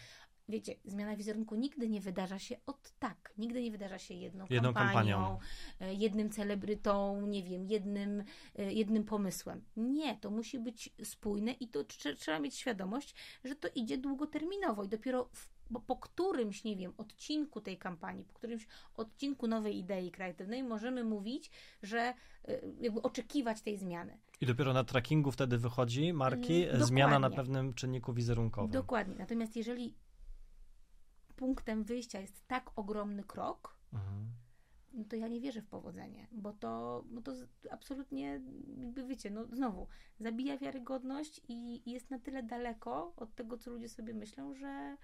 Wiecie, 0.49 0.75
zmiana 0.85 1.17
wizerunku 1.17 1.55
nigdy 1.55 1.89
nie 1.89 2.01
wydarza 2.01 2.39
się 2.39 2.57
od 2.67 2.91
tak. 2.99 3.33
Nigdy 3.39 3.63
nie 3.63 3.71
wydarza 3.71 3.99
się 3.99 4.15
jedną, 4.15 4.45
Jedną 4.51 4.75
kampanią, 4.75 5.17
kampanią. 5.17 5.39
e, 5.81 5.95
jednym 5.95 6.31
celebrytą, 6.31 7.27
nie 7.27 7.43
wiem, 7.43 7.67
jednym, 7.67 8.25
e, 8.59 8.73
jednym 8.73 9.05
pomysłem. 9.05 9.65
Nie, 9.77 10.17
to 10.17 10.31
musi 10.31 10.59
być 10.59 10.91
spójne 11.05 11.53
i 11.53 11.69
to 11.69 11.81
trze- 11.85 12.17
trzeba 12.17 12.39
mieć 12.39 12.55
świadomość, 12.55 13.15
że 13.45 13.55
to 13.55 13.69
idzie 13.75 13.99
długoterminowo 13.99 14.85
i 14.85 14.89
dopiero 14.89 15.29
w, 15.33 15.49
bo 15.71 15.81
po 15.81 15.97
którymś, 15.97 16.65
nie 16.65 16.77
wiem, 16.77 16.93
odcinku 16.99 17.61
tej 17.61 17.79
kampanii, 17.79 18.25
po 18.25 18.35
którymś 18.35 18.67
odcinku 18.97 19.47
nowej 19.47 19.79
idei 19.79 20.11
kreatywnej 20.11 20.63
możemy 20.63 21.05
mówić, 21.05 21.51
że 21.83 21.99
e, 22.01 22.15
jakby 22.81 23.03
oczekiwać 23.03 23.63
tej 23.63 23.77
zmiany. 23.77 24.19
I 24.41 24.47
dopiero 24.47 24.73
na 24.73 24.85
trackingu 24.85 25.31
wtedy 25.31 25.59
wychodzi 25.59 26.13
marki 26.13 26.63
Mhm, 26.63 26.83
e, 26.83 26.87
zmiana 26.87 27.19
na 27.19 27.29
dokładnie. 27.31 27.37
pewnym 27.37 27.75
czynniku 27.75 28.13
wizerunkowym. 28.13 28.71
Dokładnie. 28.71 29.15
Natomiast 29.19 29.57
jeżeli 29.57 29.95
punktem 31.37 31.85
wyjścia 31.85 32.21
jest 32.21 32.47
tak 32.49 32.71
ogromny 32.77 33.25
krok, 33.25 33.77
Mhm. 33.93 34.31
no 34.93 35.05
to 35.05 35.17
ja 35.17 35.29
nie 35.29 35.41
wierzę 35.41 35.63
w 35.63 35.67
powodzenie, 35.67 36.27
bo 36.33 36.53
to, 36.53 37.05
bo 37.11 37.23
to 37.23 37.33
absolutnie, 37.71 38.41
jakby 38.81 39.07
wiecie, 39.07 39.31
no 39.31 39.47
znowu, 39.53 39.87
zabija 40.21 40.59
wiarygodność 40.59 41.41
i 41.49 41.91
jest 41.91 42.11
na 42.11 42.19
tyle 42.19 42.43
daleko 42.43 43.13
od 43.17 43.35
tego, 43.35 43.59
co 43.59 43.71
ludzie 43.71 43.89
sobie 43.89 44.15
myślą, 44.15 44.55
że 44.55 44.97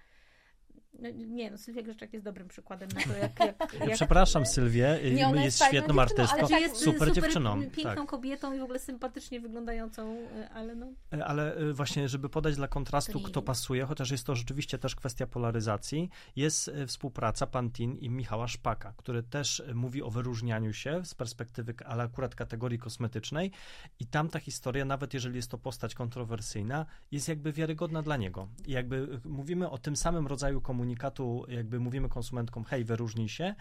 no, 0.99 1.09
nie, 1.09 1.51
no 1.51 1.57
Sylwia 1.57 1.81
Grzeszczak 1.81 2.13
jest 2.13 2.25
dobrym 2.25 2.47
przykładem 2.47 2.89
na 2.89 3.01
to, 3.01 3.17
jak... 3.17 3.39
jak, 3.39 3.73
Ja 3.79 3.85
jak 3.85 3.95
przepraszam 3.95 4.45
Sylwię, 4.45 5.01
e, 5.01 5.11
Nie, 5.11 5.27
ona 5.27 5.43
jest, 5.43 5.59
jest 5.59 5.71
świetną 5.71 6.01
artystką, 6.01 6.37
ale 6.37 6.47
że 6.47 6.59
jest 6.59 6.77
super, 6.77 7.13
dziewczyną. 7.13 7.61
piękną 7.61 7.95
tak. 7.95 8.05
kobietą 8.05 8.53
i 8.53 8.59
w 8.59 8.63
ogóle 8.63 8.79
sympatycznie 8.79 9.39
wyglądającą, 9.39 10.15
y, 10.15 10.49
ale 10.49 10.75
no... 10.75 10.87
E, 11.13 11.25
Ale 11.25 11.73
właśnie, 11.73 12.09
żeby 12.09 12.29
podać 12.29 12.55
dla 12.55 12.67
kontrastu, 12.67 13.19
kto 13.19 13.41
pasuje, 13.41 13.85
chociaż 13.85 14.11
jest 14.11 14.25
to 14.25 14.35
rzeczywiście 14.35 14.77
też 14.77 14.95
kwestia 14.95 15.27
polaryzacji, 15.27 16.09
jest 16.35 16.71
współpraca 16.87 17.47
Pantin 17.47 17.97
i 17.97 18.09
Michała 18.09 18.47
Szpaka, 18.47 18.93
który 18.97 19.23
też 19.23 19.63
mówi 19.73 20.03
o 20.03 20.09
wyróżnianiu 20.09 20.73
się 20.73 21.05
z 21.05 21.15
perspektywy, 21.15 21.73
ale 21.85 22.03
akurat 22.03 22.35
kategorii 22.35 22.79
kosmetycznej 22.79 23.51
i 23.99 24.05
tam 24.05 24.29
ta 24.29 24.39
historia, 24.39 24.85
nawet 24.85 25.13
jeżeli 25.13 25.35
jest 25.35 25.51
to 25.51 25.57
postać 25.57 25.95
kontrowersyjna, 25.95 26.85
jest 27.11 27.27
jakby 27.27 27.53
wiarygodna 27.53 28.01
dla 28.01 28.17
niego. 28.17 28.47
I 28.67 28.71
jakby 28.71 29.19
mówimy 29.25 29.69
o 29.69 29.77
tym 29.77 29.95
samym 29.95 30.27
rodzaju 30.27 30.61
komunikatu, 30.67 31.45
jakby 31.47 31.79
mówimy 31.79 32.09
konsumentkom, 32.09 32.63
hej, 32.63 32.83
wyróżnij 32.83 33.29
się 33.29 33.55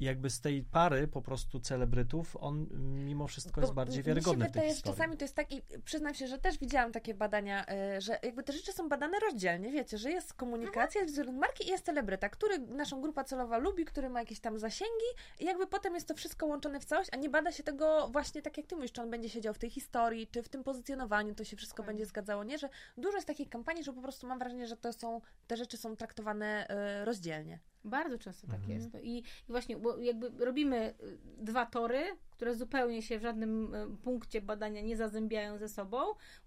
I 0.00 0.04
jakby 0.04 0.30
z 0.30 0.40
tej 0.40 0.62
pary 0.62 1.08
po 1.08 1.22
prostu 1.22 1.60
celebrytów, 1.60 2.36
on 2.40 2.66
mimo 3.04 3.26
wszystko 3.26 3.60
jest 3.60 3.72
Bo 3.72 3.76
bardziej 3.76 3.98
mi 3.98 4.04
się 4.04 4.08
wiarygodny 4.08 4.44
w 4.44 4.46
tej 4.46 4.52
wydaje, 4.52 4.68
że 4.68 4.74
historii. 4.74 4.96
czasami 4.96 5.16
to 5.16 5.24
jest 5.24 5.34
tak 5.34 5.52
i 5.52 5.62
przyznam 5.84 6.14
się, 6.14 6.26
że 6.26 6.38
też 6.38 6.58
widziałam 6.58 6.92
takie 6.92 7.14
badania, 7.14 7.66
y, 7.96 8.00
że 8.00 8.18
jakby 8.22 8.42
te 8.42 8.52
rzeczy 8.52 8.72
są 8.72 8.88
badane 8.88 9.18
rozdzielnie, 9.20 9.72
wiecie, 9.72 9.98
że 9.98 10.10
jest 10.10 10.34
komunikacja, 10.34 11.00
jest 11.00 11.12
wizerunek 11.12 11.40
marki 11.40 11.66
i 11.66 11.70
jest 11.70 11.84
celebryta, 11.84 12.28
który 12.28 12.58
naszą 12.58 13.00
grupa 13.00 13.24
celowa 13.24 13.58
lubi, 13.58 13.84
który 13.84 14.08
ma 14.08 14.20
jakieś 14.20 14.40
tam 14.40 14.58
zasięgi 14.58 15.10
i 15.40 15.44
jakby 15.44 15.66
potem 15.66 15.94
jest 15.94 16.08
to 16.08 16.14
wszystko 16.14 16.46
łączone 16.46 16.80
w 16.80 16.84
całość, 16.84 17.10
a 17.12 17.16
nie 17.16 17.30
bada 17.30 17.52
się 17.52 17.62
tego 17.62 18.08
właśnie 18.12 18.42
tak 18.42 18.56
jak 18.56 18.66
ty 18.66 18.76
mówisz, 18.76 18.92
czy 18.92 19.02
on 19.02 19.10
będzie 19.10 19.28
siedział 19.28 19.54
w 19.54 19.58
tej 19.58 19.70
historii, 19.70 20.26
czy 20.26 20.42
w 20.42 20.48
tym 20.48 20.64
pozycjonowaniu, 20.64 21.34
to 21.34 21.44
się 21.44 21.56
wszystko 21.56 21.82
będzie 21.82 22.06
zgadzało, 22.06 22.44
nie? 22.44 22.58
Że 22.58 22.68
dużo 22.96 23.16
jest 23.16 23.26
takich 23.26 23.48
kampanii, 23.48 23.84
że 23.84 23.92
po 23.92 24.02
prostu 24.02 24.26
mam 24.26 24.38
wrażenie, 24.38 24.66
że 24.66 24.76
to 24.76 24.92
są, 24.92 25.20
te 25.46 25.56
rzeczy 25.56 25.76
są 25.76 25.96
traktowane 25.96 26.68
y, 27.00 27.04
rozdzielnie. 27.04 27.58
Bardzo 27.86 28.18
często 28.18 28.46
tak 28.46 28.60
Mhm. 28.60 28.78
jest. 28.78 28.92
No 28.94 29.00
I, 29.00 29.10
I 29.18 29.24
właśnie, 29.48 29.76
bo 29.76 29.98
jakby 29.98 30.44
robimy 30.44 30.94
y, 31.02 31.18
dwa 31.38 31.66
tory, 31.66 32.04
które 32.30 32.54
zupełnie 32.54 33.02
się 33.02 33.18
w 33.18 33.22
żadnym 33.22 33.74
y, 33.74 33.96
punkcie 34.04 34.40
badania 34.42 34.80
nie 34.80 34.96
zazębiają 34.96 35.58
ze 35.58 35.68
sobą, 35.68 35.98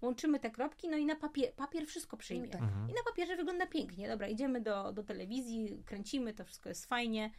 łączymy 0.02 0.40
te 0.40 0.50
kropki, 0.50 0.88
no 0.88 0.96
i 0.96 1.06
na 1.06 1.16
papier, 1.16 1.52
papier 1.54 1.86
wszystko 1.86 2.16
przyjmie. 2.16 2.52
Mhm. 2.52 2.90
I 2.90 2.92
na 2.92 3.02
papierze 3.10 3.36
wygląda 3.36 3.66
pięknie. 3.66 4.08
Dobra, 4.08 4.28
idziemy 4.28 4.60
do, 4.60 4.92
do 4.92 5.02
telewizji, 5.02 5.82
kręcimy, 5.86 6.34
to 6.34 6.44
wszystko 6.44 6.68
jest 6.68 6.86
fajnie. 6.86 7.30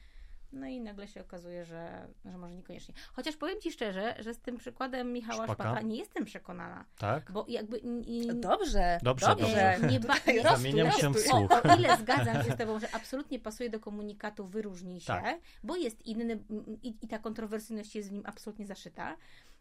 No 0.54 0.68
i 0.68 0.80
nagle 0.82 1.08
się 1.08 1.22
okazuje, 1.22 1.66
że, 1.66 2.08
że 2.26 2.38
może 2.38 2.56
niekoniecznie. 2.56 2.93
Chociaż 3.14 3.36
powiem 3.38 3.62
Ci 3.62 3.72
szczerze, 3.72 4.16
że 4.20 4.34
z 4.34 4.39
tym 4.39 4.58
przykładem 4.58 5.14
Michała 5.14 5.43
Szpaka? 5.43 5.64
Szpaka, 5.64 5.82
nie 5.82 5.97
jestem 5.97 6.26
przekonana. 6.26 6.86
Tak? 6.97 7.32
Bo 7.32 7.45
jakby... 7.47 7.78
n- 7.82 8.04
n- 8.30 8.41
Dobrze, 8.41 8.99
Dobrze, 9.04 9.28
dobrze. 9.28 9.80
nie 9.91 9.99
ba- 9.99 10.14
nie- 10.28 10.41
Zamieniam 10.43 10.91
się 10.91 11.14
w 11.14 11.16
o, 11.16 11.20
słuch. 11.20 11.52
o 11.66 11.76
ile 11.80 11.97
zgadzam 11.97 12.43
się 12.43 12.52
z 12.52 12.58
Tobą, 12.58 12.80
że 12.80 12.88
absolutnie 12.95 13.39
pasuje 13.39 13.70
do 13.70 13.80
komunikatu 13.80 14.45
wyróżnij 14.45 14.99
się, 14.99 15.08
Tak. 15.08 15.39
bo 15.64 15.76
jest 15.76 16.06
inny 16.06 16.43
i, 16.84 16.95
i 17.02 17.08
ta 17.08 17.20
kontrowersyjność 17.20 17.95
jest 17.95 18.10
w 18.10 18.12
nim 18.12 18.24
absolutnie 18.26 18.66
zaszyta, 18.66 19.18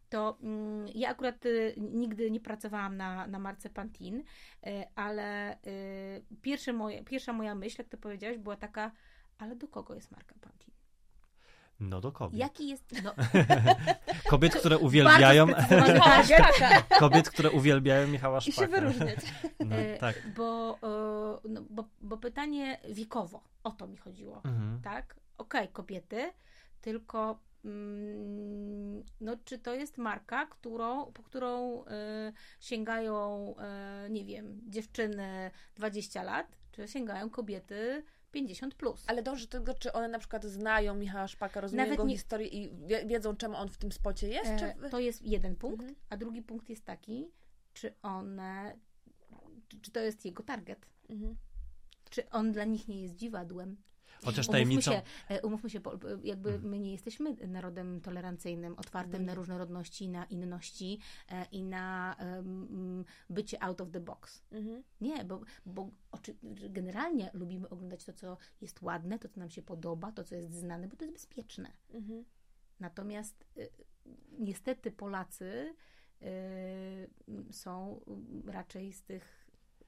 to 0.08 0.38
mm, 0.42 0.86
ja 0.94 1.08
akurat 1.08 1.46
y, 1.46 1.74
nigdy 1.76 2.30
nie 2.30 2.40
pracowałam 2.40 2.96
na, 2.96 3.26
na 3.26 3.38
marce 3.38 3.70
Pantin, 3.70 4.18
y, 4.20 4.24
ale 4.94 5.54
y, 5.66 6.24
pierwsze 6.42 6.72
moje, 6.72 7.04
pierwsza 7.04 7.32
moja 7.32 7.54
myśl, 7.54 7.76
jak 7.78 7.88
to 7.88 7.96
powiedziałaś, 7.96 8.38
była 8.38 8.56
taka, 8.56 8.90
ale 9.38 9.56
do 9.56 9.68
kogo 9.68 9.94
jest 9.94 10.10
marka 10.10 10.34
Pantin? 10.40 10.74
No 11.80 12.00
do 12.00 12.12
kobiet. 12.12 12.40
Jaki 12.40 12.68
jest... 12.68 13.02
No, 13.04 13.14
Kobiet, 14.30 14.54
które 14.56 14.78
uwielbiają, 14.78 15.46
bardzo 15.46 15.64
sprecyzowany 15.66 16.00
target. 16.00 16.98
kobiet, 16.98 17.30
które 17.30 17.50
uwielbiają 17.50 18.08
Michała 18.08 18.38
I 18.38 18.42
się 18.42 18.52
Szpaka. 18.52 18.68
wyróżniać. 18.68 19.18
No, 19.66 19.76
E, 19.76 19.96
tak. 19.98 20.32
Bo, 20.36 20.78
no, 21.48 21.62
bo, 21.70 21.84
bo 22.00 22.16
pytanie 22.16 22.78
wiekowo, 22.90 23.42
o 23.64 23.70
to 23.70 23.86
mi 23.86 23.96
chodziło. 23.96 24.40
Mhm. 24.44 24.80
tak? 24.82 25.16
Okej, 25.38 25.68
kobiety, 25.68 26.32
tylko 26.80 27.38
mm, 27.64 29.02
no, 29.20 29.36
czy 29.44 29.58
to 29.58 29.74
jest 29.74 29.98
marka, 29.98 30.46
którą, 30.46 31.12
po 31.12 31.22
którą 31.22 31.82
y, 31.84 31.86
sięgają, 32.60 33.54
y, 34.06 34.10
nie 34.10 34.24
wiem, 34.24 34.60
dziewczyny 34.68 35.50
20 35.76 36.22
lat, 36.22 36.46
czy 36.72 36.88
sięgają 36.88 37.30
kobiety 37.30 38.04
50 38.32 38.74
plus? 38.74 39.04
Ale 39.06 39.22
dąży 39.22 39.46
do 39.46 39.50
tego, 39.58 39.74
czy 39.74 39.92
one 39.92 40.08
na 40.08 40.18
przykład 40.18 40.44
znają 40.44 40.94
Michała 40.94 41.28
Szpaka, 41.28 41.60
rozumieją 41.60 41.84
Nawet 41.86 41.92
jego 41.98 42.04
nie- 42.08 42.14
historię 42.14 42.46
i 42.48 42.86
wie, 42.86 43.06
wiedzą, 43.06 43.36
czemu 43.36 43.56
on 43.56 43.68
w 43.68 43.76
tym 43.78 43.92
spocie 43.92 44.28
jest? 44.28 44.50
Czy... 44.58 44.64
E, 44.64 44.90
to 44.90 44.98
jest 44.98 45.22
jeden 45.22 45.56
punkt, 45.56 45.80
Mhm. 45.80 45.98
a 46.10 46.16
drugi 46.16 46.42
punkt 46.42 46.68
jest 46.68 46.84
taki, 46.84 47.30
czy 47.74 47.94
one, 48.02 48.76
czy, 49.68 49.80
czy 49.80 49.90
to 49.90 50.00
jest 50.00 50.24
jego 50.24 50.42
target? 50.42 50.86
Mhm. 51.08 51.36
Czy 52.10 52.30
on 52.30 52.52
dla 52.52 52.64
nich 52.64 52.88
nie 52.88 53.02
jest 53.02 53.16
dziwadłem? 53.16 53.76
Chociaż 54.24 54.46
Umówmy 54.48 54.52
tajemnicą... 54.52 54.92
się, 54.92 55.02
e, 55.28 55.42
umówmy 55.42 55.70
się, 55.70 55.80
bo, 55.80 55.94
e, 55.94 55.98
jakby 56.24 56.50
Mhm. 56.50 56.70
my 56.70 56.78
nie 56.78 56.92
jesteśmy 56.92 57.36
narodem 57.46 58.00
tolerancyjnym, 58.00 58.74
otwartym 58.78 59.24
na 59.24 59.32
nie. 59.32 59.36
różnorodności, 59.36 60.08
na 60.08 60.24
inności 60.24 60.98
e, 61.28 61.44
i 61.52 61.62
na 61.62 62.16
em, 62.18 63.04
bycie 63.30 63.62
out 63.62 63.80
of 63.80 63.90
the 63.90 64.00
box. 64.00 64.42
Mhm. 64.52 64.82
Nie, 65.00 65.24
bo, 65.24 65.40
bo 65.66 65.90
generalnie 66.68 67.30
lubimy 67.34 67.68
oglądać 67.68 68.04
to, 68.04 68.12
co 68.12 68.36
jest 68.60 68.82
ładne, 68.82 69.18
to, 69.18 69.28
co 69.28 69.40
nam 69.40 69.50
się 69.50 69.62
podoba, 69.62 70.12
to, 70.12 70.24
co 70.24 70.34
jest 70.34 70.54
znane, 70.54 70.88
bo 70.88 70.96
to 70.96 71.04
jest 71.04 71.14
bezpieczne. 71.14 71.72
Mhm. 71.90 72.24
Natomiast 72.80 73.44
niestety 74.38 74.90
Polacy 74.90 75.74
są 77.50 78.00
raczej 78.46 78.92
z 78.92 79.02
tych 79.02 79.39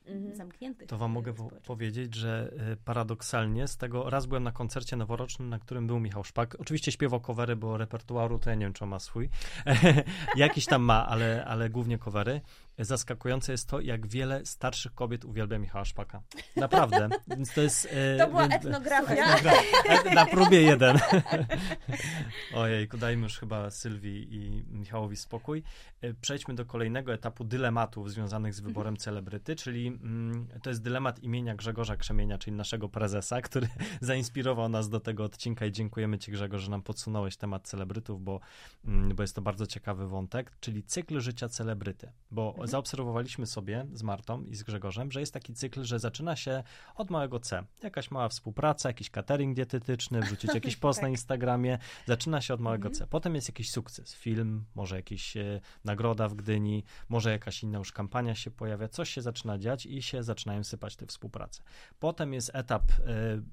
Mhm. 0.07 0.37
zamkniętych. 0.37 0.89
To 0.89 0.99
wam 0.99 1.11
mogę 1.11 1.35
powiedzieć, 1.67 2.15
że 2.15 2.53
y, 2.73 2.77
paradoksalnie 2.77 3.69
z 3.69 3.77
tego 3.77 4.11
raz 4.11 4.27
byłem 4.27 4.43
na 4.43 4.53
koncercie 4.53 4.97
noworocznym, 4.97 5.49
na 5.49 5.59
którym 5.59 5.87
był 5.87 6.01
Michał 6.01 6.25
Szpak. 6.25 6.57
Oczywiście 6.59 6.93
śpiewał 6.93 7.21
covery, 7.21 7.57
bo 7.57 7.77
repertuaru 7.77 8.39
to 8.39 8.51
ja 8.51 8.57
nie 8.57 8.67
wiem, 8.67 8.73
czy 8.73 8.85
on 8.85 8.91
ma 8.91 8.99
swój. 8.99 9.29
Jakiś 10.37 10.67
tam 10.67 10.83
ma, 10.83 11.07
ale, 11.07 11.45
ale 11.45 11.71
głównie 11.71 11.99
covery. 11.99 12.41
Zaskakujące 12.85 13.53
jest 13.53 13.69
to, 13.69 13.81
jak 13.81 14.07
wiele 14.07 14.47
starszych 14.47 14.95
kobiet 14.95 15.25
uwielbia 15.25 15.59
Michała 15.59 15.85
Szpaka. 15.85 16.23
Naprawdę. 16.57 17.09
Więc 17.37 17.55
to 17.55 17.61
jest... 17.61 17.85
y, 17.85 18.19
To 18.19 18.27
była 18.29 18.49
więc- 18.49 18.65
etnografia. 18.67 19.37
Etnogra- 19.37 20.15
Na 20.15 20.27
próbie 20.27 20.63
jeden. 20.63 20.99
Ojej, 22.55 22.89
dajmy 22.99 23.23
już 23.23 23.39
chyba 23.39 23.71
Sylwii 23.71 24.35
i 24.35 24.65
Michałowi 24.71 25.17
spokój. 25.17 25.63
E, 26.01 26.15
Przejdźmy 26.15 26.55
do 26.55 26.65
kolejnego 26.65 27.13
etapu 27.15 27.45
dylematów 27.45 28.11
związanych 28.11 28.55
z 28.55 28.61
wyborem 28.61 28.97
celebryty, 28.97 29.57
czyli 29.57 29.87
mm, 29.87 30.49
to 30.63 30.71
jest 30.71 30.83
dylemat 30.83 31.19
imienia 31.23 31.55
Grzegorza 31.55 31.97
Krzemienia, 31.97 32.39
czyli 32.39 32.57
naszego 32.57 32.89
prezesa, 32.89 33.41
który 33.41 33.69
zainspirował 34.01 34.69
nas 34.69 34.89
do 34.89 35.01
tego 35.01 35.25
odcinka 35.25 35.67
i 35.67 35.73
dziękujemy 35.73 36.19
Ci 36.19 36.33
Grzegorz, 36.33 36.63
że 36.63 36.71
nam 36.71 36.83
podsunąłeś 36.83 37.37
temat 37.37 37.69
celebrytów, 37.69 38.25
bo, 38.25 38.41
mm, 38.85 39.15
bo 39.15 39.23
jest 39.23 39.35
to 39.35 39.43
bardzo 39.43 39.67
ciekawy 39.67 40.09
wątek, 40.09 40.53
czyli 40.61 40.83
cykl 40.83 41.21
życia 41.21 41.49
celebryty, 41.49 42.11
bo 42.31 42.55
zaobserwowaliśmy 42.73 43.47
sobie 43.47 43.87
z 43.93 44.03
Martą 44.03 44.45
i 44.45 44.55
z 44.55 44.63
Grzegorzem, 44.63 45.13
że 45.13 45.21
jest 45.21 45.33
taki 45.33 45.55
cykl, 45.55 45.85
że 45.85 45.99
zaczyna 45.99 46.37
się 46.37 46.63
od 46.95 47.11
małego 47.11 47.41
C. 47.41 47.65
Jakaś 47.83 48.11
mała 48.11 48.29
współpraca, 48.29 48.89
jakiś 48.89 49.11
catering 49.11 49.57
dietetyczny, 49.57 50.21
wrzucić 50.21 50.55
jakiś 50.55 50.77
post 50.85 51.03
na 51.03 51.09
Instagramie. 51.09 51.79
Zaczyna 52.07 52.41
się 52.41 52.55
od 52.55 52.61
małego 52.61 52.91
C. 52.91 53.07
Potem 53.07 53.35
jest 53.35 53.49
jakiś 53.49 53.71
sukces. 53.71 54.15
Film, 54.15 54.65
może 54.75 54.97
jakiś 54.97 55.37
e, 55.37 55.61
nagroda 55.85 56.29
w 56.29 56.35
Gdyni, 56.35 56.85
może 57.09 57.31
jakaś 57.31 57.63
inna 57.63 57.79
już 57.79 57.93
kampania 57.93 58.35
się 58.35 58.51
pojawia. 58.51 58.89
Coś 58.89 59.11
się 59.11 59.23
zaczyna 59.23 59.59
dziać 59.59 59.87
i 59.87 60.03
się 60.03 60.23
zaczynają 60.23 60.65
sypać 60.65 60.97
te 60.97 61.07
współprace. 61.07 61.63
Potem 61.99 62.33
jest 62.33 62.51
etap 62.55 62.83
e, 62.93 62.95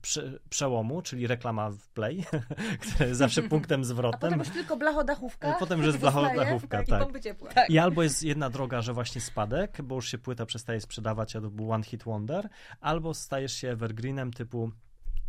prze, 0.01 0.39
przełomu, 0.49 1.01
czyli 1.01 1.27
reklama 1.27 1.69
w 1.69 1.89
Play, 1.89 2.23
która 2.81 3.05
jest 3.07 3.19
zawsze 3.19 3.43
punktem 3.53 3.81
A 3.81 3.83
zwrotnym. 3.83 4.19
potem 4.31 4.39
już 4.39 4.49
tylko 4.49 4.77
blachodachówka. 4.77 5.55
E, 5.55 5.59
Potem, 5.59 5.81
że 5.81 5.87
jest 5.87 5.99
blacho- 5.99 6.11
zostaje. 6.13 6.33
blachówka, 6.33 6.81
I 6.81 6.85
tak. 6.85 7.69
I 7.69 7.79
albo 7.79 8.03
jest 8.03 8.23
jedna 8.23 8.49
droga, 8.49 8.81
że 8.81 8.93
właśnie 8.99 9.21
spadek, 9.21 9.81
bo 9.81 9.95
już 9.95 10.07
się 10.07 10.17
płyta 10.17 10.45
przestaje 10.45 10.81
sprzedawać, 10.81 11.35
a 11.35 11.41
to 11.41 11.49
był 11.49 11.71
one 11.71 11.83
hit 11.83 12.03
wonder, 12.03 12.49
albo 12.81 13.13
stajesz 13.13 13.53
się 13.53 13.69
evergreenem 13.69 14.33
typu 14.33 14.71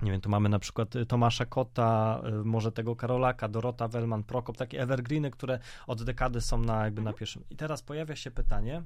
nie 0.03 0.13
wiem, 0.13 0.21
tu 0.21 0.31
mamy 0.31 0.49
na 0.49 0.59
przykład 0.59 0.97
y, 0.97 1.07
Tomasza 1.07 1.47
Kota, 1.47 2.23
y, 2.29 2.45
może 2.45 2.73
tego 2.73 2.97
Karolaka, 2.97 3.49
Dorota 3.49 3.89
Wellman, 3.89 4.25
Prokop, 4.25 4.57
takie 4.57 4.81
evergreeny, 4.81 5.31
które 5.31 5.59
od 5.87 6.03
dekady 6.03 6.41
są 6.41 6.59
na 6.59 6.85
jakby 6.85 7.03
na 7.03 7.13
pierwszym. 7.13 7.45
I 7.51 7.57
teraz 7.57 7.83
pojawia 7.83 8.17
się 8.17 8.31
pytanie, 8.31 8.83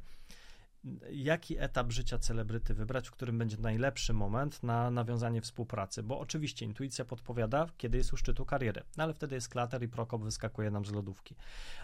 jaki 1.11 1.59
etap 1.59 1.93
życia 1.93 2.18
celebryty 2.18 2.74
wybrać, 2.74 3.09
w 3.09 3.11
którym 3.11 3.39
będzie 3.39 3.57
najlepszy 3.57 4.12
moment 4.12 4.62
na 4.62 4.91
nawiązanie 4.91 5.41
współpracy, 5.41 6.03
bo 6.03 6.18
oczywiście 6.18 6.64
intuicja 6.64 7.05
podpowiada, 7.05 7.66
kiedy 7.76 7.99
jest 7.99 8.12
u 8.12 8.16
szczytu 8.16 8.47
kariery, 8.47 8.82
no 8.97 9.05
ale 9.05 9.14
wtedy 9.14 9.35
jest 9.35 9.49
klater 9.49 9.82
i 9.82 9.89
Prokop 9.89 10.22
wyskakuje 10.22 10.70
nam 10.70 10.85
z 10.85 10.93
lodówki. 10.93 11.35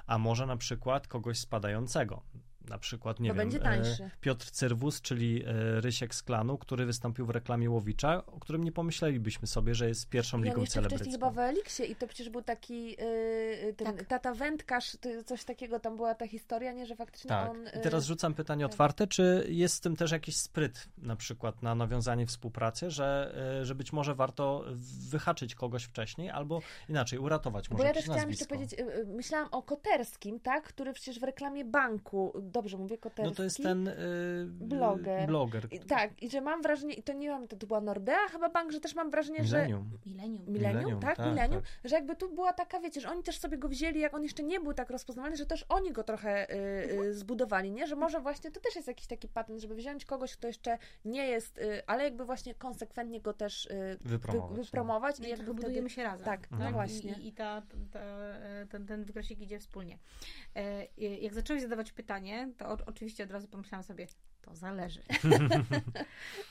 A 0.07 0.19
może 0.19 0.47
na 0.47 0.57
przykład 0.57 1.09
kogoś 1.09 1.39
spadającego, 1.39 2.23
na 2.69 2.79
przykład, 2.79 3.21
nie 3.21 3.35
Bo 3.35 3.35
wiem, 3.35 3.51
e, 3.63 4.11
Piotr 4.21 4.51
Cyrwus, 4.51 5.01
czyli 5.01 5.45
e, 5.45 5.81
Rysiek 5.81 6.15
z 6.15 6.23
klanu, 6.23 6.59
który 6.59 6.87
wystąpił 6.87 7.27
w 7.27 7.31
reklamie 7.31 7.71
Łowicza, 7.71 8.27
o 8.27 8.41
którym 8.41 8.65
nie 8.65 8.73
pomyślelibyśmy 8.73 9.49
sobie, 9.49 9.75
że 9.75 9.89
jest 9.89 10.09
pierwszą 10.09 10.37
on 10.37 10.45
ligą 10.45 10.61
jeszcze 10.61 10.83
wcześniej 10.83 11.13
chyba 11.13 11.27
celebrycką. 11.27 11.31
w 11.31 11.39
Eliksie 11.39 11.93
i 11.93 11.97
to 11.97 12.07
przecież 12.07 12.29
był 12.29 12.43
taki 12.43 12.91
yy, 12.91 13.75
ten 13.77 13.87
Tak. 13.87 14.05
tata 14.05 14.35
wędkarz, 14.35 14.97
coś 15.27 15.45
takiego 15.45 15.81
tam 15.81 15.97
była 15.97 16.15
ta 16.15 16.29
historia, 16.29 16.73
nie, 16.73 16.87
że 16.87 16.97
faktycznie 16.97 17.29
Tak. 17.29 17.51
on... 17.51 17.67
I 17.81 17.83
teraz 17.83 18.05
rzucam 18.05 18.35
pytanie 18.35 18.65
tak. 18.65 18.71
otwarte, 18.71 19.07
czy 19.07 19.47
jest 19.49 19.77
w 19.77 19.81
tym 19.81 19.97
też 19.97 20.11
jakiś 20.11 20.37
spryt 20.37 20.89
na 20.99 21.17
przykład 21.17 21.63
na 21.63 21.75
nawiązanie 21.75 22.27
współpracy, 22.27 22.91
że, 22.91 23.35
e, 23.61 23.65
że 23.65 23.75
być 23.75 23.93
może 23.93 24.15
warto 24.15 24.65
wyhaczyć 25.11 25.55
kogoś 25.55 25.85
wcześniej, 25.85 26.31
albo 26.31 26.61
inaczej, 26.89 27.19
uratować 27.19 27.71
może 27.71 27.83
Bo 27.83 27.89
ja 27.89 27.95
też 27.95 28.05
chciałam 28.05 28.29
jeszcze 28.29 28.47
powiedzieć, 28.47 28.81
myślałam 29.07 29.49
o 29.51 29.63
Koterskim, 29.63 30.41
tak, 30.41 30.65
który 30.65 30.93
przecież 30.93 31.21
w 31.21 31.23
reklamie 31.23 31.65
banku 31.65 32.33
dobrze 32.51 32.77
mówię, 32.79 32.99
Koterski. 32.99 33.31
No 33.31 33.35
to 33.37 33.43
jest 33.43 33.63
ten 33.63 33.89
y, 33.89 33.95
bloger. 34.47 35.27
bloger. 35.27 35.69
I, 35.71 35.79
tak, 35.81 36.23
i 36.23 36.31
że 36.31 36.41
mam 36.41 36.63
wrażenie, 36.63 36.95
i 36.95 37.03
to 37.03 37.13
nie 37.13 37.31
mam, 37.31 37.49
to, 37.49 37.57
to 37.57 37.67
była 37.67 37.81
Nordea 37.81 38.29
chyba 38.33 38.49
bank, 38.49 38.73
że 38.73 38.81
też 38.81 38.95
mam 38.95 39.11
wrażenie, 39.11 39.45
że... 39.45 39.57
Millennium. 39.57 39.91
Milenium. 40.07 40.45
Millennium, 40.47 40.53
Millennium, 40.75 41.01
tak? 41.01 41.17
tak, 41.17 41.27
Millennium, 41.27 41.63
tak. 41.63 41.91
że 41.91 41.97
jakby 41.97 42.17
tu 42.17 42.35
była 42.35 42.53
taka, 42.53 42.81
wiecie, 42.81 43.01
że 43.01 43.11
oni 43.11 43.23
też 43.23 43.39
sobie 43.39 43.59
go 43.59 43.69
wzięli, 43.69 44.01
jak 44.01 44.15
on 44.15 44.23
jeszcze 44.23 44.43
nie 44.43 44.61
był 44.61 44.75
tak 44.75 44.91
rozpoznawalny, 44.91 45.37
że 45.37 45.47
też 45.47 45.67
oni 45.69 45.93
go 45.93 46.05
trochę 46.05 46.51
y, 46.55 46.81
Mhm. 46.91 47.03
y, 47.03 47.15
zbudowali, 47.15 47.71
nie? 47.73 47.87
Że 47.87 47.97
może 47.97 48.21
właśnie 48.21 48.51
to 48.51 48.61
też 48.61 48.77
jest 48.77 48.89
jakiś 48.89 49.07
taki 49.07 49.29
patent, 49.29 49.61
żeby 49.61 49.75
wziąć 49.75 50.05
kogoś, 50.05 50.37
kto 50.37 50.47
jeszcze 50.47 50.79
nie 51.05 51.27
jest, 51.27 51.59
y, 51.59 51.87
ale 51.87 52.05
jakby 52.05 52.25
właśnie 52.25 52.55
konsekwentnie 52.55 53.21
go 53.21 53.33
też 53.33 53.69
Wypromować, 54.01 54.57
wy, 54.57 54.63
wypromować 54.65 55.19
No 55.19 55.25
i 55.25 55.29
i 55.29 55.31
jakby 55.31 55.45
jakby 55.45 55.53
wtedy... 55.55 55.67
budujemy 55.67 55.91
się 55.91 56.03
razem. 56.03 56.25
Tak, 56.25 56.51
no 56.51 56.71
właśnie. 56.73 57.13
I, 57.13 57.29
i 57.29 57.33
ta, 57.33 57.63
ta, 57.93 58.01
ten, 58.71 58.87
ten 58.87 59.05
wykresik 59.05 59.41
idzie 59.41 59.59
wspólnie. 59.59 59.99
E, 60.57 60.87
Jak 61.21 61.35
zaczęłeś 61.35 61.63
zadawać 61.63 61.93
pytanie, 61.93 62.40
to 62.47 62.69
o, 62.69 62.79
oczywiście 62.87 63.25
od 63.25 63.31
razu 63.31 63.49
pomyślałam 63.49 63.85
sobie, 63.85 64.07
to 64.43 64.55
zależy. 64.55 65.03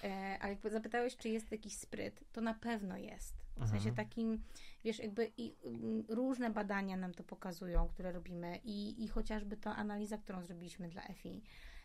E, 0.03 0.37
A 0.41 0.47
jak 0.47 0.59
zapytałeś, 0.71 1.17
czy 1.17 1.29
jest 1.29 1.51
jakiś 1.51 1.73
spryt, 1.77 2.23
to 2.33 2.41
na 2.41 2.53
pewno 2.53 2.97
jest. 2.97 3.33
W 3.57 3.69
sensie 3.69 3.89
Mhm. 3.89 3.95
takim, 3.95 4.43
wiesz, 4.83 4.99
jakby 4.99 5.31
i, 5.37 5.55
mm, 5.65 6.03
różne 6.09 6.49
badania 6.49 6.97
nam 6.97 7.13
to 7.13 7.23
pokazują, 7.23 7.87
które 7.87 8.11
robimy 8.11 8.59
i, 8.63 9.03
i 9.03 9.07
chociażby 9.07 9.57
ta 9.57 9.75
analiza, 9.75 10.17
którą 10.17 10.43
zrobiliśmy 10.43 10.89
dla 10.89 11.03
EFI, 11.03 11.41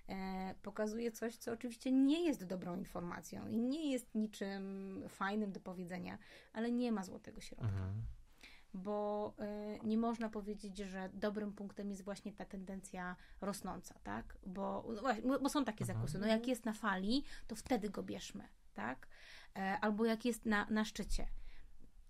e, 0.08 0.54
pokazuje 0.62 1.12
coś, 1.12 1.36
co 1.36 1.52
oczywiście 1.52 1.92
nie 1.92 2.24
jest 2.26 2.44
dobrą 2.44 2.76
informacją 2.76 3.48
i 3.48 3.56
nie 3.58 3.92
jest 3.92 4.14
niczym 4.14 5.02
fajnym 5.08 5.52
do 5.52 5.60
powiedzenia, 5.60 6.18
ale 6.52 6.72
nie 6.72 6.92
ma 6.92 7.04
złotego 7.04 7.40
środka 7.40 7.66
Mhm. 7.66 8.02
Bo 8.74 9.34
y, 9.82 9.86
nie 9.86 9.98
można 9.98 10.28
powiedzieć, 10.28 10.78
że 10.78 11.10
dobrym 11.14 11.52
punktem 11.52 11.90
jest 11.90 12.02
właśnie 12.02 12.32
ta 12.32 12.44
tendencja 12.44 13.16
rosnąca, 13.40 13.94
tak? 14.02 14.38
Bo, 14.46 14.84
no 14.94 15.00
właśnie, 15.00 15.22
bo- 15.22 15.48
są 15.48 15.64
takie 15.64 15.84
Mhm. 15.84 15.98
zakusy. 15.98 16.18
No 16.18 16.26
jak 16.26 16.46
jest 16.46 16.64
na 16.64 16.72
fali, 16.72 17.24
to 17.46 17.56
wtedy 17.56 17.90
go 17.90 18.02
bierzmy, 18.02 18.48
tak? 18.74 19.08
E, 19.56 19.78
albo 19.80 20.04
jak 20.04 20.24
jest 20.24 20.46
na, 20.46 20.66
na 20.70 20.84
szczycie. 20.84 21.26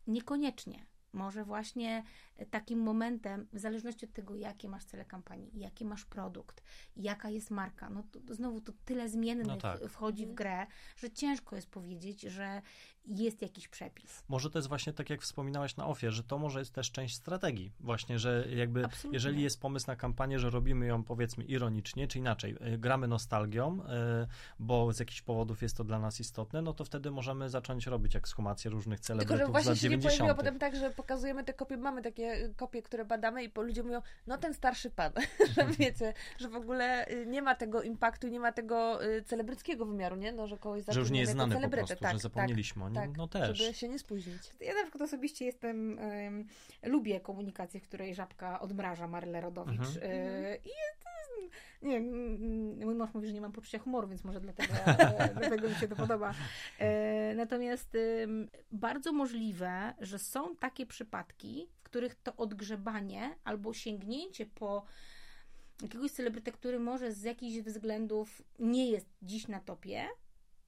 Niekoniecznie. 0.06 0.86
Może 1.12 1.44
właśnie 1.44 2.02
takim 2.50 2.78
momentem, 2.82 3.46
w 3.52 3.58
zależności 3.58 4.06
od 4.06 4.12
tego, 4.12 4.34
jakie 4.34 4.68
masz 4.68 4.84
cele 4.84 5.04
kampanii, 5.04 5.50
jaki 5.58 5.84
masz 5.84 6.04
produkt, 6.04 6.62
jaka 6.96 7.30
jest 7.30 7.50
marka, 7.50 7.90
no 7.90 8.02
to, 8.02 8.20
to 8.20 8.34
znowu 8.34 8.60
to 8.60 8.72
tyle 8.84 9.08
zmiennych 9.08 9.46
No 9.46 9.56
tak. 9.56 9.80
wchodzi 9.88 10.26
w 10.26 10.34
grę, 10.34 10.66
że 10.96 11.10
ciężko 11.10 11.56
jest 11.56 11.70
powiedzieć, 11.70 12.20
że 12.22 12.62
jest 13.06 13.42
jakiś 13.42 13.68
przepis. 13.68 14.24
Może 14.28 14.50
to 14.50 14.58
jest 14.58 14.68
właśnie 14.68 14.92
tak, 14.92 15.10
jak 15.10 15.20
wspominałaś 15.20 15.76
na 15.76 15.86
ofie, 15.86 16.10
że 16.10 16.22
to 16.22 16.38
może 16.38 16.58
jest 16.58 16.72
też 16.72 16.90
część 16.90 17.16
strategii. 17.16 17.72
Właśnie, 17.80 18.18
że 18.18 18.46
jakby 18.54 18.84
Absolutnie. 18.84 19.16
jeżeli 19.16 19.42
jest 19.42 19.60
pomysł 19.60 19.86
na 19.86 19.96
kampanię, 19.96 20.38
że 20.38 20.50
robimy 20.50 20.86
ją 20.86 21.04
powiedzmy 21.04 21.44
ironicznie, 21.44 22.08
czy 22.08 22.18
inaczej, 22.18 22.56
y, 22.74 22.78
gramy 22.78 23.08
nostalgią, 23.08 23.80
y, 23.80 23.84
bo 24.58 24.92
z 24.92 24.98
jakichś 24.98 25.22
powodów 25.22 25.62
jest 25.62 25.76
to 25.76 25.84
dla 25.84 25.98
nas 25.98 26.20
istotne, 26.20 26.62
no 26.62 26.72
to 26.72 26.84
wtedy 26.84 27.10
możemy 27.10 27.50
zacząć 27.50 27.86
robić 27.86 28.16
ekshumację 28.16 28.70
różnych 28.70 29.00
Tylko, 29.00 29.06
celebrytów 29.06 29.38
że 29.38 29.46
z 29.46 29.50
właśnie 29.50 29.70
lat 29.70 29.78
się 29.78 29.88
nie 29.88 29.98
pojawiło 29.98 30.28
90. 30.28 30.38
potem 30.38 30.58
tak, 30.58 30.76
że 30.76 30.90
pokazujemy 30.90 31.44
te 31.44 31.52
kopie, 31.52 31.76
mamy 31.76 32.02
takie 32.02 32.44
y, 32.44 32.54
kopie, 32.56 32.82
które 32.82 33.04
badamy 33.04 33.44
i 33.44 33.50
po 33.50 33.62
ludzie 33.62 33.82
mówią, 33.82 34.02
no 34.26 34.38
ten 34.38 34.54
starszy 34.54 34.90
pan, 34.90 35.12
że 35.56 35.66
wiecie, 35.78 36.14
że 36.38 36.48
w 36.48 36.56
ogóle 36.56 37.06
nie 37.26 37.42
ma 37.42 37.54
tego 37.54 37.82
impaktu, 37.82 38.28
nie 38.28 38.40
ma 38.40 38.52
tego 38.52 38.98
celebryckiego 39.26 39.86
wymiaru, 39.86 40.16
nie? 40.16 40.32
No, 40.32 40.46
że 40.46 40.58
kogoś 40.58 40.82
Że 40.88 41.00
już 41.00 41.10
nie 41.10 41.20
jest 41.20 41.32
znany 41.32 41.60
po 41.60 41.68
prostu, 41.68 41.96
tak, 41.96 42.12
że 42.12 42.18
zapomnieliśmy 42.18 42.84
o 42.84 42.93
nim, 42.94 43.08
tak, 43.10 43.16
no 43.16 43.28
też. 43.28 43.58
żeby 43.58 43.74
się 43.74 43.88
nie 43.88 43.98
spóźnić. 43.98 44.42
Ja 44.60 44.74
na 44.74 44.82
przykład 44.82 45.02
osobiście 45.02 45.44
jestem, 45.44 45.98
em, 45.98 46.46
lubię 46.82 47.20
komunikację, 47.20 47.80
w 47.80 47.82
której 47.82 48.14
żabka 48.14 48.60
odmraża 48.60 49.08
Marlę 49.08 49.40
Rodowicz. 49.40 49.80
Mhm. 49.80 50.02
E, 50.02 50.56
I 50.56 50.70
to 51.04 51.14
nie 51.82 52.00
wiem, 52.00 52.76
mój 52.84 52.94
mąż 52.94 53.14
mówi, 53.14 53.26
że 53.26 53.32
nie 53.32 53.40
mam 53.40 53.52
poczucia 53.52 53.78
humoru, 53.78 54.08
więc 54.08 54.24
może 54.24 54.40
dlatego, 54.40 54.74
e, 54.86 55.34
dlatego 55.34 55.68
mi 55.68 55.74
się 55.74 55.88
to 55.88 55.96
podoba. 55.96 56.34
E, 56.78 57.34
natomiast 57.34 57.96
em, 58.22 58.48
bardzo 58.72 59.12
możliwe, 59.12 59.94
że 60.00 60.18
są 60.18 60.56
takie 60.56 60.86
przypadki, 60.86 61.68
w 61.76 61.82
których 61.82 62.14
to 62.14 62.36
odgrzebanie 62.36 63.34
albo 63.44 63.74
sięgnięcie 63.74 64.46
po 64.46 64.84
jakiegoś 65.82 66.10
celebrytę, 66.10 66.52
który 66.52 66.78
może 66.78 67.12
z 67.12 67.22
jakichś 67.22 67.66
względów 67.66 68.42
nie 68.58 68.90
jest 68.90 69.08
dziś 69.22 69.48
na 69.48 69.60
topie, 69.60 70.06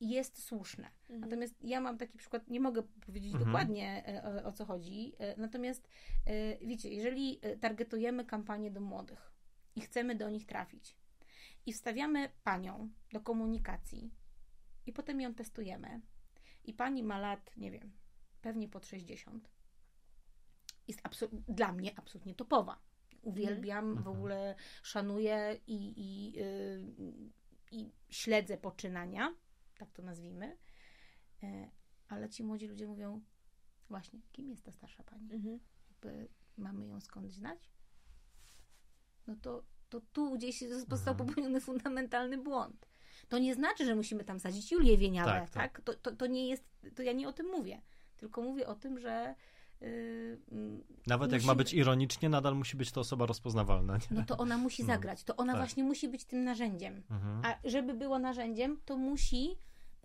jest 0.01 0.43
słuszne. 0.43 0.91
Natomiast 1.09 1.55
ja 1.65 1.81
mam 1.81 1.99
taki 1.99 2.19
przykład, 2.19 2.49
nie 2.49 2.61
mogę 2.61 2.83
powiedzieć 2.83 3.33
Mhm. 3.35 3.45
dokładnie 3.53 4.07
e, 4.09 4.43
o, 4.45 4.49
o 4.49 4.53
co 4.53 4.65
chodzi. 4.65 5.13
e, 5.19 5.37
Natomiast 5.41 5.89
e, 6.27 6.59
wiecie, 6.67 6.89
jeżeli 6.95 7.41
targetujemy 7.61 8.25
kampanię 8.25 8.71
do 8.71 8.81
młodych 8.81 9.33
i 9.77 9.81
chcemy 9.81 10.15
do 10.15 10.31
nich 10.31 10.47
trafić 10.47 10.97
i 11.67 11.73
wstawiamy 11.73 12.29
panią 12.45 12.91
do 13.13 13.21
komunikacji 13.21 14.11
i 14.87 14.93
potem 14.93 15.21
ją 15.21 15.35
testujemy 15.35 16.01
i 16.65 16.75
pani 16.75 17.03
ma 17.03 17.19
lat, 17.19 17.57
nie 17.57 17.71
wiem, 17.71 17.93
pewnie 18.43 18.69
pod 18.69 18.87
60, 18.87 19.51
jest 20.89 21.01
dla 21.49 21.73
mnie 21.73 21.99
absolutnie 21.99 22.35
topowa. 22.35 22.79
Uwielbiam, 23.23 23.95
w 23.95 23.99
Mhm. 23.99 24.17
ogóle 24.17 24.55
szanuję 24.83 25.61
i, 25.67 25.95
i, 25.97 26.41
y, 26.41 26.85
i 27.73 27.91
śledzę 28.09 28.59
poczynania, 28.59 29.35
tak 29.79 29.93
to 29.93 30.03
nazwijmy. 30.03 30.57
E, 31.43 31.71
Ale 32.09 32.29
ci 32.29 32.45
młodzi 32.45 32.67
ludzie 32.67 32.87
mówią, 32.87 33.21
właśnie, 33.89 34.21
kim 34.33 34.51
jest 34.51 34.65
ta 34.65 34.73
starsza 34.73 35.03
pani? 35.03 35.33
Mhm. 35.33 35.61
Jakby 35.89 36.29
mamy 36.57 36.87
ją 36.87 37.01
skądś 37.01 37.33
znać? 37.35 37.71
No 39.27 39.37
to, 39.43 39.65
to 39.89 40.01
tu 40.01 40.33
gdzieś 40.35 40.61
został 40.69 41.13
Mhm. 41.13 41.29
popełniony 41.29 41.61
fundamentalny 41.61 42.39
błąd. 42.39 42.89
To 43.29 43.39
nie 43.39 43.55
znaczy, 43.55 43.85
że 43.85 43.95
musimy 43.95 44.25
tam 44.25 44.41
sadzić 44.41 44.73
Julię 44.73 44.99
Wieniawę, 44.99 45.31
Tak, 45.31 45.51
tak? 45.51 45.73
tak. 45.73 45.81
To, 45.81 45.95
to, 45.95 46.17
to 46.17 46.27
nie 46.27 46.49
jest, 46.49 46.65
to 46.95 47.03
ja 47.03 47.13
nie 47.13 47.29
o 47.29 47.33
tym 47.33 47.47
mówię. 47.47 47.83
Tylko 48.17 48.43
mówię 48.43 48.67
o 48.67 48.75
tym, 48.75 48.99
że 48.99 49.35
yy, 49.81 50.39
Nawet 51.07 51.33
jak 51.33 51.45
ma 51.45 51.55
być 51.55 51.75
ironicznie, 51.75 52.29
nadal 52.29 52.55
musi 52.57 52.77
być 52.77 52.93
to 52.93 53.01
osoba 53.01 53.27
rozpoznawalna. 53.27 53.97
Nie? 53.97 54.01
no 54.11 54.23
to 54.27 54.37
ona 54.37 54.59
musi 54.59 54.83
No, 54.83 54.87
zagrać. 54.87 55.25
To 55.25 55.37
ona 55.37 55.53
tak. 55.53 55.61
właśnie 55.63 55.85
musi 55.85 56.09
być 56.09 56.25
tym 56.25 56.45
narzędziem. 56.45 57.03
Mhm. 57.11 57.43
A 57.45 57.69
żeby 57.69 57.95
było 57.95 58.19
narzędziem, 58.19 58.81
to 58.85 58.97
musi 58.97 59.51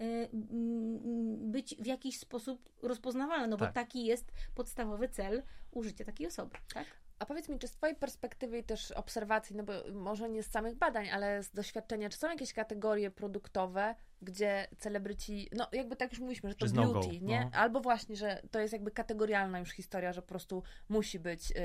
y, 0.01 0.03
mm, 0.33 1.51
być 1.51 1.75
w 1.75 1.85
jakiś 1.85 2.19
sposób 2.19 2.69
rozpoznawalne, 2.81 3.47
no 3.47 3.57
Tak. 3.57 3.69
bo 3.69 3.73
taki 3.73 4.05
jest 4.05 4.31
podstawowy 4.55 5.09
cel 5.09 5.43
użycia 5.71 6.05
takiej 6.05 6.27
osoby, 6.27 6.57
tak? 6.73 6.85
A 7.19 7.25
powiedz 7.25 7.49
mi, 7.49 7.59
czy 7.59 7.67
z 7.67 7.71
Twojej 7.71 7.95
perspektywy 7.95 8.57
i 8.57 8.63
też 8.63 8.91
obserwacji, 8.91 9.55
no 9.55 9.63
bo 9.63 9.73
może 9.93 10.29
nie 10.29 10.43
z 10.43 10.51
samych 10.51 10.75
badań, 10.75 11.09
ale 11.09 11.43
z 11.43 11.51
doświadczenia, 11.51 12.09
czy 12.09 12.17
są 12.17 12.29
jakieś 12.29 12.53
kategorie 12.53 13.11
produktowe, 13.11 13.95
gdzie 14.21 14.67
celebryci, 14.77 15.49
no 15.51 15.67
jakby 15.71 15.95
tak 15.95 16.11
już 16.11 16.19
mówiliśmy, 16.19 16.49
że 16.49 16.55
to 16.55 16.65
no 16.73 16.93
beauty, 16.93 17.19
go, 17.19 17.25
nie? 17.25 17.49
no. 17.53 17.59
Albo 17.59 17.81
właśnie, 17.81 18.15
że 18.15 18.41
to 18.51 18.59
jest 18.59 18.73
jakby 18.73 18.91
kategorialna 18.91 19.59
już 19.59 19.69
historia, 19.71 20.13
że 20.13 20.21
po 20.21 20.27
prostu 20.27 20.63
musi 20.89 21.19
być 21.19 21.51
y, 21.51 21.55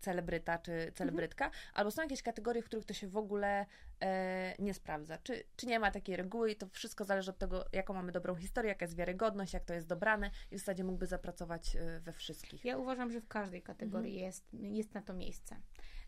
celebryta 0.00 0.58
czy 0.58 0.92
celebrytka, 0.94 1.50
albo 1.74 1.90
są 1.90 2.02
jakieś 2.02 2.22
kategorie, 2.22 2.62
w 2.62 2.64
których 2.64 2.84
to 2.84 2.94
się 2.94 3.08
w 3.08 3.16
ogóle 3.16 3.66
e, 4.00 4.54
nie 4.58 4.74
sprawdza. 4.74 5.18
Czy, 5.18 5.44
czy 5.56 5.66
nie 5.66 5.78
ma 5.78 5.90
takiej 5.90 6.16
reguły 6.16 6.50
i 6.50 6.56
to 6.56 6.66
wszystko 6.68 7.04
zależy 7.04 7.30
od 7.30 7.38
tego, 7.38 7.64
jaką 7.72 7.94
mamy 7.94 8.12
dobrą 8.12 8.34
historię, 8.34 8.68
jaka 8.68 8.84
jest 8.84 8.96
wiarygodność, 8.96 9.52
jak 9.52 9.64
to 9.64 9.74
jest 9.74 9.86
dobrane 9.86 10.30
i 10.50 10.56
w 10.56 10.58
zasadzie 10.58 10.84
mógłby 10.84 11.06
zapracować 11.06 11.76
y, 11.76 12.00
we 12.00 12.12
wszystkich. 12.12 12.64
Ja 12.64 12.78
uważam, 12.78 13.12
że 13.12 13.20
w 13.20 13.28
każdej 13.28 13.62
kategorii 13.62 14.12
Mhm. 14.12 14.26
jest, 14.26 14.44
jest 14.52 14.94
na 14.94 15.02
to 15.02 15.14
miejsce. 15.14 15.56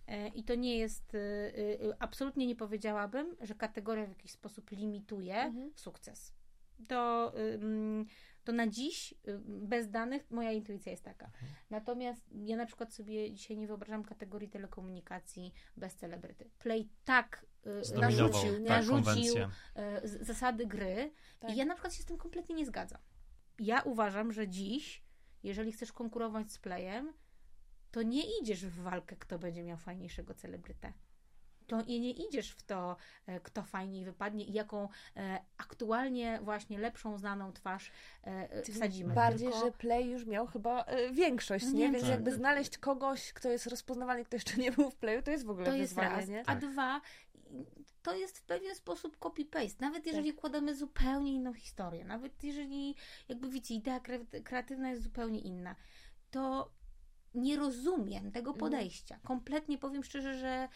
E, 0.07 0.29
I 0.29 0.45
to 0.45 0.55
nie 0.55 0.79
jest, 0.79 1.15
y, 1.15 1.19
y, 1.19 1.93
absolutnie 1.99 2.47
nie 2.47 2.57
powiedziałabym, 2.57 3.37
że 3.41 3.55
kategoria 3.55 4.07
w 4.07 4.09
jakiś 4.09 4.31
sposób 4.31 4.71
limituje 4.71 5.37
Mhm. 5.37 5.73
sukces. 5.77 6.35
To, 6.89 7.33
to 8.45 8.53
na 8.53 8.67
dziś, 8.67 9.15
bez 9.47 9.91
danych, 9.91 10.31
moja 10.31 10.53
intuicja 10.53 10.93
jest 10.93 11.05
taka. 11.05 11.27
Mhm. 11.27 11.53
Natomiast 11.71 12.23
ja 12.33 12.57
na 12.57 12.67
przykład 12.67 12.95
sobie 12.95 13.33
dzisiaj 13.33 13.57
nie 13.57 13.67
wyobrażam 13.67 14.05
kategorii 14.05 14.49
telekomunikacji 14.49 15.53
bez 15.77 15.95
celebryty. 15.97 16.51
Play 16.59 16.89
tak 17.05 17.47
y, 17.67 17.85
Zdominował 17.85 18.29
narzucił, 18.29 18.53
tak, 18.55 18.63
narzucił 18.69 19.35
zasady 20.05 20.67
gry 20.67 21.13
Tak. 21.41 21.51
i 21.51 21.57
ja 21.57 21.65
na 21.65 21.75
przykład 21.75 21.95
się 21.95 22.03
z 22.03 22.07
tym 22.07 22.17
kompletnie 22.17 22.55
nie 22.55 22.67
zgadzam. 22.67 23.01
Ja 23.59 23.83
uważam, 23.83 24.33
że 24.33 24.49
dziś, 24.49 25.03
jeżeli 25.43 25.73
chcesz 25.73 25.93
konkurować 25.93 26.53
z 26.53 26.59
Playem, 26.59 27.13
to 27.95 28.03
nie 28.03 28.39
idziesz 28.41 28.67
w 28.67 28.83
walkę, 28.83 29.17
kto 29.17 29.39
będzie 29.39 29.63
miał 29.63 29.77
fajniejszego 29.77 30.35
celebrytę. 30.35 30.93
To 31.67 31.83
i 31.83 32.01
nie 32.01 32.11
idziesz 32.11 32.51
w 32.51 32.63
to, 32.63 32.97
e, 33.27 33.41
kto 33.41 33.63
fajniej 33.63 34.05
wypadnie 34.05 34.45
i 34.45 34.53
jaką 34.53 34.89
e, 35.17 35.41
aktualnie 35.59 36.39
właśnie 36.43 36.79
lepszą, 36.79 37.19
znaną 37.19 37.53
twarz 37.53 37.91
e, 38.23 38.63
wsadzimy. 38.63 39.15
Bardziej, 39.15 39.49
Tylko- 39.51 39.65
że 39.67 39.73
Play 39.73 40.11
już 40.11 40.27
miał 40.27 40.47
chyba 40.47 40.85
większość, 41.13 41.65
No 41.65 41.71
nie? 41.73 41.79
nie, 41.79 41.91
Więc 41.91 42.03
tak. 42.03 42.11
jakby 42.11 42.33
znaleźć 42.33 42.79
kogoś, 42.79 43.33
kto 43.33 43.49
jest 43.49 43.67
rozpoznawalny, 43.67 44.25
kto 44.25 44.37
jeszcze 44.37 44.57
nie 44.57 44.73
był 44.73 44.91
w 44.91 44.97
Playu, 44.97 45.23
to 45.23 45.31
jest 45.31 45.45
w 45.47 45.51
ogóle 45.51 45.67
To 45.67 45.73
jest 45.77 45.95
wyzwanie, 45.95 46.17
raz. 46.17 46.29
nie? 46.29 46.43
A 46.47 46.57
dwa, 46.57 47.01
to 48.03 48.17
jest 48.17 48.39
w 48.39 48.43
pewien 48.43 48.75
sposób 48.75 49.19
copy-paste. 49.19 49.81
Nawet 49.81 50.07
jeżeli 50.07 50.33
Tak. 50.33 50.41
kładamy 50.41 50.75
zupełnie 50.75 51.33
inną 51.33 51.53
historię, 51.55 52.05
nawet 52.05 52.45
jeżeli, 52.45 52.95
jakby 53.29 53.49
wiecie, 53.51 53.75
idea 53.75 53.99
kre- 54.01 54.43
kreatywna 54.43 54.91
jest 54.91 55.03
zupełnie 55.03 55.41
inna, 55.41 55.77
to 56.31 56.71
nie 57.35 57.57
rozumiem 57.57 58.33
tego 58.33 58.51
Mhm. 58.51 58.59
podejścia. 58.61 59.19
Kompletnie 59.25 59.79
powiem 59.79 60.05
szczerze, 60.05 60.39
że, 60.39 60.69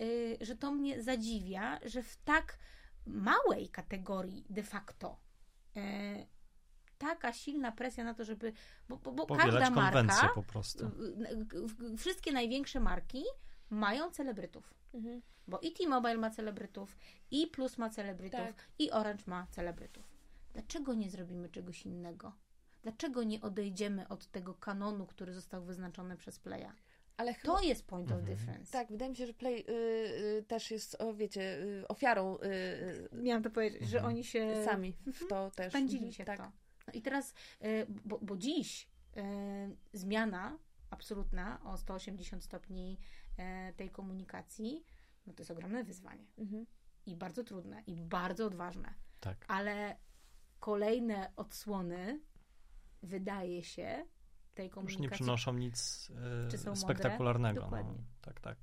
y, 0.00 0.38
że 0.40 0.56
to 0.56 0.72
mnie 0.72 1.02
zadziwia, 1.02 1.80
że 1.84 2.02
w 2.02 2.16
tak 2.16 2.58
małej 3.06 3.68
kategorii 3.68 4.44
de 4.50 4.62
facto 4.62 5.20
y, 5.76 5.80
taka 6.98 7.32
silna 7.32 7.72
presja 7.72 8.04
na 8.04 8.14
to, 8.14 8.24
żeby. 8.24 8.52
Bo, 8.88 8.96
bo, 8.96 9.12
bo 9.12 9.36
każda 9.36 9.70
marka, 9.70 10.28
po 10.34 10.42
prostu. 10.42 10.90
wszystkie 11.98 12.32
największe 12.32 12.80
marki 12.80 13.24
mają 13.70 14.10
celebrytów. 14.10 14.74
Mhm. 14.94 15.22
Bo 15.48 15.58
i 15.58 15.72
T-Mobile 15.72 16.16
ma 16.16 16.30
celebrytów, 16.30 16.96
i 17.30 17.46
Plus 17.46 17.78
ma 17.78 17.90
celebrytów, 17.90 18.40
Tak. 18.40 18.68
i 18.78 18.90
Orange 18.90 19.24
ma 19.26 19.46
celebrytów. 19.50 20.04
Dlaczego 20.52 20.94
nie 20.94 21.10
zrobimy 21.10 21.48
czegoś 21.48 21.86
innego? 21.86 22.32
Dlaczego 22.84 23.22
nie 23.22 23.40
odejdziemy 23.40 24.08
od 24.08 24.26
tego 24.26 24.54
kanonu, 24.54 25.06
który 25.06 25.32
został 25.32 25.62
wyznaczony 25.64 26.16
przez 26.16 26.38
Playa? 26.38 26.72
Ale 27.16 27.34
chyba, 27.34 27.54
To 27.56 27.62
jest 27.62 27.86
point 27.86 28.10
of 28.12 28.18
Mhm. 28.18 28.36
difference. 28.36 28.72
tak, 28.72 28.88
wydaje 28.88 29.10
mi 29.10 29.16
się, 29.16 29.26
że 29.26 29.32
Play 29.34 29.60
y, 29.60 29.72
y, 29.72 30.44
też 30.48 30.70
jest, 30.70 30.96
o, 31.00 31.14
wiecie, 31.14 31.62
y, 31.62 31.88
ofiarą 31.88 32.38
y, 32.38 32.44
y, 32.46 33.08
Miałam 33.12 33.42
to 33.42 33.50
powiedzieć, 33.50 33.88
że 33.88 34.04
oni 34.04 34.24
się 34.24 34.64
sami 34.64 34.92
w 35.12 35.26
to 35.26 35.50
też. 35.50 35.68
wpędzili 35.68 35.98
Mhm, 36.06 36.12
się 36.12 36.24
tak. 36.24 36.38
w 36.40 36.42
to. 36.42 36.52
No 36.86 36.92
i 36.92 37.02
teraz, 37.02 37.34
y, 37.64 37.86
bo, 38.04 38.18
bo 38.22 38.36
dziś 38.36 38.88
y, 39.16 39.20
zmiana 39.92 40.58
absolutna 40.90 41.60
o 41.64 41.76
180 41.76 42.44
stopni 42.44 42.98
y, 43.70 43.72
tej 43.74 43.90
komunikacji, 43.90 44.84
no 45.26 45.32
to 45.32 45.40
jest 45.40 45.50
ogromne 45.50 45.84
wyzwanie. 45.84 46.26
Mhm. 46.38 46.66
I 47.06 47.16
bardzo 47.16 47.44
trudne, 47.44 47.82
i 47.86 48.02
bardzo 48.02 48.46
odważne. 48.46 48.94
Tak. 49.20 49.44
ale 49.48 49.96
kolejne 50.60 51.32
odsłony 51.36 52.20
wydaje 53.04 53.64
się 53.64 54.04
tej 54.54 54.66
Już 54.66 54.74
komunikacji. 54.74 55.02
nie 55.02 55.10
przynoszą 55.10 55.52
nic 55.52 56.08
e, 56.66 56.76
spektakularnego. 56.76 57.68
No. 57.70 57.94
Tak, 58.20 58.40
tak. 58.40 58.58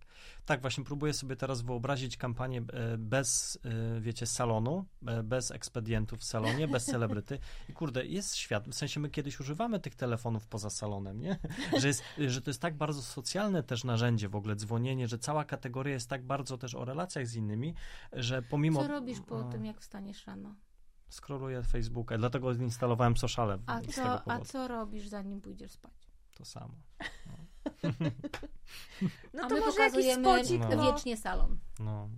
Tak, 0.46 0.62
właśnie 0.62 0.84
próbuję 0.84 1.14
sobie 1.14 1.36
teraz 1.36 1.62
wyobrazić 1.62 2.18
kampanię 2.18 2.62
e, 2.74 2.98
bez, 2.98 3.60
e, 3.98 4.02
wiecie, 4.02 4.26
salonu, 4.26 4.86
bez 5.24 5.52
ekspedientów 5.52 6.20
w 6.20 6.24
salonie, 6.24 6.68
bez 6.68 6.86
celebryty. 6.86 7.40
I 7.70 7.74
kurde, 7.74 8.06
jest 8.06 8.36
świat, 8.36 8.70
w 8.70 8.74
sensie 8.74 9.00
my 9.00 9.10
kiedyś 9.10 9.40
używamy 9.40 9.80
tych 9.80 9.96
telefonów 9.96 10.48
poza 10.48 10.70
salonem, 10.70 11.20
nie? 11.20 11.40
Że, 11.80 11.88
jest, 11.88 12.04
że 12.28 12.42
to 12.42 12.50
jest 12.50 12.62
tak 12.62 12.78
bardzo 12.78 13.02
socjalne 13.02 13.64
też 13.64 13.84
narzędzie 13.84 14.30
w 14.30 14.36
ogóle, 14.36 14.56
dzwonienie, 14.56 15.08
że 15.08 15.18
cała 15.18 15.46
kategoria 15.46 15.94
jest 15.94 16.10
tak 16.10 16.26
bardzo 16.26 16.58
też 16.58 16.76
o 16.76 16.86
relacjach 16.86 17.28
z 17.28 17.36
innymi, 17.36 17.76
że 18.14 18.42
pomimo... 18.42 18.82
Co 18.82 18.88
robisz 18.88 19.20
po 19.20 19.44
tym, 19.44 19.66
jak 19.66 19.82
wstaniesz 19.82 20.28
rano? 20.28 20.56
Scrolluję 21.12 21.64
Facebooka, 21.64 22.18
dlatego 22.18 22.54
instalowałem 22.54 23.18
sociale 23.18 23.58
A 23.66 23.82
co, 23.82 24.32
a 24.32 24.40
co 24.40 24.68
robisz, 24.68 25.08
zanim 25.08 25.42
pójdziesz 25.42 25.72
spać? 25.72 25.94
To 26.38 26.46
samo. 26.46 26.74
No 29.34 29.44
a 29.44 29.48
to 29.48 29.56
my 29.56 29.62
może 29.62 29.80
jakiś 29.82 30.14
spocik, 30.14 30.62
No. 30.62 30.76
no. 30.76 30.84
wiecznie 30.84 31.18
salon. 31.18 31.58
No, 31.80 32.10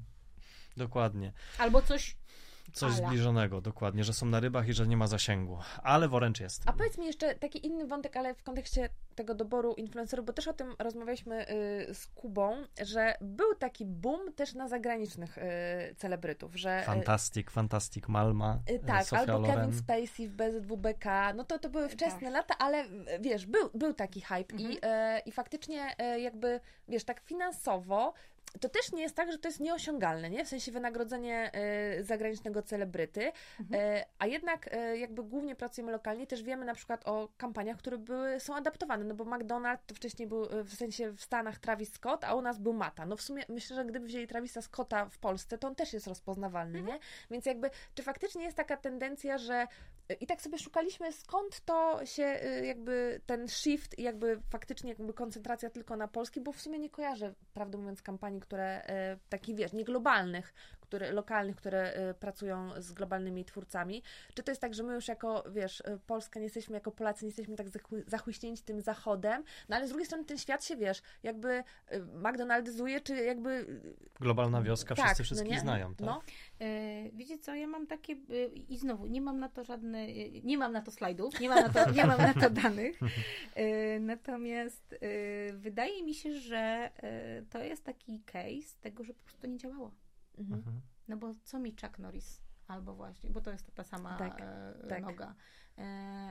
dokładnie. 0.77 1.33
Albo 1.57 1.81
coś 1.81 2.17
Coś 2.73 2.97
Ala. 2.99 3.07
zbliżonego, 3.07 3.61
dokładnie, 3.61 4.03
że 4.03 4.13
są 4.13 4.25
na 4.25 4.39
rybach 4.39 4.67
i 4.67 4.73
że 4.73 4.87
nie 4.87 4.97
ma 4.97 5.07
zasięgu. 5.07 5.57
Ale 5.83 6.07
woręcz 6.07 6.39
jest. 6.39 6.63
A 6.65 6.73
powiedz 6.73 6.97
mi 6.97 7.05
jeszcze 7.05 7.35
taki 7.35 7.65
inny 7.67 7.87
wątek, 7.87 8.17
ale 8.17 8.33
w 8.35 8.43
kontekście 8.43 8.89
tego 9.15 9.35
doboru 9.35 9.73
influencerów, 9.73 10.25
bo 10.25 10.33
też 10.33 10.47
o 10.47 10.53
tym 10.53 10.75
rozmawialiśmy 10.79 11.49
y, 11.89 11.93
z 11.93 12.07
Kubą, 12.07 12.55
że 12.81 13.13
był 13.21 13.55
taki 13.55 13.85
boom 13.85 14.33
też 14.33 14.53
na 14.53 14.67
zagranicznych 14.67 15.37
y, 15.37 15.41
celebrytów, 15.97 16.55
że... 16.55 16.81
y, 16.81 16.85
Fantastic, 16.85 17.51
Fantastic 17.51 18.07
Malma, 18.07 18.59
Y, 18.69 18.79
Tak, 18.79 19.03
Sofia 19.05 19.21
albo 19.21 19.39
Loren. 19.39 19.55
Kevin 19.55 19.77
Spacey 19.79 20.27
w 20.27 20.31
BZWBK, 20.35 21.05
no 21.35 21.43
to 21.43 21.59
to 21.59 21.69
były 21.69 21.89
wczesne 21.89 22.19
Tak. 22.21 22.33
lata, 22.33 22.55
ale 22.59 22.85
y, 22.85 22.89
wiesz, 23.21 23.45
był, 23.45 23.69
był 23.73 23.93
taki 23.93 24.21
hype 24.21 24.55
i, 24.57 24.65
Mhm. 24.65 24.77
e, 24.81 25.19
i 25.19 25.31
faktycznie 25.31 25.95
jakby, 26.21 26.59
wiesz, 26.87 27.03
tak 27.03 27.19
finansowo 27.19 28.13
to 28.59 28.69
też 28.69 28.91
nie 28.91 29.01
jest 29.01 29.15
tak, 29.15 29.31
że 29.31 29.37
to 29.37 29.47
jest 29.47 29.59
nieosiągalne, 29.59 30.29
nie? 30.29 30.45
W 30.45 30.47
sensie 30.47 30.71
wynagrodzenie 30.71 31.51
e, 31.53 32.03
zagranicznego 32.03 32.61
celebryty, 32.61 33.31
e, 33.73 34.05
a 34.19 34.27
jednak 34.27 34.69
e, 34.71 34.97
jakby 34.97 35.23
głównie 35.23 35.55
pracujemy 35.55 35.91
lokalnie, 35.91 36.27
też 36.27 36.43
wiemy 36.43 36.65
na 36.65 36.73
przykład 36.73 37.07
o 37.07 37.29
kampaniach, 37.37 37.77
które 37.77 37.97
były, 37.97 38.39
są 38.39 38.55
adaptowane, 38.55 39.03
no 39.03 39.15
bo 39.15 39.23
McDonald's 39.23 39.85
to 39.87 39.95
wcześniej 39.95 40.27
był 40.27 40.47
w 40.63 40.73
sensie 40.73 41.11
w 41.11 41.21
Stanach 41.21 41.59
Travis 41.59 41.93
Scott, 41.93 42.23
a 42.23 42.35
u 42.35 42.41
nas 42.41 42.59
był 42.59 42.73
Mata. 42.73 43.05
No 43.05 43.17
w 43.17 43.21
sumie 43.21 43.43
myślę, 43.49 43.75
że 43.75 43.85
gdyby 43.85 44.05
wzięli 44.05 44.27
Travisa 44.27 44.61
Scotta 44.61 45.05
w 45.05 45.17
Polsce, 45.17 45.57
to 45.57 45.67
on 45.67 45.75
też 45.75 45.93
jest 45.93 46.07
rozpoznawalny, 46.07 46.81
nie? 46.81 46.99
Więc 47.31 47.45
jakby, 47.45 47.69
czy 47.95 48.03
faktycznie 48.03 48.43
jest 48.43 48.57
taka 48.57 48.77
tendencja, 48.77 49.37
że 49.37 49.67
i 50.19 50.27
tak 50.27 50.41
sobie 50.41 50.57
szukaliśmy, 50.57 51.13
skąd 51.13 51.61
to 51.65 52.05
się 52.05 52.39
y, 52.43 52.65
jakby 52.65 53.21
ten 53.25 53.47
shift 53.47 53.99
jakby 53.99 54.41
faktycznie 54.49 54.89
jakby 54.89 55.13
koncentracja 55.13 55.69
tylko 55.69 55.95
na 55.95 56.07
Polski, 56.07 56.41
bo 56.41 56.51
w 56.51 56.61
sumie 56.61 56.79
nie 56.79 56.89
kojarzę, 56.89 57.33
prawdę 57.53 57.77
mówiąc, 57.77 58.01
kampanii, 58.01 58.41
które 58.41 58.81
y, 59.15 59.19
takich, 59.29 59.55
wiesz, 59.55 59.73
nie 59.73 59.83
globalnych, 59.83 60.53
które, 60.83 61.11
lokalnych, 61.11 61.55
które 61.55 62.09
y, 62.09 62.13
pracują 62.13 62.81
z 62.81 62.93
globalnymi 62.93 63.45
twórcami. 63.45 64.03
Czy 64.33 64.43
to 64.43 64.51
jest 64.51 64.61
tak, 64.61 64.73
że 64.73 64.83
my 64.83 64.93
już 64.93 65.07
jako, 65.07 65.43
wiesz, 65.51 65.79
y, 65.79 65.99
Polska 66.07 66.39
nie 66.39 66.43
jesteśmy, 66.45 66.75
jako 66.75 66.91
Polacy 66.91 67.25
nie 67.25 67.29
jesteśmy 67.29 67.55
tak 67.55 67.67
zachły- 67.67 68.03
zachłyśnięci 68.07 68.63
tym 68.63 68.81
zachodem, 68.81 69.43
no 69.69 69.75
ale 69.75 69.87
z 69.87 69.89
drugiej 69.89 70.05
strony 70.05 70.25
ten 70.25 70.37
świat 70.37 70.65
się, 70.65 70.75
wiesz, 70.75 71.01
jakby 71.23 71.63
y, 71.93 71.99
McDonaldyzuje, 71.99 73.01
czy 73.01 73.15
jakby... 73.15 73.81
Globalna 74.19 74.61
wioska, 74.61 74.95
tak, 74.95 75.05
wszyscy 75.05 75.21
no 75.21 75.25
wszystkich 75.25 75.51
nie? 75.51 75.59
znają, 75.59 75.95
tak? 75.95 76.07
No, 76.07 76.21
E, 76.63 77.09
wiecie 77.13 77.39
co, 77.39 77.55
ja 77.55 77.67
mam 77.67 77.87
takie 77.87 78.13
i 78.69 78.77
znowu 78.77 79.07
nie 79.07 79.21
mam 79.21 79.39
na 79.39 79.49
to 79.49 79.63
żadne, 79.63 80.07
nie 80.43 80.57
mam 80.57 80.73
na 80.73 80.81
to 80.81 80.91
slajdów, 80.91 81.39
nie 81.39 81.49
mam 81.49 81.59
na 81.63 81.69
to, 81.69 81.91
nie 81.95 82.05
mam 82.05 82.17
na 82.17 82.33
to 82.33 82.49
danych. 82.49 82.99
E, 83.55 83.99
natomiast 83.99 84.95
e, 85.01 85.53
wydaje 85.53 86.03
mi 86.03 86.13
się, 86.13 86.33
że 86.33 86.89
to 87.49 87.63
jest 87.63 87.83
taki 87.83 88.21
case 88.21 88.77
tego, 88.81 89.03
że 89.03 89.13
po 89.13 89.23
prostu 89.23 89.47
nie 89.47 89.57
działało. 89.57 89.91
Mhm. 90.37 90.59
Mhm. 90.59 90.81
No 91.07 91.17
bo 91.17 91.33
co 91.43 91.59
mi 91.59 91.75
Chuck 91.81 91.99
Norris? 91.99 92.41
Albo 92.67 92.95
właśnie, 92.95 93.29
bo 93.29 93.41
to 93.41 93.51
jest 93.51 93.75
ta 93.75 93.83
sama 93.83 94.17
Tak, 94.17 94.41
e, 94.41 94.87
tak. 94.89 95.01
noga. 95.01 95.35
E, 95.77 95.81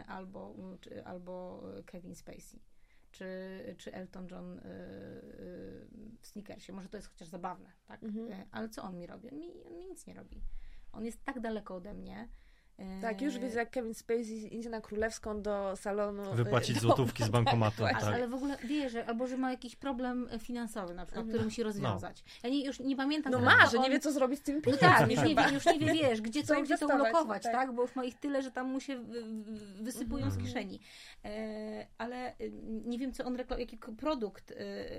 albo, 0.06 0.54
czy, 0.80 1.04
albo 1.04 1.62
Kevin 1.86 2.14
Spacey. 2.14 2.60
Czy, 3.12 3.26
czy 3.78 3.92
Elton 3.94 4.28
John 4.30 4.58
e, 4.58 4.62
e, 4.62 4.64
w 6.20 6.26
Snickersie. 6.26 6.72
Może 6.72 6.88
to 6.88 6.96
jest 6.96 7.08
chociaż 7.08 7.28
zabawne, 7.28 7.72
tak? 7.86 8.02
Mhm. 8.02 8.32
E, 8.32 8.46
ale 8.50 8.68
co 8.68 8.82
on 8.82 8.98
mi 8.98 9.06
robi? 9.06 9.30
On 9.30 9.38
mi, 9.38 9.64
on 9.64 9.78
mi 9.78 9.86
nic 9.86 10.06
nie 10.06 10.14
robi. 10.14 10.42
On 10.92 11.04
jest 11.04 11.24
tak 11.24 11.40
daleko 11.40 11.74
ode 11.74 11.94
mnie. 11.94 12.28
E, 12.78 13.00
Tak, 13.00 13.22
już 13.22 13.38
widzę, 13.38 13.58
jak 13.58 13.70
Kevin 13.70 13.94
Spacey 13.94 14.56
idzie 14.56 14.70
na 14.70 14.80
królewską 14.80 15.42
do 15.42 15.76
salonu. 15.76 16.22
Wypłacić 16.34 16.76
y, 16.76 16.80
złotówki 16.80 17.24
z 17.24 17.28
bankomatu, 17.38 17.84
A, 17.86 17.90
tak. 17.92 18.02
Ale 18.04 18.28
w 18.28 18.34
ogóle 18.34 18.56
wie, 18.64 18.90
że 18.90 19.06
albo 19.06 19.26
że 19.26 19.36
ma 19.36 19.50
jakiś 19.50 19.76
problem 19.76 20.28
finansowy 20.38 20.94
na 20.94 21.06
przykład, 21.06 21.24
który 21.24 21.38
Mhm. 21.38 21.44
musi 21.44 21.62
rozwiązać. 21.62 22.24
Ja 22.42 22.50
nie, 22.50 22.64
już 22.66 22.80
nie 22.80 22.96
pamiętam. 22.96 23.32
No 23.32 23.40
ma, 23.40 23.66
że 23.66 23.78
nie 23.78 23.84
on- 23.84 23.90
wie, 23.90 24.00
co 24.00 24.12
zrobić 24.12 24.38
z 24.40 24.42
tymi 24.42 24.58
No 24.58 24.62
pieniędzmi. 24.64 24.88
tak, 24.88 25.10
już 25.10 25.22
nie, 25.22 25.34
wie, 25.34 25.54
już 25.54 25.66
nie 25.66 25.78
wie, 25.78 25.92
wiesz, 25.92 26.20
gdzie 26.20 26.42
Co 26.42 26.54
to, 26.54 26.62
gdzie 26.62 26.78
to 26.78 26.86
ulokować, 26.86 27.42
tak. 27.42 27.52
tak. 27.52 27.72
Bo 27.74 27.82
już 27.82 27.96
ma 27.96 28.04
ich 28.04 28.14
tyle, 28.20 28.42
że 28.42 28.50
tam 28.50 28.66
mu 28.70 28.80
się 28.80 28.98
wy- 28.98 29.22
wy- 29.22 29.82
wysypują 29.84 30.24
Mhm. 30.26 30.42
z 30.42 30.46
kieszeni. 30.46 30.80
E, 31.24 31.86
ale 31.98 32.30
y, 32.40 32.52
nie 32.84 32.98
wiem, 32.98 33.12
co 33.12 33.24
on, 33.24 33.36
jaki 33.58 33.78
produkt 33.78 34.50
y, 34.50 34.54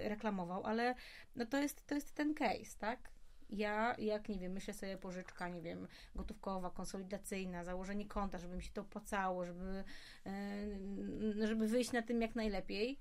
reklamował, 0.10 0.64
ale 0.66 0.96
no 1.36 1.46
to, 1.46 1.58
jest, 1.58 1.88
to 1.88 1.96
jest 1.96 2.14
ten 2.16 2.34
case, 2.34 2.78
tak? 2.80 3.13
Ja, 3.54 3.96
jak 4.00 4.30
nie 4.30 4.40
wiem, 4.40 4.52
myślę 4.52 4.74
sobie 4.74 4.98
pożyczka, 4.98 5.48
nie 5.50 5.62
wiem, 5.62 5.88
gotówkowa, 6.16 6.70
konsolidacyjna, 6.70 7.64
założenie 7.64 8.06
konta, 8.06 8.38
żeby 8.38 8.56
mi 8.56 8.64
się 8.64 8.72
to 8.74 8.82
opłacało, 8.82 9.46
żeby, 9.46 9.84
e, 10.26 11.48
żeby 11.48 11.68
wyjść 11.68 11.92
na 11.92 12.02
tym 12.02 12.22
jak 12.22 12.36
najlepiej, 12.36 13.00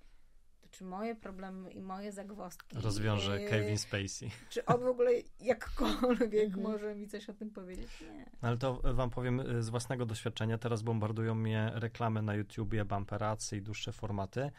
to 0.60 0.68
czy 0.70 0.84
moje 0.84 1.14
problemy 1.14 1.70
i 1.70 1.82
moje 1.82 2.12
zagwozdki 2.12 2.76
Rozwiąże 2.80 3.34
e, 3.36 3.48
Kevin 3.48 3.78
Spacey. 3.78 4.30
czy 4.50 4.64
on 4.66 4.80
w 4.80 4.86
ogóle 4.86 5.10
jakkolwiek 5.40 6.44
Mhm. 6.46 6.62
może 6.62 6.94
mi 6.94 7.08
coś 7.08 7.28
o 7.28 7.32
tym 7.34 7.50
powiedzieć? 7.50 7.88
Nie. 8.00 8.26
No 8.42 8.48
Ale 8.48 8.56
to 8.58 8.80
wam 8.94 9.10
powiem 9.10 9.40
y, 9.40 9.62
z 9.62 9.68
własnego 9.68 10.06
doświadczenia. 10.06 10.58
Teraz 10.58 10.82
bombardują 10.82 11.34
mnie 11.34 11.70
reklamy 11.74 12.22
na 12.22 12.34
YouTubie, 12.34 12.84
bumperacy 12.84 13.56
i 13.56 13.62
dłuższe 13.62 13.92
formaty 13.92 14.50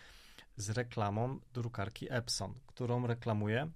z 0.58 0.70
reklamą 0.70 1.40
drukarki 1.54 2.08
Epson, 2.14 2.54
którą 2.68 3.08
reklamuje 3.08 3.72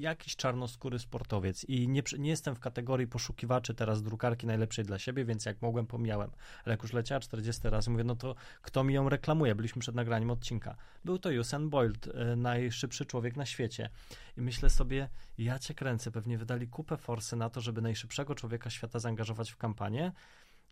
jakiś 0.00 0.36
czarnoskóry 0.36 0.98
sportowiec 0.98 1.64
i 1.64 1.88
nie, 1.88 2.02
nie 2.18 2.30
jestem 2.30 2.54
w 2.54 2.60
kategorii 2.60 3.06
poszukiwaczy 3.06 3.74
teraz 3.74 4.02
drukarki 4.02 4.46
najlepszej 4.46 4.84
dla 4.84 4.98
siebie, 4.98 5.24
więc 5.24 5.44
jak 5.44 5.62
mogłem, 5.62 5.86
pomijałem. 5.86 6.30
Ale 6.64 6.72
jak 6.72 6.82
już 6.82 6.92
leciała 6.92 7.20
40 7.20 7.62
razy, 7.70 7.90
mówię, 7.90 8.04
no 8.04 8.16
to 8.16 8.34
kto 8.62 8.84
mi 8.84 8.94
ją 8.94 9.08
reklamuje? 9.08 9.54
Byliśmy 9.54 9.80
przed 9.80 9.94
nagraniem 9.94 10.30
odcinka. 10.30 10.76
Był 11.04 11.18
to 11.18 11.28
Usain 11.40 11.70
Bolt, 11.70 12.06
y, 12.06 12.36
najszybszy 12.36 13.06
człowiek 13.06 13.36
na 13.36 13.46
świecie. 13.46 13.90
I 14.36 14.40
myślę 14.40 14.70
sobie, 14.70 15.08
ja 15.38 15.58
cię 15.58 15.74
kręcę, 15.74 16.10
pewnie 16.10 16.38
wydali 16.38 16.68
kupę 16.68 16.96
forsy 16.96 17.36
na 17.36 17.50
to, 17.50 17.60
żeby 17.60 17.82
najszybszego 17.82 18.34
człowieka 18.34 18.70
świata 18.70 18.98
zaangażować 18.98 19.50
w 19.50 19.56
kampanię 19.56 20.12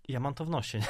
Ja 0.09 0.21
mam 0.21 0.35
to 0.35 0.45
w 0.45 0.51
nosie. 0.51 0.81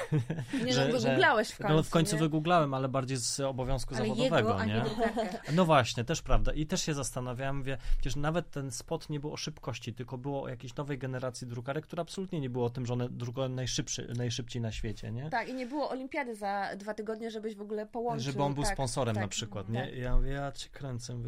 Nie, 0.64 0.72
Że- 0.72 0.88
no, 0.88 0.92
że- 0.92 1.08
wygooglałeś 1.08 1.50
w 1.50 1.58
końcu. 1.58 1.74
No 1.74 1.82
w 1.82 1.90
końcu 1.90 2.16
nie? 2.16 2.20
wygooglałem, 2.20 2.74
ale 2.74 2.88
bardziej 2.88 3.16
z 3.16 3.40
obowiązku 3.40 3.94
Ale 3.94 4.04
zawodowego, 4.06 4.48
jego, 4.48 4.64
nie? 4.64 4.74
nie. 4.74 5.52
No 5.52 5.64
właśnie, 5.64 6.04
też 6.04 6.22
prawda. 6.22 6.52
I 6.52 6.66
też 6.66 6.82
się 6.82 6.94
zastanawiałem, 6.94 7.62
wie, 7.62 7.78
przecież 7.92 8.16
nawet 8.16 8.50
ten 8.50 8.70
spot 8.70 9.10
nie 9.10 9.20
był 9.20 9.32
o 9.32 9.36
szybkości, 9.36 9.94
tylko 9.94 10.18
było 10.18 10.42
o 10.42 10.48
jakiejś 10.48 10.74
nowej 10.74 10.98
generacji 10.98 11.46
drukarek, 11.46 11.84
która 11.84 12.00
absolutnie 12.00 12.40
nie 12.40 12.50
było 12.50 12.66
o 12.66 12.70
tym, 12.70 12.86
że 12.86 12.92
one 12.92 13.08
drukują 13.08 13.48
najszybszy, 13.48 14.12
najszybciej 14.16 14.62
na 14.62 14.72
świecie, 14.72 15.12
nie? 15.12 15.30
Tak, 15.30 15.48
i 15.48 15.54
nie 15.54 15.66
było 15.66 15.90
olimpiady 15.90 16.34
za 16.34 16.68
dwa 16.76 16.94
tygodnie, 16.94 17.30
żebyś 17.30 17.54
w 17.54 17.60
ogóle 17.60 17.86
połączył. 17.86 18.24
Żeby 18.24 18.42
on 18.42 18.54
był 18.54 18.64
tak, 18.64 18.72
sponsorem 18.72 19.14
tak, 19.14 19.24
na 19.24 19.28
przykład, 19.28 19.68
nie? 19.68 19.80
tak. 19.86 19.94
Ja, 19.96 20.16
mówię, 20.16 20.30
ja 20.30 20.52
cię 20.52 20.68
kręcę, 20.68 21.18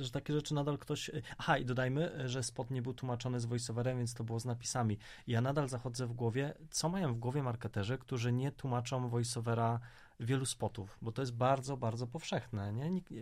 że 0.00 0.10
takie 0.10 0.32
rzeczy 0.32 0.54
nadal 0.54 0.78
ktoś... 0.78 1.10
Aha, 1.38 1.58
i 1.58 1.64
dodajmy, 1.64 2.28
że 2.28 2.42
spot 2.42 2.70
nie 2.70 2.82
był 2.82 2.94
tłumaczony 2.94 3.40
z 3.40 3.44
voiceoverem, 3.46 3.98
więc 3.98 4.14
to 4.14 4.24
było 4.24 4.40
z 4.40 4.44
napisami. 4.44 4.98
I 5.26 5.32
ja 5.32 5.40
nadal 5.40 5.68
zachodzę 5.68 6.06
w 6.06 6.12
głowie, 6.12 6.54
co 6.70 6.88
mają 6.88 7.14
w 7.14 7.18
głowie 7.18 7.35
marketerzy, 7.42 7.98
którzy 7.98 8.32
nie 8.32 8.52
tłumaczą 8.52 9.08
voiceovera 9.08 9.80
wielu 10.20 10.46
spotów, 10.46 10.98
bo 11.02 11.12
to 11.12 11.22
jest 11.22 11.34
bardzo, 11.34 11.76
bardzo 11.76 12.06
powszechne, 12.06 12.72
nie? 12.72 12.90
Nikt, 12.90 13.12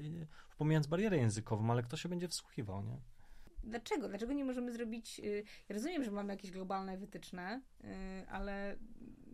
pomijając 0.58 0.86
barierę 0.86 1.16
językową, 1.16 1.70
ale 1.70 1.82
kto 1.82 1.96
się 1.96 2.08
będzie 2.08 2.28
wsłuchiwał, 2.28 2.82
nie? 2.82 2.98
Dlaczego? 3.64 4.08
Dlaczego 4.08 4.32
nie 4.32 4.44
możemy 4.44 4.72
zrobić. 4.72 5.20
y, 5.20 5.44
Ja 5.68 5.74
rozumiem, 5.74 6.04
że 6.04 6.10
mamy 6.10 6.32
jakieś 6.32 6.50
globalne 6.50 6.98
wytyczne, 6.98 7.60
y, 7.84 8.28
ale 8.28 8.76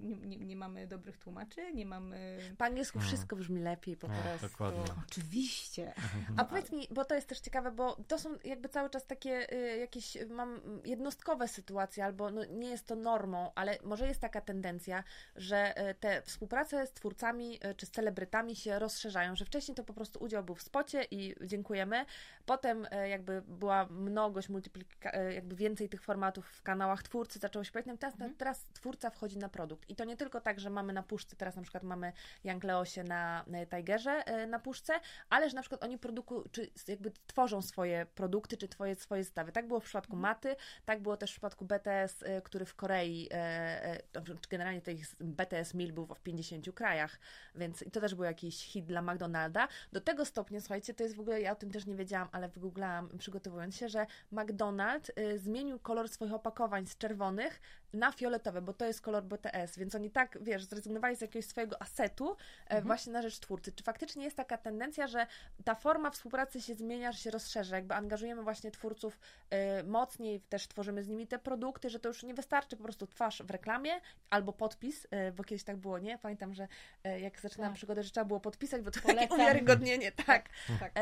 nie, 0.01 0.17
nie, 0.17 0.37
nie 0.39 0.57
mamy 0.57 0.87
dobrych 0.87 1.19
tłumaczy, 1.19 1.73
nie 1.75 1.87
mamy. 1.87 2.39
Po 2.59 2.65
angielsku 2.65 2.99
Mhm. 2.99 3.09
wszystko 3.09 3.37
brzmi 3.37 3.61
lepiej 3.61 3.97
po 3.97 4.09
No, 4.09 4.15
prostu. 4.23 4.49
dokładnie. 4.49 4.85
Oczywiście. 5.09 5.93
A 6.37 6.45
powiedz 6.45 6.73
mi, 6.73 6.89
bo 6.91 7.05
to 7.05 7.15
jest 7.15 7.29
też 7.29 7.41
ciekawe, 7.41 7.71
bo 7.73 7.97
to 8.09 8.19
są 8.19 8.31
jakby 8.45 8.69
cały 8.69 8.91
czas 8.91 9.07
takie 9.07 9.53
y, 9.53 9.79
jakieś, 9.79 10.17
mam 10.31 10.61
jednostkowe 10.85 11.49
sytuacje, 11.49 12.05
albo 12.05 12.31
no, 12.31 12.45
nie 12.45 12.69
jest 12.71 12.87
to 12.87 12.95
normą, 12.97 13.53
ale 13.55 13.79
może 13.85 14.07
jest 14.09 14.21
taka 14.21 14.41
tendencja, 14.41 15.05
że 15.37 15.91
y, 15.91 15.95
te 15.95 16.23
współprace 16.23 16.87
z 16.87 16.93
twórcami 16.93 17.59
y, 17.67 17.75
czy 17.75 17.87
z 17.87 17.91
celebrytami 17.91 18.57
się 18.57 18.79
rozszerzają, 18.79 19.37
że 19.37 19.45
wcześniej 19.45 19.75
to 19.75 19.85
po 19.85 19.95
prostu 19.95 20.25
udział 20.25 20.45
był 20.45 20.55
w 20.55 20.63
spocie 20.63 21.05
i 21.11 21.35
dziękujemy, 21.47 22.05
potem 22.47 22.87
jakby 23.11 23.43
była 23.43 23.87
mnogość, 23.87 24.49
multiplika, 24.49 25.11
jakby 25.23 25.57
więcej 25.57 25.89
tych 25.89 26.03
formatów 26.03 26.47
w 26.47 26.63
kanałach 26.63 27.03
twórcy, 27.03 27.39
zaczęło 27.39 27.65
się 27.65 27.73
pojawiać, 27.73 27.97
teraz, 28.01 28.15
Mhm. 28.15 28.35
teraz 28.35 28.65
twórca 28.73 29.11
wchodzi 29.11 29.39
na 29.39 29.49
produkt 29.49 29.90
i 29.91 29.97
to 29.97 30.05
nie 30.05 30.17
tylko 30.17 30.41
tak, 30.41 30.61
że 30.61 30.71
mamy 30.71 30.93
na 30.93 31.03
puszce, 31.03 31.37
teraz 31.37 31.57
na 31.57 31.63
przykład 31.63 31.83
mamy 31.83 32.13
Young 32.45 32.65
Leosie 32.65 33.05
na 33.05 33.45
y, 33.63 33.67
Tigerze 33.67 34.43
y, 34.43 34.47
na 34.47 34.59
puszce, 34.59 34.93
ale 35.31 35.51
że 35.51 35.57
na 35.57 35.63
przykład 35.63 35.85
oni 35.85 35.99
produkują, 35.99 36.43
czy 36.53 36.71
jakby 36.89 37.13
tworzą 37.27 37.63
swoje 37.63 38.07
produkty, 38.15 38.57
czy 38.57 38.69
twoje, 38.69 38.95
swoje 38.95 39.25
zestawy. 39.25 39.53
Tak 39.53 39.69
było 39.69 39.81
w 39.81 39.85
przypadku 39.85 40.17
Maty, 40.17 40.57
tak 40.85 41.03
było 41.03 41.17
też 41.17 41.31
w 41.31 41.33
przypadku 41.33 41.65
BTS, 41.65 42.23
y, 42.23 42.43
który 42.43 42.65
w 42.65 42.75
Korei, 42.75 43.29
e, 43.31 43.35
e, 43.85 44.01
generalnie 44.51 44.81
to 44.81 44.91
ich 44.91 45.07
BTS 45.21 45.75
Meal 45.75 45.93
był 45.93 46.07
w 46.07 46.21
50 46.21 46.73
krajach, 46.73 47.19
więc 47.55 47.85
to 47.93 48.01
też 48.01 48.15
był 48.15 48.25
jakiś 48.25 48.67
hit 48.67 48.87
dla 48.87 49.03
McDonalda. 49.03 49.69
Do 49.93 50.01
tego 50.01 50.25
stopnia, 50.25 50.61
słuchajcie, 50.61 50.95
to 50.95 51.03
jest 51.03 51.17
w 51.17 51.21
ogóle, 51.21 51.41
ja 51.41 51.53
o 51.53 51.55
tym 51.55 51.71
też 51.71 51.87
nie 51.87 51.95
wiedziałam, 51.95 52.29
ale 52.33 52.49
wygooglałam 52.49 53.19
przygotowując 53.19 53.77
się, 53.77 53.89
że 53.89 54.07
McDonald 54.31 55.11
zmienił 55.37 55.79
kolor 55.79 56.09
swoich 56.09 56.33
opakowań 56.33 56.87
z 56.87 56.99
czerwonych 56.99 57.61
na 57.93 58.13
fioletowe, 58.13 58.63
bo 58.63 58.73
to 58.73 58.87
jest 58.87 59.01
kolor 59.01 59.25
BTS, 59.25 59.79
więc 59.81 59.95
oni 59.95 60.11
tak, 60.11 60.39
wiesz, 60.41 60.65
zrezygnowali 60.65 61.17
z 61.17 61.21
jakiegoś 61.21 61.47
swojego 61.47 61.83
asetu 61.83 62.37
e, 62.67 62.83
właśnie 62.83 63.13
na 63.13 63.23
rzecz 63.23 63.39
twórcy. 63.41 63.73
Czy 63.73 63.85
faktycznie 63.85 64.25
jest 64.25 64.37
taka 64.37 64.59
tendencja, 64.59 65.07
że 65.07 65.27
ta 65.65 65.75
forma 65.75 66.11
współpracy 66.11 66.61
się 66.61 66.75
zmienia, 66.75 67.13
że 67.13 67.19
się 67.19 67.31
rozszerza, 67.31 67.77
jakby 67.77 67.95
angażujemy 67.95 68.43
właśnie 68.43 68.71
twórców 68.71 69.21
e, 69.51 69.83
mocniej, 69.83 70.41
też 70.41 70.69
tworzymy 70.69 71.03
z 71.05 71.09
nimi 71.09 71.27
te 71.27 71.39
produkty, 71.39 71.91
że 71.91 72.01
to 72.01 72.09
już 72.09 72.23
nie 72.23 72.35
wystarczy 72.35 72.77
po 72.77 72.83
prostu 72.83 73.07
twarz 73.07 73.43
w 73.43 73.51
reklamie 73.51 73.91
albo 74.31 74.53
podpis, 74.53 75.07
e, 75.11 75.33
bo 75.33 75.45
kiedyś 75.45 75.65
tak 75.65 75.77
było, 75.77 75.99
nie? 75.99 76.19
Pamiętam, 76.19 76.55
że 76.55 76.69
jak 77.21 77.41
zaczynałam 77.41 77.73
Tak. 77.73 77.77
przygodę, 77.77 78.03
że 78.03 78.11
trzeba 78.11 78.25
było 78.25 78.41
podpisać, 78.41 78.83
bo 78.83 78.91
to 78.91 79.01
takie 79.01 79.15
Polecam. 79.15 79.41
uwiarygodnienie, 79.41 80.13
tak. 80.13 80.49
tak. 80.81 80.93
E, 80.97 81.01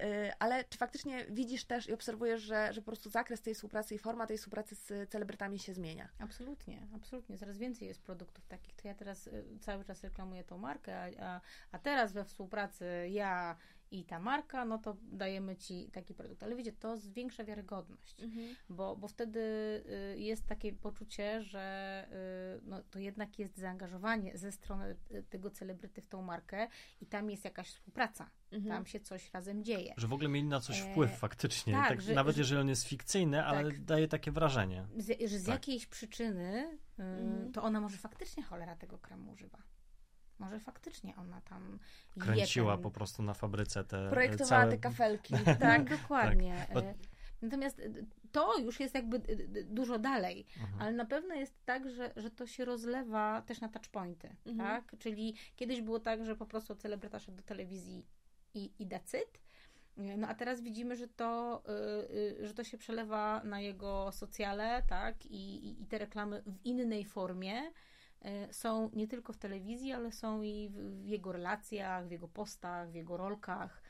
e, 0.00 0.32
ale 0.38 0.64
czy 0.64 0.78
faktycznie 0.78 1.24
widzisz 1.28 1.64
też 1.64 1.88
i 1.88 1.92
obserwujesz, 1.92 2.42
że, 2.42 2.72
że 2.72 2.80
po 2.80 2.86
prostu 2.86 3.10
zakres 3.10 3.42
tej 3.42 3.54
współpracy 3.54 3.94
i 3.94 3.98
forma 3.98 4.26
tej 4.26 4.38
współpracy 4.38 4.74
z 4.74 5.10
celebrytami 5.10 5.58
się 5.58 5.74
zmienia? 5.74 6.08
Absolutnie, 6.18 6.86
absolutnie. 6.96 7.38
Coraz 7.38 7.58
więcej 7.58 7.88
jest 7.88 8.02
produktów 8.02 8.19
takich. 8.48 8.74
To 8.76 8.88
ja 8.88 8.94
teraz 8.94 9.26
y, 9.26 9.44
cały 9.60 9.84
czas 9.84 10.04
reklamuję 10.04 10.44
tą 10.44 10.58
markę, 10.58 10.98
a, 11.20 11.26
a, 11.26 11.40
a 11.72 11.78
teraz 11.78 12.12
we 12.12 12.24
współpracy 12.24 12.86
ja 13.10 13.56
i 13.92 14.04
ta 14.04 14.18
marka, 14.18 14.64
no 14.64 14.78
to 14.78 14.96
dajemy 15.02 15.56
ci 15.56 15.90
taki 15.92 16.14
produkt. 16.14 16.42
Ale 16.42 16.56
wiecie, 16.56 16.72
to 16.72 16.96
zwiększa 16.96 17.44
wiarygodność, 17.44 18.16
bo, 18.68 18.96
bo 18.96 19.08
wtedy 19.08 19.40
y, 20.14 20.18
jest 20.18 20.46
takie 20.46 20.72
poczucie, 20.72 21.42
że 21.42 22.06
y, 22.62 22.68
no, 22.68 22.82
to 22.90 22.98
jednak 22.98 23.38
jest 23.38 23.56
zaangażowanie 23.58 24.38
ze 24.38 24.52
strony 24.52 24.96
tego 25.30 25.50
celebryty 25.50 26.02
w 26.02 26.06
tą 26.08 26.22
markę 26.22 26.68
i 27.00 27.06
tam 27.06 27.30
jest 27.30 27.44
jakaś 27.44 27.68
współpraca. 27.68 28.30
Mhm. 28.52 28.74
Tam 28.74 28.86
się 28.86 29.00
coś 29.00 29.32
razem 29.32 29.64
dzieje. 29.64 29.94
Że 29.96 30.06
w 30.08 30.12
ogóle 30.12 30.28
mieli 30.28 30.46
na 30.48 30.60
coś 30.60 30.80
E, 30.80 30.90
wpływ 30.92 31.18
faktycznie, 31.18 31.72
tak, 31.72 31.88
tak, 31.88 32.00
że- 32.00 32.14
nawet 32.14 32.34
że- 32.36 32.40
jeżeli 32.40 32.60
on 32.60 32.68
jest 32.68 32.84
fikcyjny, 32.84 33.44
ale 33.44 33.70
Tak. 33.70 33.84
daje 33.84 34.08
takie 34.08 34.30
wrażenie. 34.32 34.86
z, 34.96 35.30
że 35.30 35.38
z 35.38 35.44
Tak. 35.44 35.54
jakiejś 35.54 35.86
przyczyny 35.86 36.78
Mhm. 37.04 37.52
to 37.52 37.62
ona 37.62 37.80
może 37.80 37.96
faktycznie 37.96 38.42
cholera 38.42 38.76
tego 38.76 38.98
kremu 38.98 39.30
używa. 39.32 39.58
Może 40.38 40.60
faktycznie 40.60 41.16
ona 41.16 41.40
tam 41.40 41.78
je 42.16 42.22
Kręciła 42.22 42.74
ten- 42.74 42.82
po 42.82 42.90
prostu 42.90 43.22
na 43.22 43.34
fabryce 43.34 43.84
te 43.84 44.06
e, 44.06 44.10
Projektowała 44.10 44.48
całe... 44.62 44.70
te 44.72 44.78
kafelki. 44.78 45.34
Tak, 45.44 45.58
tak. 45.58 45.90
dokładnie. 46.00 46.66
tak. 46.74 46.84
Natomiast 47.42 47.78
y, 47.78 48.06
to 48.32 48.58
już 48.58 48.80
jest 48.80 48.94
jakby 48.94 49.18
dużo 49.64 49.98
dalej, 49.98 50.46
Mhm. 50.60 50.82
ale 50.82 50.92
na 50.92 51.04
pewno 51.04 51.34
jest 51.34 51.64
tak, 51.64 51.90
że, 51.90 52.12
że 52.16 52.30
to 52.30 52.46
się 52.46 52.64
rozlewa 52.64 53.42
też 53.42 53.60
na 53.60 53.68
touchpointy, 53.68 54.36
Mhm. 54.46 54.56
tak? 54.58 54.98
Czyli 54.98 55.34
kiedyś 55.56 55.80
było 55.82 56.00
tak, 56.00 56.24
że 56.24 56.36
po 56.36 56.46
prostu 56.46 56.74
celebryta 56.74 57.18
szedł 57.18 57.36
do 57.36 57.42
telewizji 57.42 58.06
i, 58.54 58.72
i 58.78 58.86
decyd. 58.86 59.40
No 59.96 60.28
a 60.28 60.34
teraz 60.34 60.60
widzimy, 60.60 60.96
że 60.96 61.08
to, 61.08 61.62
y, 61.68 62.42
y, 62.42 62.46
że 62.46 62.54
to 62.54 62.64
się 62.64 62.78
przelewa 62.78 63.42
na 63.44 63.60
jego 63.60 64.12
socjale, 64.12 64.82
tak? 64.88 65.26
I, 65.26 65.68
i, 65.68 65.82
i 65.82 65.86
te 65.86 65.98
reklamy 65.98 66.42
w 66.46 66.64
innej 66.64 67.04
formie 67.04 67.62
y, 67.62 68.52
są 68.52 68.90
nie 68.92 69.08
tylko 69.08 69.32
w 69.32 69.38
telewizji, 69.38 69.92
ale 69.92 70.12
są 70.12 70.42
i 70.42 70.68
w, 70.68 71.02
w 71.02 71.06
jego 71.06 71.32
relacjach, 71.32 72.08
w 72.08 72.10
jego 72.10 72.28
postach, 72.28 72.90
w 72.90 72.94
jego 72.94 73.16
rolkach. 73.16 73.82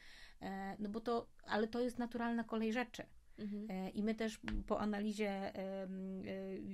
No 0.79 0.89
bo 0.89 1.01
to, 1.01 1.27
ale 1.45 1.69
to 1.69 1.81
jest 1.81 1.99
naturalna 1.99 2.45
kolej 2.45 2.73
rzeczy. 2.73 3.03
Mhm. 3.39 3.93
I 3.93 4.03
my 4.03 4.15
też 4.15 4.41
po 4.67 4.81
analizie 4.81 5.53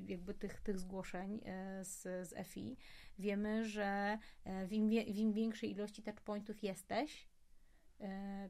jakby 0.06 0.34
tych, 0.34 0.60
tych 0.60 0.78
zgłoszeń 0.78 1.40
z, 1.82 2.28
z 2.28 2.46
FI 2.46 2.76
wiemy, 3.18 3.64
że 3.64 4.18
e, 4.44 4.66
w 4.66 4.72
im, 4.72 4.88
w 4.88 5.16
im 5.18 5.32
większej 5.32 5.70
ilości 5.70 6.02
touchpointów 6.02 6.62
jesteś, 6.62 7.28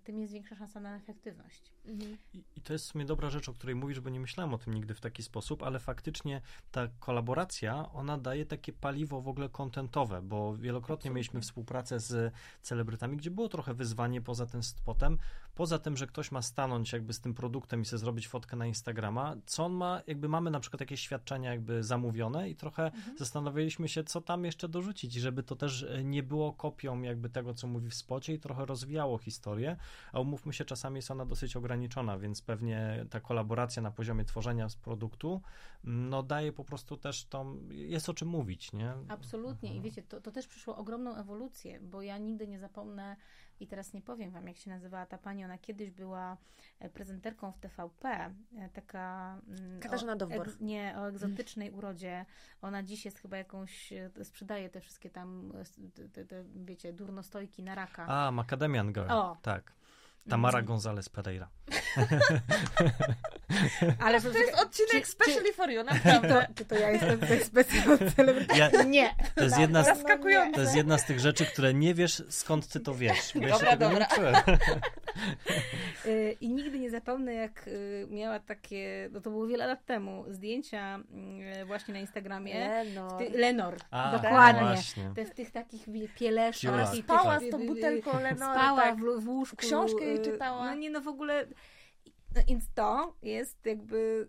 tym 0.05 0.19
jest 0.19 0.33
większa 0.33 0.57
szansa 0.57 0.81
na 0.81 0.97
efektywność. 0.97 1.73
Mhm. 1.85 2.17
I, 2.35 2.45
I 2.57 2.61
to 2.61 2.73
jest 2.73 2.85
w 2.85 2.89
sumie 2.89 3.05
dobra 3.05 3.31
rzecz, 3.31 3.49
o 3.49 3.53
której 3.53 3.75
mówisz, 3.75 4.01
bo 4.01 4.11
nie 4.11 4.21
myślałem 4.21 4.55
o 4.55 4.59
tym 4.59 4.75
nigdy 4.75 4.95
w 4.95 5.01
taki 5.01 5.23
sposób, 5.23 5.63
ale 5.63 5.79
faktycznie 5.79 6.41
ta 6.71 6.89
kolaboracja, 7.01 7.93
ona 7.93 8.19
daje 8.19 8.47
takie 8.47 8.73
paliwo 8.73 9.21
w 9.21 9.29
ogóle 9.29 9.49
kontentowe, 9.49 10.23
bo 10.23 10.57
wielokrotnie 10.57 11.11
mieliśmy 11.11 11.41
współpracę 11.41 12.01
z 12.01 12.35
celebrytami, 12.63 13.17
gdzie 13.17 13.31
było 13.31 13.49
trochę 13.49 13.75
wyzwanie 13.75 14.23
poza 14.23 14.47
tym 14.47 14.63
spotem, 14.63 15.19
poza 15.57 15.79
tym, 15.79 15.97
że 15.97 16.07
ktoś 16.07 16.33
ma 16.33 16.43
stanąć 16.43 16.93
jakby 16.93 17.13
z 17.13 17.21
tym 17.21 17.35
produktem 17.35 17.83
i 17.83 17.85
sobie 17.85 17.99
zrobić 17.99 18.29
fotkę 18.29 18.57
na 18.57 18.67
Instagrama, 18.67 19.37
co 19.47 19.65
on 19.65 19.73
ma, 19.73 20.03
jakby 20.07 20.29
mamy 20.29 20.51
na 20.51 20.61
przykład 20.61 20.81
jakieś 20.81 21.01
świadczenia 21.01 21.51
jakby 21.51 21.83
zamówione 21.83 22.51
i 22.51 22.57
trochę 22.57 22.91
zastanawialiśmy 23.19 23.89
się, 23.89 24.05
co 24.05 24.21
tam 24.21 24.45
jeszcze 24.45 24.69
dorzucić, 24.69 25.13
żeby 25.13 25.43
to 25.43 25.57
też 25.57 25.83
e, 25.83 26.05
nie 26.05 26.23
było 26.23 26.53
kopią 26.53 27.03
jakby 27.03 27.31
tego, 27.31 27.55
co 27.55 27.67
mówi 27.67 27.91
w 27.91 27.95
spocie 27.95 28.35
i 28.35 28.39
trochę 28.39 28.67
rozwijało 28.67 29.19
historię, 29.19 29.77
a 30.13 30.21
umówmy 30.21 30.53
się, 30.53 30.65
czasami 30.65 30.97
jest 30.97 31.11
ona 31.11 31.27
dosyć 31.27 31.57
ograniczona, 31.57 32.19
więc 32.19 32.43
pewnie 32.43 33.07
ta 33.11 33.21
kolaboracja 33.21 33.83
na 33.83 33.91
poziomie 33.91 34.25
tworzenia 34.25 34.69
z 34.69 34.77
produktu, 34.77 35.41
mm, 35.85 36.09
no 36.09 36.23
daje 36.23 36.53
po 36.53 36.65
prostu 36.65 36.97
też 36.97 37.25
tą, 37.25 37.69
jest 37.71 38.09
o 38.09 38.15
czym 38.15 38.29
mówić, 38.29 38.73
nie? 38.73 38.93
Absolutnie. 39.09 39.69
Mhm. 39.69 39.79
I 39.79 39.81
wiecie, 39.81 40.03
to, 40.03 40.21
to 40.21 40.33
też 40.33 40.47
przyszło 40.47 40.77
ogromną 40.77 41.17
ewolucję, 41.17 41.81
bo 41.81 42.03
ja 42.03 42.19
nigdy 42.19 42.49
nie 42.49 42.59
zapomnę 42.59 43.17
i 43.61 43.67
teraz 43.67 43.93
nie 43.93 44.03
powiem 44.03 44.31
wam, 44.31 44.49
jak 44.49 44.57
się 44.57 44.71
nazywała 44.71 45.07
ta 45.07 45.19
pani. 45.19 45.45
Ona 45.45 45.59
kiedyś 45.59 45.91
była 45.91 46.37
e, 46.81 46.89
prezenterką 46.91 47.53
w 47.53 47.59
TVP, 47.59 48.09
e, 48.09 48.69
taka... 48.73 49.37
mm, 49.49 49.81
Katarzyna 49.81 50.13
o- 50.13 50.17
Dowbor. 50.17 50.47
egz- 50.49 50.61
Nie, 50.61 50.95
o 50.99 51.09
egzotycznej 51.09 51.71
urodzie. 51.71 52.27
Ona 52.63 52.83
dziś 52.83 53.05
jest 53.05 53.19
chyba 53.19 53.37
jakąś, 53.37 53.93
e, 53.93 54.11
sprzedaje 54.25 54.69
te 54.71 54.81
wszystkie 54.81 55.11
tam, 55.11 55.53
e, 56.05 56.09
te, 56.09 56.25
te 56.25 56.45
wiecie, 56.55 56.93
durnostojki 56.93 57.63
na 57.63 57.75
raka. 57.75 58.07
A, 58.07 58.31
Macadamian 58.31 58.93
Girl, 58.93 59.11
O. 59.13 59.37
tak. 59.43 59.73
Tamara. 60.29 60.63
González 60.63 61.09
Pereira. 61.09 61.49
Ale 64.01 64.21
To 64.21 64.29
jest 64.39 64.55
odcinek 64.63 65.05
czy- 65.05 65.11
specially 65.13 65.53
for 65.53 65.71
you, 65.71 65.83
Czy 65.85 65.89
to, 65.89 65.95
naprawdę. 65.95 66.47
czy 66.55 66.65
to 66.65 66.75
ja 66.75 66.91
jestem 66.91 67.19
tutaj 67.21 67.45
specjalną 67.45 67.97
celebrytą? 68.17 68.57
Ja, 68.57 68.71
Nie. 68.87 69.15
to, 69.35 69.45
jest 69.45 69.59
jedna 69.59 69.83
z, 69.83 69.87
Zaskakujące. 69.87 70.55
to 70.55 70.61
jest 70.61 70.77
jedna 70.77 70.99
z 70.99 71.05
tych 71.07 71.21
rzeczy, 71.21 71.47
które 71.47 71.75
nie 71.75 71.95
wiesz, 71.95 72.23
skąd 72.31 72.69
ty 72.69 72.81
to 72.81 72.95
wiesz. 72.95 73.33
Bo 73.35 73.47
ja 73.47 73.55
się 73.59 73.65
Dobra, 73.65 73.71
tego 73.71 73.93
nie 73.93 74.07
dobra. 74.17 74.43
Y, 76.07 76.37
I 76.41 76.49
nigdy 76.49 76.79
nie 76.79 76.91
zapomnę, 76.91 77.35
jak 77.35 77.69
y, 77.69 78.07
miała 78.11 78.41
takie, 78.41 79.09
no 79.13 79.21
to 79.21 79.31
było 79.31 79.47
wiele 79.47 79.67
lat 79.67 79.85
temu, 79.87 80.25
zdjęcia 80.29 80.99
y, 81.63 81.65
właśnie 81.65 81.95
na 81.95 82.01
Instagramie. 82.01 82.55
Lenor. 82.85 83.19
Ty, 83.19 83.31
Lenor, 83.39 83.77
A, 83.91 84.13
dokładnie. 84.23 84.61
właśnie. 84.63 85.13
Te, 85.17 85.25
w 85.25 85.31
tych 85.31 85.51
takich 85.51 85.85
pieleszkach. 86.15 86.95
Spała 86.97 87.41
z 87.41 87.51
tą 87.51 87.67
butelką 87.67 88.21
Lenora. 88.21 88.55
Spała 88.55 88.83
tak. 88.83 88.97
w, 88.97 89.25
w 89.25 89.29
łóżku. 89.29 89.57
Książkę 89.57 90.16
jej 90.17 90.29
y, 90.29 90.33
czytała. 90.33 90.67
No 90.67 90.75
nie, 90.75 90.91
no 90.91 91.01
w 91.01 91.09
ogóle... 91.09 91.47
No 92.35 92.43
więc 92.49 92.65
to 92.75 93.17
jest 93.23 93.67
jakby 93.67 94.29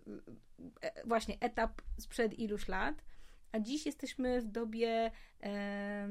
e, 0.82 1.08
właśnie 1.08 1.36
etap 1.40 1.82
sprzed 1.98 2.38
iluś 2.38 2.68
lat, 2.68 3.04
a 3.52 3.60
dziś 3.60 3.86
jesteśmy 3.86 4.40
w 4.40 4.46
dobie 4.46 5.10
e, 5.42 6.08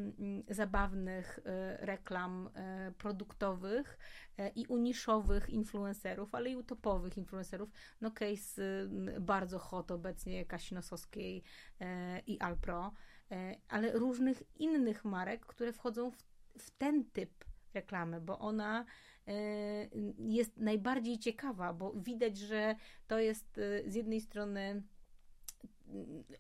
zabawnych 0.50 1.40
e, 1.46 1.78
reklam 1.86 2.50
e, 2.54 2.92
produktowych 2.98 3.98
e, 4.38 4.50
i 4.50 4.68
uniszowych 4.68 5.50
influencerów, 5.50 6.36
ale 6.36 6.50
i 6.50 6.56
utopowych 6.56 7.18
influencerów. 7.18 7.70
No 8.02 8.12
case 8.12 8.62
bardzo 9.20 9.60
hot 9.60 9.92
obecnie 9.92 10.46
Kasi 10.46 10.76
Nosowskiej 10.76 11.44
e, 11.80 12.20
i 12.20 12.40
Alpro, 12.40 12.92
ale 13.70 13.92
różnych 13.92 14.44
innych 14.56 15.06
marek, 15.06 15.46
które 15.46 15.74
wchodzą 15.74 16.12
w, 16.12 16.18
w 16.60 16.72
ten 16.72 17.06
typ 17.06 17.46
reklamy, 17.74 18.22
bo 18.22 18.40
ona 18.40 18.86
jest 20.20 20.58
najbardziej 20.58 21.20
ciekawa, 21.20 21.74
bo 21.74 21.94
widać, 21.94 22.38
że 22.38 22.76
to 23.08 23.20
jest 23.20 23.58
e, 23.58 23.92
z 23.92 23.96
jednej 23.96 24.22
strony 24.22 24.84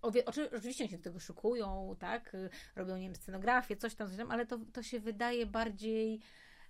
oczy, 0.01 0.49
oczywiście 0.55 0.83
oni 0.83 0.91
się 0.91 0.97
do 0.97 1.03
tego 1.03 1.19
szykują, 1.19 1.95
tak, 1.99 2.33
y, 2.35 2.49
robią, 2.75 2.97
nie 2.97 3.03
wiem, 3.03 3.15
scenografię, 3.15 3.75
coś 3.75 3.95
tam, 3.95 4.07
coś 4.07 4.17
tam, 4.17 4.31
ale 4.31 4.45
to, 4.45 4.59
to 4.73 4.83
się 4.83 4.99
wydaje 4.99 5.45
bardziej 5.45 6.19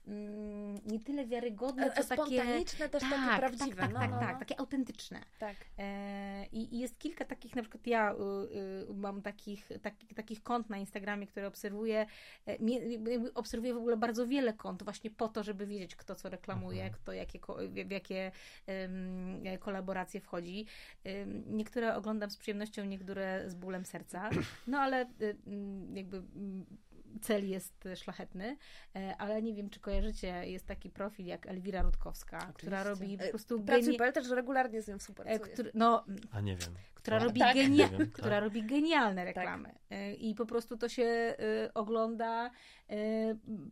mm, 0.07 0.75
nie 0.85 0.99
tyle 0.99 1.25
wiarygodne, 1.25 1.85
E, 1.85 1.89
co 2.03 2.03
takie... 2.15 2.23
Spontaniczne, 2.37 2.89
też 2.89 3.03
takie 3.03 3.15
Tak, 3.15 3.39
prawdziwe. 3.39 3.75
tak, 3.75 3.79
tak, 3.79 3.93
no, 3.93 3.99
tak, 3.99 4.11
no, 4.11 4.19
tak, 4.19 4.33
no. 4.33 4.39
takie 4.39 4.59
autentyczne. 4.59 5.21
tak. 5.39 5.55
E, 5.77 6.45
I 6.51 6.75
i 6.75 6.79
jest 6.79 6.99
kilka 6.99 7.25
takich, 7.25 7.55
na 7.55 7.61
przykład 7.61 7.87
ja 7.87 8.13
y, 8.13 8.15
y, 8.89 8.93
mam 8.93 9.21
takich, 9.21 9.69
taki, 9.81 10.07
takich 10.15 10.43
kont 10.43 10.69
na 10.69 10.77
Instagramie, 10.77 11.27
które 11.27 11.47
obserwuję. 11.47 12.05
E, 12.47 12.57
jakby 12.89 13.33
obserwuję 13.33 13.73
w 13.73 13.77
ogóle 13.77 13.97
bardzo 13.97 14.27
wiele 14.27 14.53
kont, 14.53 14.83
właśnie 14.83 15.11
po 15.11 15.27
to, 15.27 15.43
żeby 15.43 15.65
wiedzieć, 15.67 15.95
kto 15.95 16.15
co 16.15 16.29
reklamuje, 16.29 16.83
Mhm. 16.83 16.93
kto 17.01 17.13
jakie, 17.13 17.39
w, 17.85 17.91
jakie 17.91 18.31
e, 18.67 19.57
kolaboracje 19.57 20.21
wchodzi. 20.21 20.65
Em, 21.03 21.43
niektóre 21.47 21.95
oglądam 21.95 22.29
z 22.31 22.37
przyjemnością, 22.37 22.85
niektóre 22.85 23.49
z 23.49 23.55
bólem 23.55 23.85
serca. 23.85 24.29
No 24.67 24.79
ale 24.79 25.05
y, 25.21 25.37
mm, 25.47 25.97
jakby 25.97 26.23
cel 27.21 27.49
jest 27.49 27.87
szlachetny, 27.95 28.57
e, 28.95 29.15
ale 29.17 29.41
nie 29.41 29.53
wiem, 29.53 29.69
czy 29.69 29.79
kojarzycie, 29.79 30.27
jest 30.47 30.65
taki 30.65 30.89
profil 30.89 31.25
jak 31.25 31.47
Elwira 31.47 31.81
Rutkowska, 31.81 32.51
która 32.55 32.83
robi 32.83 33.17
po 33.17 33.23
E, 33.23 33.29
prostu 33.29 33.61
Pracuj 33.61 33.97
geni- 33.97 34.13
też 34.13 34.29
regularnie 34.29 34.81
z 34.81 34.87
nią 34.87 34.95
e, 34.95 34.99
współpracuje. 34.99 35.39
który, 35.39 35.71
no, 35.73 36.05
A 36.31 36.41
nie 36.41 36.55
wiem. 36.55 36.69
która 36.95 37.19
robi, 37.19 37.39
Tak. 37.39 37.55
genia- 37.55 37.89
Nie 37.91 37.97
wiem, 37.97 38.11
która 38.11 38.29
tak. 38.29 38.43
robi 38.43 38.63
genialne 38.63 39.25
reklamy. 39.25 39.69
Y, 39.91 40.13
I 40.15 40.35
po 40.35 40.45
prostu 40.45 40.77
to 40.77 40.89
się 40.89 41.03
y, 41.65 41.73
ogląda 41.73 42.51
y, 42.91 42.93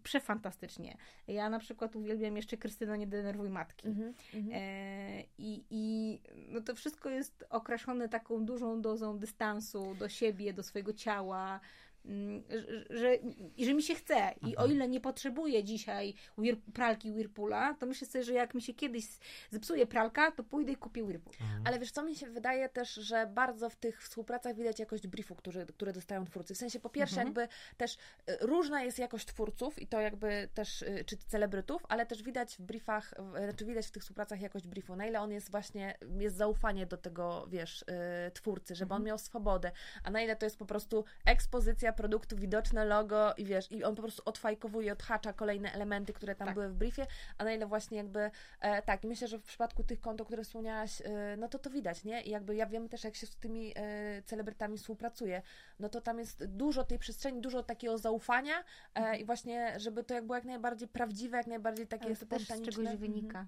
przefantastycznie. 0.03 0.97
Ja 1.27 1.49
na 1.49 1.59
przykład 1.59 1.95
uwielbiam 1.95 2.35
jeszcze 2.35 2.57
Krystyno 2.57 2.95
Nie 2.95 3.07
denerwuj 3.07 3.49
matki. 3.49 3.87
Mhm, 3.87 4.13
mhm. 4.33 4.53
E, 4.55 5.21
I, 5.37 5.65
I 5.69 6.21
no 6.49 6.61
to 6.61 6.75
wszystko 6.75 7.09
jest 7.09 7.45
okraszone 7.49 8.09
taką 8.09 8.45
dużą 8.45 8.81
dozą 8.81 9.19
dystansu 9.19 9.95
do 9.95 10.09
siebie, 10.09 10.53
do 10.53 10.63
swojego 10.63 10.93
ciała. 10.93 11.59
Mm, 12.05 12.43
że- 12.49 12.97
że, 12.99 13.15
i 13.57 13.65
że 13.65 13.73
mi 13.73 13.83
się 13.83 13.95
chce. 13.95 14.15
I 14.41 14.45
o 14.45 14.59
Mhm. 14.61 14.71
ile 14.71 14.87
nie 14.87 14.99
potrzebuję 15.01 15.63
dzisiaj 15.63 16.13
wir, 16.37 16.57
pralki 16.73 17.11
Whirpoola, 17.11 17.73
to 17.73 17.85
myślę 17.85 18.07
sobie, 18.07 18.23
że 18.23 18.33
jak 18.33 18.53
mi 18.53 18.61
się 18.61 18.73
kiedyś 18.73 19.05
zepsuje 19.51 19.87
pralka, 19.87 20.31
to 20.31 20.43
pójdę 20.43 20.71
i 20.71 20.75
kupię 20.75 21.03
Whirlpool. 21.03 21.35
Mhm. 21.41 21.61
Ale 21.67 21.79
wiesz 21.79 21.91
co, 21.91 22.03
mi 22.03 22.15
się 22.15 22.27
wydaje 22.29 22.69
też, 22.69 22.93
że 22.93 23.27
bardzo 23.27 23.69
w 23.69 23.75
tych 23.75 24.03
współpracach 24.03 24.55
widać 24.55 24.79
jakość 24.79 25.07
briefu, 25.07 25.35
który, 25.35 25.65
które 25.65 25.93
dostają 25.93 26.25
twórcy. 26.25 26.53
W 26.53 26.57
sensie 26.57 26.79
po 26.79 26.89
pierwsze 26.89 27.21
Mhm. 27.21 27.27
jakby 27.27 27.47
też 27.77 27.93
y, 27.95 27.97
różna 28.41 28.83
jest 28.83 28.99
jakość 28.99 29.25
twórców 29.25 29.79
i 29.81 29.87
to 29.87 29.99
jakby 30.01 30.49
też, 30.53 30.81
y, 30.81 31.03
czy 31.05 31.17
celebrytów, 31.17 31.85
ale 31.89 32.05
też 32.05 32.23
widać 32.23 32.55
w 32.55 32.61
briefach, 32.61 33.13
w- 33.19 33.55
czy 33.55 33.65
widać 33.65 33.87
w 33.87 33.91
tych 33.91 34.03
współpracach 34.03 34.41
jakość 34.41 34.67
briefu, 34.67 34.95
na 34.95 35.05
ile 35.07 35.21
on 35.21 35.31
jest 35.31 35.51
właśnie, 35.51 35.97
jest 36.19 36.35
zaufanie 36.35 36.85
do 36.85 36.97
tego, 36.97 37.47
wiesz, 37.49 37.81
y, 37.81 37.85
twórcy, 38.33 38.75
żeby 38.75 38.93
on 38.93 39.01
Mhm. 39.01 39.07
miał 39.07 39.17
swobodę, 39.17 39.71
a 40.03 40.11
na 40.11 40.21
ile 40.21 40.35
to 40.35 40.45
jest 40.45 40.57
po 40.57 40.65
prostu 40.65 41.05
ekspozycja 41.25 41.93
produktu, 41.95 42.35
widoczne 42.37 42.85
logo 42.85 43.33
i 43.37 43.45
wiesz, 43.45 43.71
i 43.71 43.83
on 43.83 43.95
po 43.95 44.01
prostu 44.01 44.21
odfajkowuje, 44.25 44.91
odhacza 44.93 45.33
kolejne 45.33 45.71
elementy, 45.71 46.13
które 46.13 46.35
tam 46.35 46.45
Tak. 46.47 46.53
były 46.55 46.69
w 46.69 46.73
briefie, 46.75 47.07
a 47.37 47.43
na 47.43 47.53
ile 47.53 47.65
właśnie 47.65 47.97
jakby, 47.97 48.31
e, 48.61 48.81
tak, 48.81 49.03
myślę, 49.03 49.27
że 49.27 49.39
w 49.39 49.43
przypadku 49.43 49.83
tych 49.83 50.01
kont, 50.01 50.21
o 50.21 50.25
których 50.25 50.45
wspomniałaś, 50.45 51.01
e, 51.01 51.37
no 51.37 51.47
to 51.47 51.59
to 51.59 51.69
widać, 51.69 52.03
nie? 52.03 52.21
I 52.21 52.29
jakby 52.29 52.55
ja 52.55 52.65
wiem 52.65 52.89
też, 52.89 53.03
jak 53.03 53.15
się 53.15 53.27
z 53.27 53.35
tymi 53.35 53.73
e, 53.75 54.21
celebrytami 54.25 54.77
współpracuje, 54.77 55.41
no 55.79 55.89
to 55.89 56.01
tam 56.01 56.19
jest 56.19 56.45
dużo 56.45 56.83
tej 56.83 56.99
przestrzeni, 56.99 57.41
dużo 57.41 57.63
takiego 57.63 57.97
zaufania 57.97 58.63
e, 58.95 59.17
i 59.17 59.25
właśnie, 59.25 59.79
żeby 59.79 60.03
to 60.03 60.13
jak 60.13 60.25
było 60.25 60.35
jak 60.35 60.45
najbardziej 60.45 60.87
prawdziwe, 60.87 61.37
jak 61.37 61.47
najbardziej 61.47 61.87
takie 61.87 62.05
Ale 62.05 62.15
to 62.15 62.25
też 62.25 62.43
z 62.43 62.47
czegoś 62.47 62.77
Mhm. 62.77 62.97
wynika. 62.97 63.45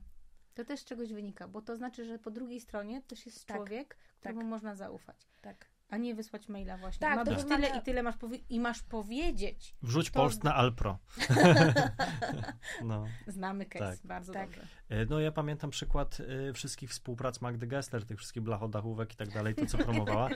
To 0.53 0.65
też 0.65 0.79
z 0.79 0.85
czegoś 0.85 1.13
wynika, 1.13 1.47
bo 1.47 1.61
to 1.61 1.75
znaczy, 1.75 2.05
że 2.05 2.19
po 2.19 2.31
drugiej 2.31 2.59
stronie 2.59 3.01
też 3.01 3.25
jest 3.25 3.45
Tak, 3.45 3.57
człowiek, 3.57 3.97
któremu 4.19 4.43
można 4.43 4.75
zaufać. 4.75 5.27
Tak. 5.41 5.65
A 5.89 5.97
nie 5.97 6.15
wysłać 6.15 6.47
maila 6.49 6.77
właśnie. 6.77 6.99
Tak, 7.07 7.15
Ma 7.15 7.25
to 7.25 7.31
być 7.31 7.39
wymaga- 7.39 7.55
tyle 7.55 7.79
i 7.79 7.81
tyle 7.81 8.03
masz 8.03 8.15
powie- 8.17 8.39
i 8.49 8.59
masz 8.59 8.83
powiedzieć. 8.83 9.75
Wrzuć 9.81 10.11
to- 10.11 10.19
post 10.19 10.43
na 10.43 10.55
Alpro. 10.55 10.97
no. 12.83 13.05
Znamy 13.27 13.65
case 13.65 13.85
Tak. 13.97 13.99
bardzo 14.07 14.33
Tak. 14.33 14.45
dobrze. 14.49 14.61
E, 14.89 15.05
No 15.05 15.19
ja 15.19 15.31
pamiętam 15.31 15.69
przykład 15.69 16.17
e, 16.49 16.53
wszystkich 16.53 16.89
współprac 16.89 17.41
Magdy 17.41 17.67
Gessler, 17.67 18.05
tych 18.05 18.17
wszystkich 18.17 18.43
blachodachówek 18.43 19.13
i 19.13 19.15
tak 19.15 19.29
dalej, 19.29 19.55
to 19.55 19.65
co 19.65 19.77
promowała. 19.87 20.29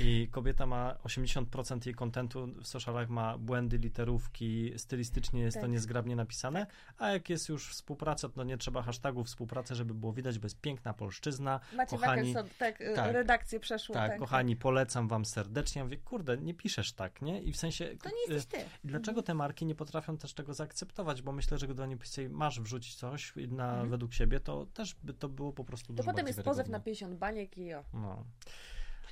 I 0.00 0.28
kobieta 0.30 0.66
ma 0.66 0.94
80% 1.04 1.86
jej 1.86 1.94
kontentu 1.94 2.46
w 2.62 2.66
socialach 2.66 3.08
ma 3.08 3.38
błędy, 3.38 3.78
literówki, 3.78 4.72
stylistycznie 4.76 5.40
jest 5.40 5.56
to 5.56 5.60
Tak. 5.60 5.70
niezgrabnie 5.70 6.16
napisane, 6.16 6.66
a 6.98 7.08
jak 7.10 7.28
jest 7.30 7.48
już 7.48 7.68
współpraca, 7.70 8.28
to 8.28 8.44
nie 8.44 8.58
trzeba 8.58 8.82
hashtagów 8.82 9.26
współpracy, 9.26 9.74
żeby 9.74 9.94
było 9.94 10.12
widać, 10.12 10.38
bo 10.38 10.46
jest 10.46 10.60
piękna 10.60 10.94
polszczyzna. 10.94 11.60
Macie 11.76 11.96
Kochani, 11.98 12.34
tak, 12.58 12.80
e, 12.80 12.94
tak. 12.94 13.12
redakcję 13.12 13.60
przeszło. 13.60 13.94
Tak, 13.94 14.10
Tak, 14.10 14.18
kochani, 14.18 14.56
polecam 14.56 14.93
wam 15.02 15.24
serdecznie. 15.24 15.78
Ja 15.78 15.84
mówię, 15.84 15.96
kurde, 15.96 16.36
nie 16.38 16.54
piszesz 16.54 16.92
tak, 16.92 17.22
nie? 17.22 17.42
I 17.42 17.52
w 17.52 17.56
sensie... 17.56 17.96
To 18.02 18.08
nie 18.08 18.34
jesteś 18.34 18.60
ty. 18.60 18.68
I 18.84 18.88
Dlaczego 18.88 19.22
te 19.22 19.34
marki 19.34 19.66
nie 19.66 19.74
potrafią 19.74 20.16
też 20.18 20.34
tego 20.34 20.54
zaakceptować? 20.54 21.22
Bo 21.22 21.32
myślę, 21.32 21.58
że 21.58 21.68
gdy 21.68 21.82
oni 21.82 21.96
powiedzieli, 21.96 22.28
masz 22.28 22.60
wrzucić 22.60 22.94
coś 22.94 23.32
na, 23.48 23.70
Mhm. 23.70 23.90
według 23.90 24.14
siebie, 24.14 24.40
to 24.40 24.66
też 24.66 24.94
by 25.02 25.14
to 25.14 25.28
było 25.28 25.52
po 25.52 25.64
prostu 25.64 25.86
To 25.86 25.92
dużo 25.92 26.10
potem 26.10 26.26
jest 26.26 26.42
pozew 26.42 26.68
na 26.68 26.78
wiarygodne. 26.78 26.84
50 26.84 27.14
baniek 27.18 27.58
i 27.58 27.74
o. 27.74 27.84
No. 27.94 28.24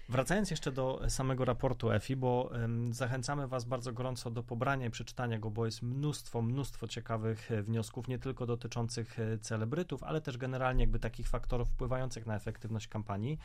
Wracając 0.08 0.50
jeszcze 0.50 0.72
do 0.72 1.00
samego 1.08 1.44
raportu 1.44 1.90
EFI, 1.90 2.16
bo 2.16 2.50
zachęcamy 2.90 3.48
Was 3.48 3.64
bardzo 3.64 3.92
gorąco 3.92 4.30
do 4.30 4.42
pobrania 4.42 4.86
i 4.86 4.90
przeczytania 4.90 5.38
go, 5.38 5.50
bo 5.50 5.66
jest 5.66 5.82
mnóstwo, 5.82 6.42
mnóstwo 6.42 6.88
ciekawych 6.88 7.50
e, 7.50 7.62
wniosków, 7.62 8.08
nie 8.08 8.18
tylko 8.18 8.46
dotyczących 8.46 9.18
e, 9.18 9.38
celebrytów, 9.38 10.02
ale 10.02 10.20
też 10.20 10.38
generalnie 10.38 10.82
jakby 10.82 10.98
takich 10.98 11.28
faktorów 11.28 11.68
wpływających 11.68 12.26
na 12.26 12.36
efektywność 12.36 12.88
kampanii. 12.88 13.38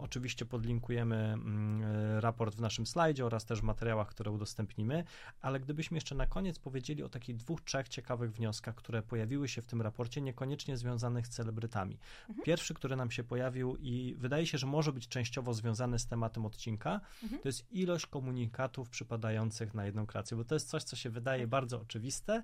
Oczywiście 0.00 0.46
podlinkujemy 0.46 1.16
mm, 1.16 1.82
e, 1.82 2.20
raport 2.20 2.56
w 2.56 2.60
naszym 2.60 2.86
slajdzie 2.86 3.26
oraz 3.26 3.44
też 3.44 3.60
w 3.60 3.64
materiałach, 3.64 4.08
które 4.08 4.30
udostępnimy, 4.30 5.04
ale 5.40 5.60
gdybyśmy 5.60 5.96
jeszcze 5.96 6.14
na 6.14 6.26
koniec 6.26 6.58
powiedzieli 6.58 7.02
o 7.02 7.08
takich 7.08 7.36
dwóch, 7.36 7.60
trzech 7.60 7.88
ciekawych 7.88 8.32
wnioskach, 8.32 8.74
które 8.74 9.02
pojawiły 9.02 9.48
się 9.48 9.62
w 9.62 9.66
tym 9.66 9.82
raporcie, 9.82 10.20
niekoniecznie 10.20 10.76
związanych 10.76 11.26
z 11.26 11.30
celebrytami. 11.30 11.98
Pierwszy, 12.44 12.74
który 12.74 12.96
nam 12.96 13.10
się 13.10 13.24
pojawił 13.24 13.76
i 13.76 14.14
wydaje 14.18 14.46
się, 14.46 14.58
że 14.58 14.66
może 14.66 14.92
być 14.92 15.08
częściowo 15.08 15.54
związany 15.54 15.73
z 15.74 16.06
tematem 16.06 16.46
odcinka, 16.46 17.00
Mhm. 17.22 17.42
to 17.42 17.48
jest 17.48 17.72
ilość 17.72 18.06
komunikatów 18.06 18.88
przypadających 18.88 19.74
na 19.74 19.86
jedną 19.86 20.06
kreację, 20.06 20.36
bo 20.36 20.44
to 20.44 20.54
jest 20.54 20.68
coś, 20.68 20.82
co 20.82 20.96
się 20.96 21.10
wydaje 21.10 21.46
bardzo 21.46 21.80
oczywiste, 21.80 22.42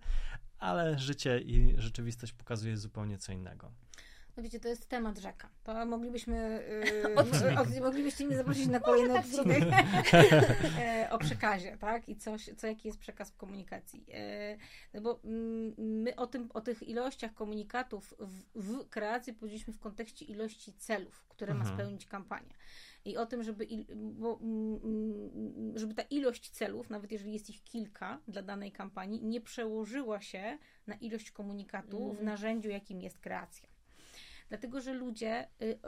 ale 0.58 0.98
życie 0.98 1.40
i 1.40 1.74
rzeczywistość 1.78 2.32
pokazuje 2.32 2.76
zupełnie 2.76 3.18
co 3.18 3.32
innego. 3.32 3.72
No 4.36 4.42
wiecie, 4.42 4.60
to 4.60 4.68
jest 4.68 4.88
temat 4.88 5.18
rzeka. 5.18 5.48
To 5.64 5.86
moglibyśmy, 5.86 6.64
yy, 7.74 7.80
moglibyście 7.80 8.26
mnie 8.26 8.36
zaprosić 8.36 8.66
na 8.66 8.80
kolejny 8.80 9.18
odcinek 9.18 9.62
e, 10.78 11.08
o 11.10 11.18
przekazie, 11.18 11.76
tak? 11.76 12.08
I 12.08 12.16
coś, 12.16 12.50
co, 12.56 12.66
jaki 12.66 12.88
jest 12.88 12.98
przekaz 13.00 13.30
w 13.30 13.36
komunikacji. 13.36 14.04
E, 14.12 14.56
no 14.94 15.00
bo 15.00 15.20
mm, 15.24 15.74
my 15.78 16.16
o, 16.16 16.26
tym, 16.26 16.48
o 16.54 16.60
tych 16.60 16.82
ilościach 16.82 17.34
komunikatów 17.34 18.14
w, 18.18 18.62
w 18.62 18.88
kreacji 18.88 19.32
powiedzieliśmy 19.32 19.72
w 19.72 19.80
kontekście 19.80 20.24
ilości 20.24 20.72
celów, 20.72 21.24
które 21.28 21.54
ma 21.54 21.60
Mhm. 21.60 21.78
spełnić 21.78 22.06
kampania. 22.06 22.54
I 23.04 23.16
o 23.16 23.26
tym, 23.26 23.42
żeby, 23.42 23.64
il, 23.64 23.86
bo, 23.96 24.38
mm, 24.42 24.80
mm, 24.84 25.78
żeby 25.78 25.94
ta 25.94 26.02
ilość 26.02 26.50
celów, 26.50 26.90
nawet 26.90 27.12
jeżeli 27.12 27.32
jest 27.32 27.50
ich 27.50 27.62
kilka 27.62 28.20
dla 28.28 28.42
danej 28.42 28.72
kampanii, 28.72 29.22
nie 29.24 29.40
przełożyła 29.40 30.20
się 30.20 30.58
na 30.86 30.94
ilość 30.94 31.30
komunikatu 31.30 31.98
w 31.98 32.10
Mhm. 32.10 32.24
narzędziu, 32.26 32.70
jakim 32.70 33.00
jest 33.00 33.18
kreacja. 33.18 33.69
Dlatego, 34.50 34.80
że 34.80 34.92
ludzie, 34.92 35.48
y, 35.62 35.64
y, 35.64 35.78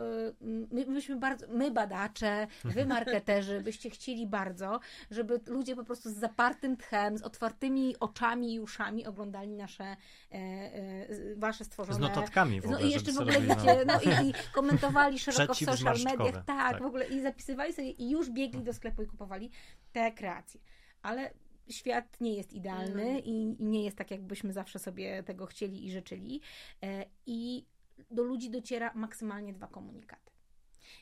my, 0.71 0.87
myśmy 0.87 1.17
bardzo, 1.17 1.47
my 1.49 1.71
badacze, 1.71 2.47
wy 2.65 2.87
marketerzy, 2.87 3.61
byście 3.61 3.91
chcieli 3.91 4.27
bardzo, 4.27 4.81
żeby 5.11 5.41
ludzie 5.47 5.77
po 5.77 5.85
prostu 5.85 6.11
z 6.11 6.15
zapartym 6.15 6.77
tchem, 6.77 7.19
z 7.19 7.23
otwartymi 7.23 7.97
oczami 8.01 8.55
i 8.55 8.61
uszami 8.61 9.07
oglądali 9.07 9.57
nasze, 9.57 9.85
e, 9.85 9.97
e, 10.35 11.07
wasze 11.37 11.65
stworzone... 11.65 11.97
Z 11.97 12.01
notatkami 12.01 12.61
w 12.61 12.65
No 12.65 12.71
ogóle, 12.71 12.89
i 12.89 12.93
jeszcze 12.93 13.13
w 13.13 13.19
ogóle 13.19 13.41
wiecie, 13.41 13.85
no 13.87 14.01
i, 14.01 14.29
i 14.29 14.33
komentowali 14.55 15.19
szeroko 15.19 15.55
w 15.55 15.59
social 15.59 15.97
mediach, 16.05 16.33
tak, 16.33 16.47
tak. 16.47 16.83
w 16.83 16.87
ogóle 16.87 17.07
i 17.07 17.21
zapisywali 17.21 17.73
sobie 17.73 17.91
i 17.91 18.11
już 18.11 18.31
biegli 18.31 18.65
do 18.65 18.73
sklepu 18.73 19.03
i 19.03 19.07
kupowali 19.07 19.51
te 19.93 20.13
kreacje. 20.13 20.61
Ale 21.03 21.31
świat 21.71 22.21
nie 22.21 22.35
jest 22.35 22.53
idealny 22.53 23.21
i, 23.21 23.31
i 23.31 23.65
nie 23.65 23.85
jest 23.85 23.97
tak, 23.97 24.11
jakbyśmy 24.11 24.53
zawsze 24.53 24.79
sobie 24.79 25.23
tego 25.23 25.47
chcieli 25.47 25.87
i 25.87 25.91
życzyli. 25.91 26.41
E, 26.83 27.05
I 27.27 27.67
do 28.13 28.23
ludzi 28.23 28.51
dociera 28.51 28.93
maksymalnie 28.95 29.53
dwa 29.53 29.67
komunikaty. 29.67 30.33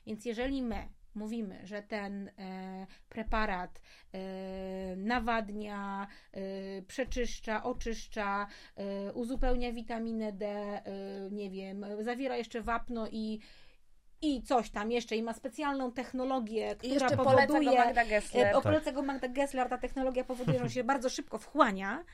Więc 0.06 0.24
jeżeli 0.24 0.62
my 0.62 0.88
mówimy, 1.14 1.66
że 1.66 1.82
ten 1.82 2.28
e, 2.28 2.86
preparat 3.08 3.80
e, 4.12 4.96
nawadnia, 4.96 6.06
e, 6.32 6.82
przeczyszcza, 6.82 7.62
oczyszcza, 7.62 8.46
e, 8.76 9.12
uzupełnia 9.12 9.72
witaminę 9.72 10.32
D, 10.32 10.46
e, 10.46 10.82
nie 11.30 11.50
wiem, 11.50 11.86
zawiera 12.00 12.36
jeszcze 12.36 12.62
wapno 12.62 13.08
i 13.08 13.40
i 14.22 14.42
coś 14.42 14.70
tam 14.70 14.92
jeszcze 14.92 15.16
i 15.16 15.22
ma 15.22 15.32
specjalną 15.32 15.92
technologię, 15.92 16.70
I 16.70 16.76
która 16.76 16.92
jeszcze 16.92 17.16
poleca 17.16 17.46
go 17.46 17.52
powoduje 17.52 17.78
Magda 17.78 18.04
Gessler. 18.04 18.62
Polecę 18.62 18.92
go 18.92 19.02
Magda 19.02 19.28
Gessler, 19.28 19.68
ta 19.68 19.78
technologia 19.78 20.24
powoduje, 20.24 20.58
że 20.58 20.64
on 20.64 20.70
się 20.70 20.84
bardzo 20.94 21.08
szybko 21.08 21.38
wchłania. 21.38 22.04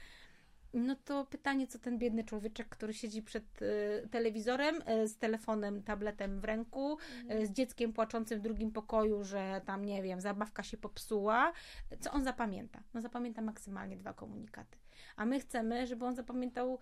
No 0.77 0.97
to 1.05 1.25
pytanie, 1.25 1.67
co 1.67 1.79
ten 1.79 1.99
biedny 1.99 2.25
człowieczek, 2.25 2.69
który 2.69 2.95
siedzi 2.95 3.23
przed 3.23 3.45
e, 3.63 4.09
telewizorem, 4.09 4.83
e, 4.87 5.09
z 5.09 5.19
telefonem, 5.19 5.83
tabletem 5.83 6.41
w 6.41 6.45
ręku, 6.45 6.99
e, 7.29 7.47
z 7.47 7.53
dzieckiem 7.53 7.93
płaczącym 7.93 8.39
w 8.39 8.43
drugim 8.43 8.73
pokoju, 8.73 9.25
że 9.25 9.61
tam, 9.65 9.85
nie 9.85 10.03
wiem, 10.03 10.21
zabawka 10.21 10.63
się 10.63 10.77
popsuła, 10.77 11.53
co 12.01 12.13
on 12.13 12.25
zapamięta? 12.25 12.83
No 12.95 13.01
zapamięta 13.01 13.43
maksymalnie 13.43 13.97
dwa 13.97 14.13
komunikaty. 14.13 14.79
A 15.17 15.27
my 15.27 15.41
chcemy, 15.41 15.87
żeby 15.87 16.05
on 16.05 16.15
zapamiętał 16.15 16.79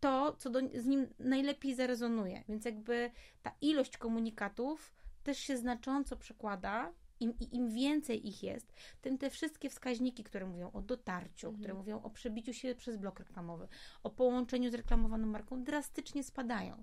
to, 0.00 0.36
co 0.38 0.50
do, 0.50 0.60
z 0.74 0.86
nim 0.86 1.06
najlepiej 1.18 1.74
zarezonuje. 1.74 2.44
Więc 2.48 2.64
jakby 2.64 3.10
ta 3.42 3.52
ilość 3.60 3.98
komunikatów 3.98 4.92
też 5.22 5.38
się 5.38 5.56
znacząco 5.56 6.16
przekłada. 6.16 6.92
Im, 7.20 7.34
i 7.40 7.56
im 7.56 7.70
więcej 7.70 8.28
ich 8.28 8.42
jest, 8.42 8.72
tym 9.00 9.18
te 9.18 9.30
wszystkie 9.30 9.70
wskaźniki, 9.70 10.24
które 10.24 10.46
mówią 10.46 10.70
o 10.72 10.82
dotarciu, 10.82 11.46
Mhm. 11.46 11.58
które 11.62 11.74
mówią 11.74 12.02
o 12.02 12.10
przebiciu 12.10 12.52
się 12.52 12.74
przez 12.74 12.96
blok 12.96 13.18
reklamowy, 13.18 13.68
o 14.02 14.10
połączeniu 14.10 14.70
z 14.70 14.74
reklamowaną 14.74 15.26
marką, 15.26 15.64
drastycznie 15.64 16.24
spadają. 16.24 16.82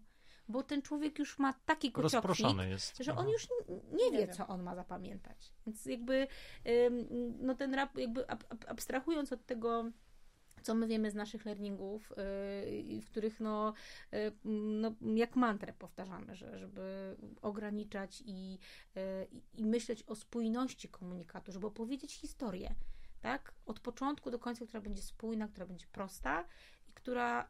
Bo 0.50 0.64
ten 0.64 0.82
człowiek 0.82 1.20
już 1.20 1.40
ma 1.40 1.54
taki 1.66 1.92
Rozproszony 1.96 2.70
jest. 2.70 2.98
że 2.98 3.16
on 3.16 3.30
już 3.30 3.48
nie 3.94 4.12
wie, 4.12 4.18
Nie 4.28 4.34
co 4.34 4.48
on 4.48 4.64
ma 4.64 4.76
zapamiętać. 4.76 5.54
Więc 5.66 5.86
jakby 5.86 6.28
no 7.40 7.56
ten 7.56 7.74
rap, 7.74 7.98
jakby 7.98 8.30
ab, 8.30 8.44
ab, 8.50 8.66
abstrahując 8.68 9.32
od 9.32 9.46
tego, 9.46 9.92
co 10.68 10.76
my 10.76 10.88
wiemy 10.88 11.12
z 11.12 11.16
naszych 11.16 11.46
learningów, 11.46 12.14
yy, 12.90 13.02
w 13.02 13.10
których 13.10 13.40
no, 13.40 13.74
yy, 14.12 14.32
no 14.72 14.92
jak 15.16 15.36
mantrę 15.36 15.74
powtarzamy, 15.74 16.36
że, 16.36 16.60
żeby 16.60 17.16
ograniczać 17.42 18.24
i, 18.26 18.52
yy, 18.52 19.02
i 19.54 19.66
myśleć 19.66 20.04
o 20.04 20.16
spójności 20.16 20.90
komunikatu, 20.90 21.52
żeby 21.52 21.68
opowiedzieć 21.68 22.14
historię, 22.14 22.76
tak? 23.22 23.54
Od 23.66 23.80
początku 23.80 24.32
do 24.32 24.40
końca, 24.40 24.66
która 24.66 24.82
będzie 24.82 25.02
spójna, 25.02 25.48
która 25.48 25.66
będzie 25.66 25.88
prosta 25.88 26.46
i 26.77 26.77
która, 26.98 27.48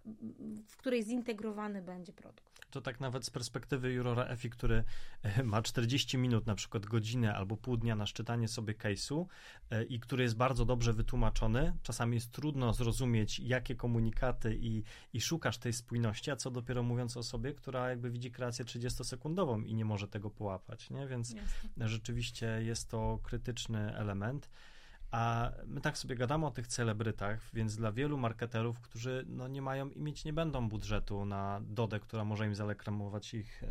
w 0.67 0.77
której 0.77 1.03
zintegrowany 1.03 1.81
będzie 1.81 2.13
produkt. 2.13 2.47
To 2.71 2.81
tak 2.81 2.99
nawet 2.99 3.25
z 3.25 3.29
perspektywy 3.29 3.93
jurora 3.93 4.23
EFI, 4.23 4.49
który 4.49 4.83
e, 5.23 5.43
ma 5.43 5.61
40 5.61 6.17
minut, 6.17 6.45
na 6.45 6.55
przykład 6.55 6.85
godzinę 6.85 7.35
albo 7.35 7.57
pół 7.57 7.77
dnia 7.77 7.95
na 7.95 8.05
szczytanie 8.05 8.47
sobie 8.47 8.73
case'u 8.73 9.25
e, 9.69 9.83
i 9.83 9.99
który 9.99 10.23
jest 10.23 10.35
bardzo 10.35 10.65
dobrze 10.65 10.93
wytłumaczony. 10.93 11.73
Czasami 11.83 12.15
jest 12.15 12.31
trudno 12.31 12.73
zrozumieć, 12.73 13.39
jakie 13.39 13.75
komunikaty 13.75 14.57
i, 14.61 14.83
i 15.13 15.21
szukasz 15.21 15.57
tej 15.57 15.73
spójności, 15.73 16.31
a 16.31 16.35
co 16.35 16.51
dopiero 16.51 16.83
mówiąc 16.83 17.17
o 17.17 17.19
osobie, 17.19 17.53
która 17.53 17.89
jakby 17.89 18.11
widzi 18.11 18.31
kreację 18.31 18.65
30-sekundową 18.65 19.65
i 19.65 19.75
nie 19.75 19.85
może 19.85 20.07
tego 20.07 20.29
połapać, 20.29 20.89
nie? 20.89 21.07
Więc 21.07 21.35
rzeczywiście 21.77 22.61
jest 22.63 22.89
to 22.89 23.19
krytyczny 23.23 23.95
element. 23.95 24.49
A 25.11 25.51
my 25.65 25.81
tak 25.81 25.97
sobie 25.97 26.15
gadamy 26.15 26.45
o 26.45 26.51
tych 26.51 26.67
celebrytach, 26.67 27.49
więc 27.53 27.75
dla 27.75 27.91
wielu 27.91 28.17
marketerów, 28.17 28.81
którzy 28.81 29.25
no, 29.27 29.47
nie 29.47 29.61
mają 29.61 29.89
i 29.89 29.99
mieć 29.99 30.25
nie 30.25 30.33
będą 30.33 30.69
budżetu 30.69 31.25
na 31.25 31.61
Dodę, 31.63 31.99
która 31.99 32.25
może 32.25 32.45
im 32.45 32.55
zareklamować 32.55 33.33
ich, 33.33 33.63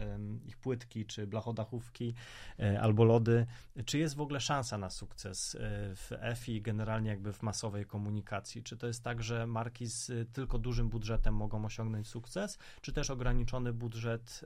ich 0.47 0.57
płytki, 0.57 1.07
czy 1.07 1.27
blachodachówki, 1.27 2.15
e, 2.61 2.81
albo 2.81 3.05
lody, 3.05 3.47
czy 3.85 3.99
jest 3.99 4.17
w 4.17 4.21
ogóle 4.21 4.41
szansa 4.41 4.79
na 4.79 4.91
sukces 4.91 5.55
e, 5.55 5.59
w 5.97 6.13
EFI 6.21 6.63
generalnie 6.63 7.11
jakby 7.11 7.33
w 7.33 7.43
masowej 7.43 7.87
komunikacji? 7.87 8.63
Czy 8.63 8.77
to 8.77 8.87
jest 8.87 9.03
tak, 9.03 9.23
że 9.23 9.47
marki 9.47 9.87
z 9.87 10.33
tylko 10.33 10.59
dużym 10.59 10.89
budżetem 10.89 11.35
mogą 11.35 11.65
osiągnąć 11.65 12.09
sukces, 12.09 12.59
czy 12.81 12.93
też 12.93 13.11
ograniczony 13.11 13.73
budżet 13.73 14.45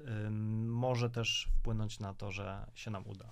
może 0.67 1.11
też 1.11 1.49
wpłynąć 1.59 1.99
na 1.99 2.15
to, 2.15 2.31
że 2.31 2.67
się 2.75 2.91
nam 2.91 3.07
uda? 3.07 3.29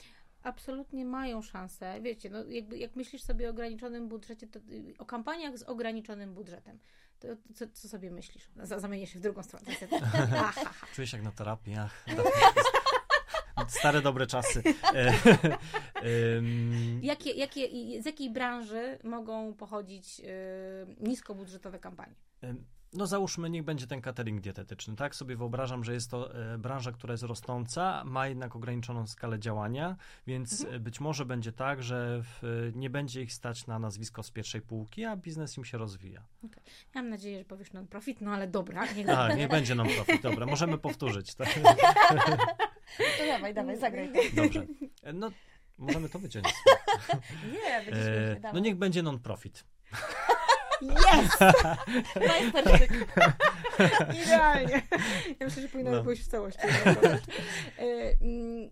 Absolutnie 0.48 1.04
mają 1.04 1.42
szansę. 1.42 2.00
Wiecie, 2.00 2.30
no 2.30 2.44
jakby 2.44 2.78
jak 2.78 2.96
myślisz 2.96 3.22
sobie 3.22 3.46
o 3.46 3.50
ograniczonym 3.50 4.08
budżecie, 4.08 4.46
to 4.46 4.58
y, 4.58 4.94
o 4.98 5.04
kampaniach 5.04 5.58
z 5.58 5.62
ograniczonym 5.62 6.34
budżetem, 6.34 6.78
to 7.20 7.28
co, 7.54 7.64
co 7.72 7.88
sobie 7.88 8.10
myślisz? 8.10 8.50
Za- 8.62 8.78
Zamienię 8.80 9.06
się 9.06 9.18
w 9.18 9.22
drugą 9.22 9.42
stronę. 9.42 9.66
Czuję 10.94 11.06
się 11.06 11.16
jak 11.16 11.24
na 11.24 11.32
terapii. 11.32 11.74
Ach, 11.76 12.04
Stare 13.68 14.02
dobre 14.02 14.26
czasy. 14.26 14.62
E, 14.94 15.12
Jakie, 17.02 17.30
jakie, 17.30 17.68
z 18.02 18.06
jakiej 18.06 18.30
branży 18.30 18.98
mogą 19.04 19.54
pochodzić 19.54 20.20
y, 20.20 20.24
niskobudżetowe 21.00 21.78
kampanie? 21.78 22.14
No 22.92 23.06
załóżmy, 23.06 23.50
niech 23.50 23.62
będzie 23.64 23.86
ten 23.86 24.00
catering 24.00 24.40
dietetyczny, 24.40 24.96
tak? 24.96 25.14
Sobie 25.14 25.36
wyobrażam, 25.36 25.84
że 25.84 25.94
jest 25.94 26.10
to 26.10 26.34
e, 26.52 26.58
branża, 26.58 26.92
która 26.92 27.12
jest 27.12 27.22
rosnąca, 27.24 28.02
ma 28.04 28.28
jednak 28.28 28.56
ograniczoną 28.56 29.06
skalę 29.06 29.38
działania, 29.38 29.96
więc 30.26 30.64
e, 30.70 30.80
być 30.80 31.00
może 31.00 31.24
będzie 31.24 31.52
tak, 31.52 31.82
że 31.82 32.22
w, 32.22 32.70
nie 32.74 32.90
będzie 32.90 33.22
ich 33.22 33.32
stać 33.32 33.66
na 33.66 33.78
nazwisko 33.78 34.22
z 34.22 34.30
pierwszej 34.30 34.60
półki, 34.60 35.04
a 35.04 35.16
biznes 35.16 35.56
im 35.58 35.64
się 35.64 35.78
rozwija. 35.78 36.24
Mam 36.94 37.08
nadzieję, 37.08 37.38
że 37.38 37.44
powiesz 37.44 37.72
non-profit, 37.72 38.20
no 38.20 38.30
ale 38.30 38.46
dobra. 38.48 38.92
Niech 38.92 39.08
A, 39.08 39.32
nie 39.34 39.48
będzie 39.48 39.74
non-profit, 39.74 40.22
dobra, 40.22 40.46
możemy 40.46 40.78
powtórzyć. 40.78 41.34
Tak? 41.34 41.48
To 43.18 43.26
dawaj, 43.26 43.54
dawaj, 43.54 43.78
zagraj. 43.78 44.12
Dobrze. 44.34 44.66
E, 45.02 45.12
No, 45.12 45.30
możemy 45.78 46.08
to 46.08 46.18
wyciąć. 46.18 46.46
Nie, 47.52 47.84
będzie 47.92 48.32
E, 48.44 48.52
no 48.52 48.58
niech 48.60 48.76
będzie 48.76 49.02
non-profit. 49.02 49.64
Yes! 50.82 51.38
Majstersztyk. 52.28 52.90
Idealnie. 54.24 54.82
Ja 55.40 55.46
myślę, 55.46 55.62
że 55.62 55.68
powinno 55.68 55.90
No. 55.90 56.04
pójść 56.04 56.22
w 56.22 56.28
całości. 56.28 56.60
E, 57.78 58.14
mm, 58.22 58.70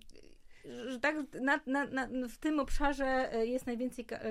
że 0.89 1.01
tak, 1.01 1.17
na, 1.41 1.61
na, 1.67 1.87
na, 1.87 2.09
w 2.29 2.39
tym 2.39 2.61
obszarze 2.61 3.33
e, 3.33 3.47
jest 3.47 3.67
najwięcej 3.67 4.05
ka- 4.05 4.17
e, 4.17 4.31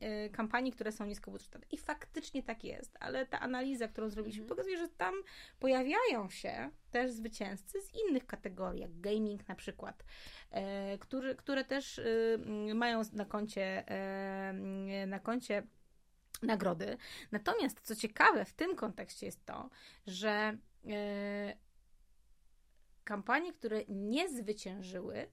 e, 0.00 0.28
kampanii, 0.30 0.72
które 0.72 0.92
są 0.92 1.06
niskobudżetowe. 1.06 1.66
I 1.70 1.78
faktycznie 1.78 2.42
tak 2.42 2.64
jest, 2.64 2.96
ale 3.00 3.26
ta 3.26 3.40
analiza, 3.40 3.88
którą 3.88 4.08
zrobiliśmy, 4.10 4.46
pokazuje, 4.46 4.78
że 4.78 4.88
tam 4.88 5.14
pojawiają 5.58 6.30
się 6.30 6.70
też 6.90 7.12
zwycięzcy 7.12 7.80
z 7.80 7.90
innych 7.94 8.26
kategorii, 8.26 8.80
jak 8.82 9.00
gaming 9.00 9.48
na 9.48 9.54
przykład, 9.54 10.04
e, 10.50 10.98
który, 10.98 11.34
które 11.34 11.64
też 11.64 12.00
mają 12.74 13.02
na 13.12 13.24
koncie, 13.24 13.84
na 15.06 15.18
koncie 15.18 15.62
nagrody. 16.42 16.96
Natomiast 17.32 17.80
co 17.80 17.96
ciekawe 17.96 18.44
w 18.44 18.52
tym 18.52 18.76
kontekście 18.76 19.26
jest 19.26 19.44
to, 19.46 19.70
że 20.06 20.58
e, 20.88 21.56
kampanie, 23.04 23.52
które 23.52 23.84
nie 23.88 24.28
zwyciężyły, 24.28 25.26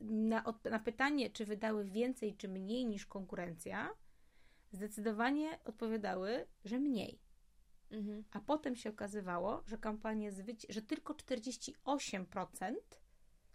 na, 0.00 0.44
na 0.70 0.78
pytanie, 0.78 1.30
czy 1.30 1.44
wydały 1.44 1.84
więcej, 1.84 2.36
czy 2.36 2.48
mniej 2.48 2.86
niż 2.86 3.06
konkurencja, 3.06 3.90
zdecydowanie 4.72 5.58
odpowiadały, 5.64 6.46
że 6.64 6.78
mniej. 6.78 7.18
Mhm. 7.90 8.24
A 8.30 8.40
potem 8.40 8.76
się 8.76 8.90
okazywało, 8.90 9.62
że 9.66 9.78
kampanie 9.78 10.32
zwyci- 10.32 10.72
że 10.72 10.82
tylko 10.82 11.14
48% 11.14 12.74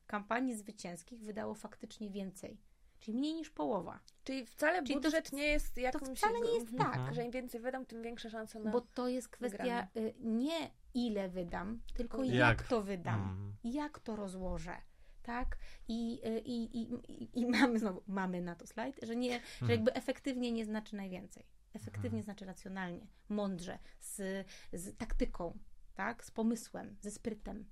kampanii 0.07 0.55
zwycięskich 0.55 1.21
wydało 1.21 1.55
faktycznie 1.55 2.09
więcej. 2.09 2.57
Czyli 3.05 3.17
mniej 3.17 3.33
niż 3.33 3.49
połowa. 3.49 3.99
Czyli 4.23 4.45
wcale 4.45 4.83
Czyli 4.83 4.93
to 4.95 5.01
budżet 5.01 5.29
w- 5.29 5.33
nie 5.33 5.43
jest 5.47 5.77
jakimś... 5.77 6.17
wcale 6.19 6.39
nie 6.39 6.53
jest 6.53 6.71
Mhm. 6.73 6.91
tak. 6.91 7.13
Że 7.15 7.23
im 7.23 7.31
więcej 7.31 7.61
wydam, 7.61 7.85
tym 7.85 8.01
większa 8.03 8.29
szansa 8.29 8.59
na... 8.59 8.71
Bo 8.71 8.81
to 8.81 9.07
jest 9.07 9.29
kwestia 9.29 9.87
y, 9.97 10.13
nie 10.19 10.71
ile 10.93 11.29
wydam, 11.29 11.81
tylko 11.93 12.23
Jak? 12.23 12.33
jak, 12.35 12.67
to 12.67 12.81
wydam, 12.83 13.21
Mm. 13.21 13.53
jak 13.63 13.99
to 13.99 14.15
rozłożę. 14.15 14.77
Tak? 15.23 15.57
I, 15.87 16.21
y, 16.27 16.39
i, 16.39 16.77
i, 16.81 16.93
i, 17.23 17.39
I 17.41 17.45
mamy 17.45 17.79
znowu, 17.79 18.03
mamy 18.07 18.41
na 18.41 18.55
to 18.55 18.67
slajd, 18.67 18.99
że, 19.03 19.15
nie, 19.15 19.39
że 19.61 19.71
jakby 19.71 19.93
efektywnie 19.93 20.51
nie 20.51 20.65
znaczy 20.65 20.95
najwięcej. 20.95 21.45
Efektywnie 21.73 22.23
znaczy 22.23 22.45
racjonalnie, 22.45 23.07
mądrze, 23.29 23.79
z, 23.99 24.47
z 24.73 24.97
taktyką. 24.97 25.57
tak? 25.95 26.25
Z 26.25 26.31
pomysłem, 26.31 26.95
ze 27.01 27.11
sprytem. 27.11 27.65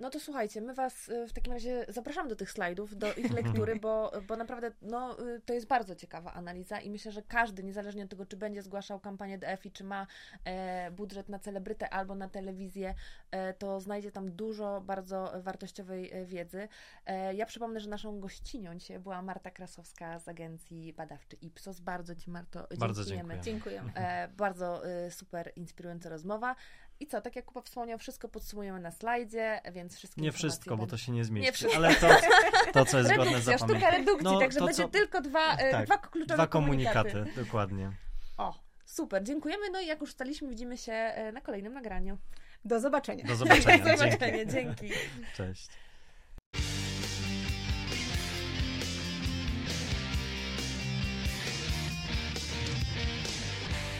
No 0.00 0.10
to 0.10 0.20
słuchajcie, 0.20 0.60
my 0.60 0.74
Was 0.74 1.08
y, 1.08 1.26
w 1.28 1.32
takim 1.32 1.52
razie 1.52 1.86
zapraszamy 1.88 2.28
do 2.28 2.36
tych 2.36 2.50
slajdów, 2.50 2.96
do 2.96 3.14
ich 3.14 3.32
lektury, 3.32 3.76
bo, 3.76 4.12
bo 4.28 4.36
naprawdę 4.36 4.72
no, 4.82 5.26
y, 5.28 5.40
to 5.40 5.54
jest 5.54 5.66
bardzo 5.66 5.94
ciekawa 5.94 6.32
analiza 6.32 6.80
i 6.80 6.90
myślę, 6.90 7.12
że 7.12 7.22
każdy, 7.22 7.62
niezależnie 7.62 8.04
od 8.04 8.10
tego, 8.10 8.26
czy 8.26 8.36
będzie 8.36 8.62
zgłaszał 8.62 9.00
kampanię 9.00 9.38
DFI, 9.38 9.72
czy 9.72 9.84
ma 9.84 10.06
e, 10.44 10.90
budżet 10.90 11.28
na 11.28 11.38
celebrytę 11.38 11.90
albo 11.90 12.14
na 12.14 12.28
telewizję, 12.28 12.94
e, 13.30 13.54
to 13.54 13.80
znajdzie 13.80 14.12
tam 14.12 14.32
dużo 14.32 14.80
bardzo 14.80 15.32
wartościowej 15.42 16.12
e, 16.12 16.24
wiedzy. 16.24 16.68
E, 17.06 17.34
ja 17.34 17.46
przypomnę, 17.46 17.80
że 17.80 17.90
naszą 17.90 18.20
gościnią 18.20 18.74
dzisiaj 18.78 18.98
była 18.98 19.22
Marta 19.22 19.50
Krasowska 19.50 20.18
z 20.18 20.28
agencji 20.28 20.92
badawczej 20.92 21.46
Ipsos. 21.46 21.80
Bardzo 21.80 22.14
Ci, 22.14 22.30
Marto, 22.30 22.66
Bardzo 22.78 23.04
dziękujemy. 23.04 23.42
dziękuję. 23.42 23.82
Dziękuję. 23.84 24.06
E, 24.06 24.28
bardzo 24.28 24.88
y, 25.06 25.10
super 25.10 25.52
inspirująca 25.56 26.08
rozmowa. 26.08 26.56
I 27.00 27.06
co, 27.06 27.20
tak 27.20 27.36
jak 27.36 27.44
Kuba 27.44 27.60
wspomniał, 27.62 27.98
wszystko 27.98 28.28
podsumujemy 28.28 28.80
na 28.80 28.90
slajdzie, 28.90 29.60
więc 29.72 29.96
wszystkie 29.96 30.20
Nie 30.22 30.32
wszystko, 30.32 30.70
bo 30.70 30.76
będą- 30.76 30.90
to 30.90 30.96
się 30.96 31.12
nie 31.12 31.24
zmieści. 31.24 31.52
wszystko. 31.52 31.76
Ale 31.76 31.94
to, 31.94 32.08
to, 32.72 32.84
co 32.84 32.98
jest 32.98 33.10
godne 33.10 33.24
Redukcja, 33.24 33.40
sztuka 33.58 33.58
zapamiętania. 33.58 33.98
redukcji, 33.98 34.24
No, 34.24 34.38
także 34.40 34.58
to, 34.58 34.64
będzie 34.66 34.82
co- 34.82 34.88
tylko 34.88 35.20
dwa, 35.20 35.56
e, 35.56 35.70
tak, 35.70 35.86
dwa 35.86 35.98
kluczowe 35.98 36.34
Dwa 36.34 36.46
komunikaty. 36.46 37.10
komunikaty, 37.10 37.40
dokładnie. 37.44 37.92
O, 38.38 38.54
super, 38.86 39.24
dziękujemy. 39.24 39.70
No 39.72 39.80
i 39.80 39.86
jak 39.86 40.00
już 40.00 40.10
staliśmy, 40.12 40.48
widzimy 40.48 40.78
się 40.78 40.92
e, 40.92 41.32
na 41.32 41.40
kolejnym 41.40 41.72
nagraniu. 41.72 42.18
Do 42.64 42.80
zobaczenia. 42.80 43.24
Do 43.24 43.36
zobaczenia. 43.36 43.78
Do 43.84 43.84
Dzięki. 43.84 43.98
zobaczenia, 44.12 44.44
dzięki. 44.44 44.90
Cześć. 45.36 45.68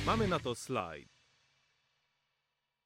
Mamy 0.06 0.28
na 0.28 0.38
to 0.40 0.54
slajd. 0.54 1.19